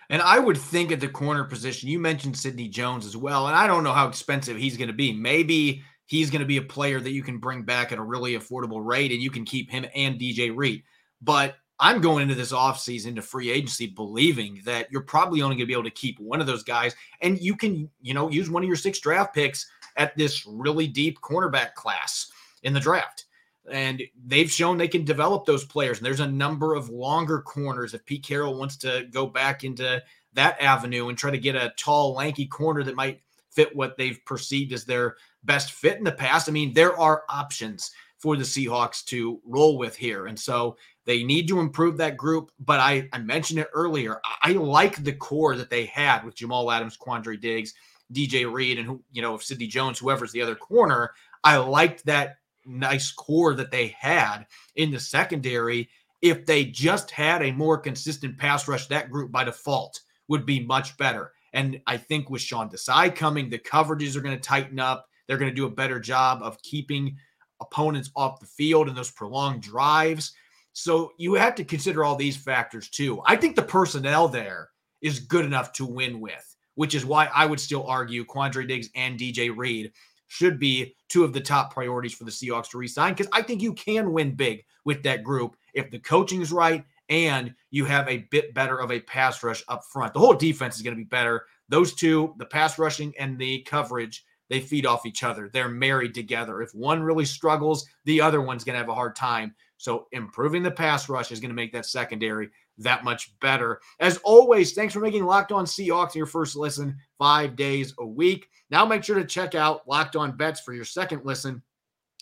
And 0.10 0.22
I 0.22 0.40
would 0.40 0.58
think 0.58 0.92
at 0.92 1.00
the 1.00 1.08
corner 1.08 1.44
position, 1.44 1.90
you 1.90 2.00
mentioned 2.00 2.38
Sidney 2.38 2.70
Jones 2.70 3.06
as 3.06 3.18
well. 3.18 3.48
And 3.48 3.56
I 3.56 3.68
don't 3.68 3.84
know 3.84 3.94
how 3.94 4.08
expensive 4.08 4.58
he's 4.58 4.78
going 4.78 4.88
to 4.88 4.94
be. 4.94 5.12
Maybe 5.12 5.84
he's 6.06 6.30
going 6.30 6.40
to 6.40 6.46
be 6.46 6.58
a 6.58 6.62
player 6.62 7.00
that 7.02 7.12
you 7.12 7.22
can 7.22 7.38
bring 7.38 7.64
back 7.64 7.92
at 7.92 8.00
a 8.00 8.04
really 8.04 8.38
affordable 8.38 8.84
rate 8.84 9.12
and 9.12 9.22
you 9.22 9.30
can 9.30 9.44
keep 9.44 9.70
him 9.70 9.86
and 9.94 10.20
DJ 10.20 10.56
Reed. 10.56 10.84
But 11.22 11.56
I'm 11.80 12.02
going 12.02 12.24
into 12.24 12.36
this 12.36 12.54
offseason 12.54 13.16
to 13.16 13.22
free 13.22 13.52
agency 13.52 13.88
believing 13.88 14.62
that 14.66 14.90
you're 14.92 15.02
probably 15.02 15.42
only 15.42 15.56
going 15.56 15.64
to 15.64 15.68
be 15.68 15.74
able 15.74 15.84
to 15.84 15.92
keep 15.92 16.20
one 16.20 16.42
of 16.42 16.48
those 16.48 16.64
guys 16.64 16.96
and 17.22 17.40
you 17.40 17.56
can, 17.56 17.90
you 18.02 18.14
know, 18.14 18.30
use 18.30 18.50
one 18.50 18.64
of 18.64 18.68
your 18.68 18.78
six 18.78 19.00
draft 19.00 19.36
picks 19.36 19.70
at 19.98 20.16
this 20.16 20.46
really 20.48 20.88
deep 20.88 21.20
cornerback 21.20 21.74
class 21.74 22.32
in 22.64 22.74
the 22.74 22.80
draft. 22.80 23.26
And 23.72 24.02
they've 24.26 24.50
shown 24.50 24.78
they 24.78 24.88
can 24.88 25.04
develop 25.04 25.46
those 25.46 25.66
players. 25.66 25.98
And 25.98 26.06
there's 26.06 26.20
a 26.20 26.28
number 26.28 26.74
of 26.74 26.90
longer 26.90 27.42
corners. 27.42 27.94
If 27.94 28.06
Pete 28.06 28.24
Carroll 28.24 28.58
wants 28.58 28.78
to 28.78 29.08
go 29.12 29.28
back 29.28 29.64
into 29.64 30.02
that 30.34 30.62
avenue 30.62 31.10
and 31.10 31.18
try 31.18 31.32
to 31.32 31.38
get 31.38 31.56
a 31.56 31.74
tall, 31.78 32.14
lanky 32.14 32.46
corner 32.46 32.84
that 32.84 32.96
might 32.96 33.22
fit 33.52 33.76
what 33.76 33.98
they've 33.98 34.24
perceived 34.26 34.72
as 34.72 34.86
their 34.86 35.16
best 35.44 35.72
fit 35.72 35.98
in 35.98 36.04
the 36.04 36.12
past, 36.12 36.48
I 36.48 36.52
mean, 36.52 36.74
there 36.74 36.98
are 36.98 37.24
options 37.30 37.92
for 38.18 38.36
the 38.36 38.44
Seahawks 38.44 39.04
to 39.06 39.40
roll 39.46 39.78
with 39.78 39.96
here. 39.96 40.28
And 40.28 40.40
so 40.40 40.78
they 41.06 41.24
need 41.24 41.48
to 41.48 41.60
improve 41.60 41.98
that 41.98 42.18
group. 42.18 42.52
But 42.60 42.80
I, 42.80 43.08
I 43.14 43.20
mentioned 43.20 43.60
it 43.60 43.70
earlier. 43.74 44.20
I 44.42 44.54
like 44.54 45.04
the 45.04 45.14
core 45.14 45.56
that 45.56 45.70
they 45.70 45.86
had 45.86 46.24
with 46.24 46.36
Jamal 46.36 46.72
Adams, 46.72 46.98
Quandre 46.98 47.40
Diggs, 47.40 47.74
DJ 48.14 48.52
Reed, 48.52 48.80
and 48.80 48.88
who, 48.88 49.04
you 49.12 49.22
know, 49.22 49.38
Sidney 49.38 49.68
Jones, 49.68 50.00
whoever's 50.00 50.32
the 50.32 50.42
other 50.42 50.56
corner. 50.56 51.12
I 51.44 51.58
liked 51.58 52.06
that 52.06 52.38
nice 52.68 53.12
core 53.12 53.54
that 53.56 53.72
they 53.72 53.96
had 54.00 54.46
in 54.76 54.92
the 54.92 55.00
secondary. 55.00 55.90
If 56.22 56.46
they 56.46 56.66
just 56.66 57.12
had 57.12 57.42
a 57.42 57.52
more 57.52 57.78
consistent 57.78 58.38
pass 58.38 58.68
rush, 58.68 58.88
that 58.88 59.12
group 59.12 59.32
by 59.32 59.44
default 59.44 60.02
would 60.28 60.46
be 60.46 60.66
much 60.66 60.98
better. 60.98 61.32
And 61.54 61.80
I 61.88 61.98
think 61.98 62.30
with 62.30 62.42
Sean 62.42 62.70
Desai 62.70 63.16
coming, 63.16 63.50
the 63.50 63.60
coverages 63.60 64.16
are 64.16 64.22
going 64.22 64.36
to 64.36 64.42
tighten 64.42 64.80
up. 64.80 65.08
They're 65.28 65.38
going 65.38 65.52
to 65.52 65.56
do 65.56 65.66
a 65.66 65.72
better 65.72 66.00
job 66.00 66.42
of 66.42 66.62
keeping 66.62 67.18
opponents 67.60 68.12
off 68.16 68.40
the 68.40 68.46
field 68.46 68.88
in 68.88 68.96
those 68.96 69.12
prolonged 69.12 69.62
drives. 69.62 70.34
So 70.74 71.14
you 71.18 71.34
have 71.34 71.56
to 71.56 71.64
consider 71.64 72.04
all 72.04 72.16
these 72.16 72.38
factors 72.38 72.90
too. 72.90 73.22
I 73.26 73.36
think 73.36 73.56
the 73.56 73.64
personnel 73.64 74.28
there 74.28 74.70
is 75.02 75.20
good 75.20 75.46
enough 75.46 75.74
to 75.74 75.86
win 75.86 76.20
with, 76.20 76.56
which 76.76 76.94
is 76.94 77.06
why 77.06 77.30
I 77.34 77.46
would 77.46 77.60
still 77.60 77.86
argue 77.88 78.26
Quandre 78.26 78.68
Diggs 78.68 78.90
and 78.96 79.20
DJ 79.20 79.52
Reed 79.56 79.92
should 80.28 80.60
be 80.60 80.96
two 81.10 81.24
of 81.24 81.34
the 81.34 81.42
top 81.42 81.74
priorities 81.74 82.14
for 82.14 82.24
the 82.24 82.32
Seahawks 82.32 82.70
to 82.70 82.78
resign 82.78 83.14
because 83.14 83.30
I 83.32 83.42
think 83.42 83.62
you 83.62 83.74
can 83.74 84.14
win 84.14 84.36
big 84.36 84.64
with 84.86 85.04
that 85.04 85.24
group 85.24 85.56
if 85.74 85.90
the 85.90 86.00
coaching 86.00 86.42
is 86.42 86.52
right 86.52 86.84
and 87.10 87.54
you 87.72 87.86
have 87.86 88.08
a 88.08 88.28
bit 88.30 88.54
better 88.54 88.78
of 88.80 88.92
a 88.92 89.00
pass 89.00 89.42
rush 89.44 89.64
up 89.68 89.84
front. 89.86 90.14
The 90.14 90.20
whole 90.20 90.34
defense 90.34 90.76
is 90.76 90.82
going 90.82 90.96
to 90.96 91.02
be 91.02 91.08
better. 91.08 91.46
Those 91.70 91.94
two, 91.94 92.34
the 92.38 92.46
pass 92.46 92.78
rushing 92.78 93.14
and 93.18 93.38
the 93.40 93.62
coverage, 93.62 94.26
they 94.50 94.60
feed 94.60 94.86
off 94.86 95.06
each 95.06 95.24
other. 95.24 95.50
They're 95.52 95.70
married 95.70 96.14
together. 96.14 96.62
If 96.62 96.74
one 96.74 97.02
really 97.02 97.26
struggles, 97.26 97.88
the 98.06 98.22
other 98.22 98.42
one's 98.42 98.64
going 98.64 98.74
to 98.74 98.80
have 98.80 98.90
a 98.90 98.96
hard 98.96 99.16
time. 99.16 99.56
So 99.78 100.08
improving 100.12 100.64
the 100.64 100.72
pass 100.72 101.08
rush 101.08 101.32
is 101.32 101.40
going 101.40 101.50
to 101.50 101.56
make 101.56 101.72
that 101.74 101.86
secondary 101.86 102.50
that 102.80 103.04
much 103.04 103.38
better. 103.40 103.80
As 104.00 104.18
always, 104.24 104.74
thanks 104.74 104.94
for 104.94 105.00
making 105.00 105.26
Locked 105.26 105.52
On 105.52 105.66
Seahawks 105.66 106.16
your 106.16 106.26
first 106.26 106.56
listen 106.56 106.98
five 107.18 107.56
days 107.56 107.94
a 108.00 108.06
week. 108.06 108.48
Now 108.70 108.86
make 108.86 109.04
sure 109.04 109.18
to 109.18 109.26
check 109.26 109.56
out 109.56 109.88
Locked 109.88 110.16
On 110.16 110.36
Bets 110.36 110.62
for 110.62 110.74
your 110.74 110.86
second 110.86 111.22
listen. 111.26 111.62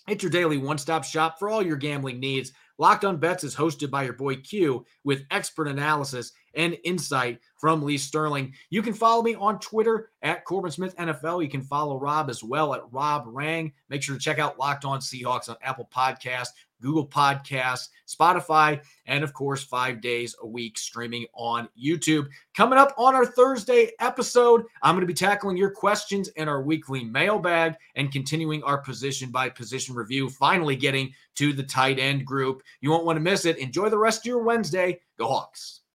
It's 0.08 0.22
your 0.22 0.30
daily 0.30 0.56
one-stop 0.56 1.04
shop 1.04 1.38
for 1.38 1.48
all 1.48 1.62
your 1.62 1.76
gambling 1.76 2.20
needs. 2.20 2.52
Locked 2.78 3.04
On 3.04 3.16
Bets 3.16 3.42
is 3.42 3.56
hosted 3.56 3.90
by 3.90 4.04
your 4.04 4.12
boy 4.12 4.36
Q 4.36 4.84
with 5.02 5.24
expert 5.30 5.66
analysis 5.66 6.32
and 6.54 6.76
insight 6.84 7.40
from 7.58 7.82
Lee 7.82 7.98
Sterling. 7.98 8.52
You 8.70 8.82
can 8.82 8.92
follow 8.92 9.22
me 9.22 9.34
on 9.34 9.58
Twitter 9.60 10.10
at 10.22 10.44
Corbin 10.44 10.70
Smith 10.70 10.94
NFL. 10.96 11.42
You 11.42 11.48
can 11.48 11.62
follow 11.62 11.98
Rob 11.98 12.28
as 12.28 12.44
well 12.44 12.74
at 12.74 12.82
Rob 12.92 13.24
Rang. 13.26 13.72
Make 13.88 14.02
sure 14.02 14.14
to 14.14 14.20
check 14.20 14.38
out 14.38 14.58
Locked 14.58 14.84
On 14.84 15.00
Seahawks 15.00 15.48
on 15.48 15.56
Apple 15.62 15.88
Podcast, 15.92 16.48
Google 16.80 17.06
Podcasts, 17.06 17.88
Spotify, 18.06 18.80
and 19.06 19.24
of 19.24 19.32
course, 19.32 19.62
five 19.62 20.00
days 20.00 20.34
a 20.42 20.46
week 20.46 20.78
streaming 20.78 21.26
on 21.34 21.68
YouTube. 21.80 22.26
Coming 22.56 22.78
up 22.78 22.94
on 22.96 23.14
our 23.14 23.26
Thursday 23.26 23.90
episode, 24.00 24.64
I'm 24.82 24.94
going 24.94 25.02
to 25.02 25.06
be 25.06 25.14
tackling 25.14 25.56
your 25.56 25.70
questions 25.70 26.28
in 26.28 26.48
our 26.48 26.62
weekly 26.62 27.04
mailbag 27.04 27.74
and 27.94 28.12
continuing 28.12 28.62
our 28.62 28.78
position 28.78 29.30
by 29.30 29.48
position 29.48 29.94
review, 29.94 30.28
finally 30.28 30.76
getting 30.76 31.12
to 31.36 31.52
the 31.52 31.62
tight 31.62 31.98
end 31.98 32.24
group. 32.24 32.62
You 32.80 32.90
won't 32.90 33.04
want 33.04 33.16
to 33.16 33.22
miss 33.22 33.44
it. 33.44 33.58
Enjoy 33.58 33.88
the 33.88 33.98
rest 33.98 34.20
of 34.20 34.26
your 34.26 34.42
Wednesday. 34.42 35.00
Go 35.18 35.28
Hawks. 35.28 35.80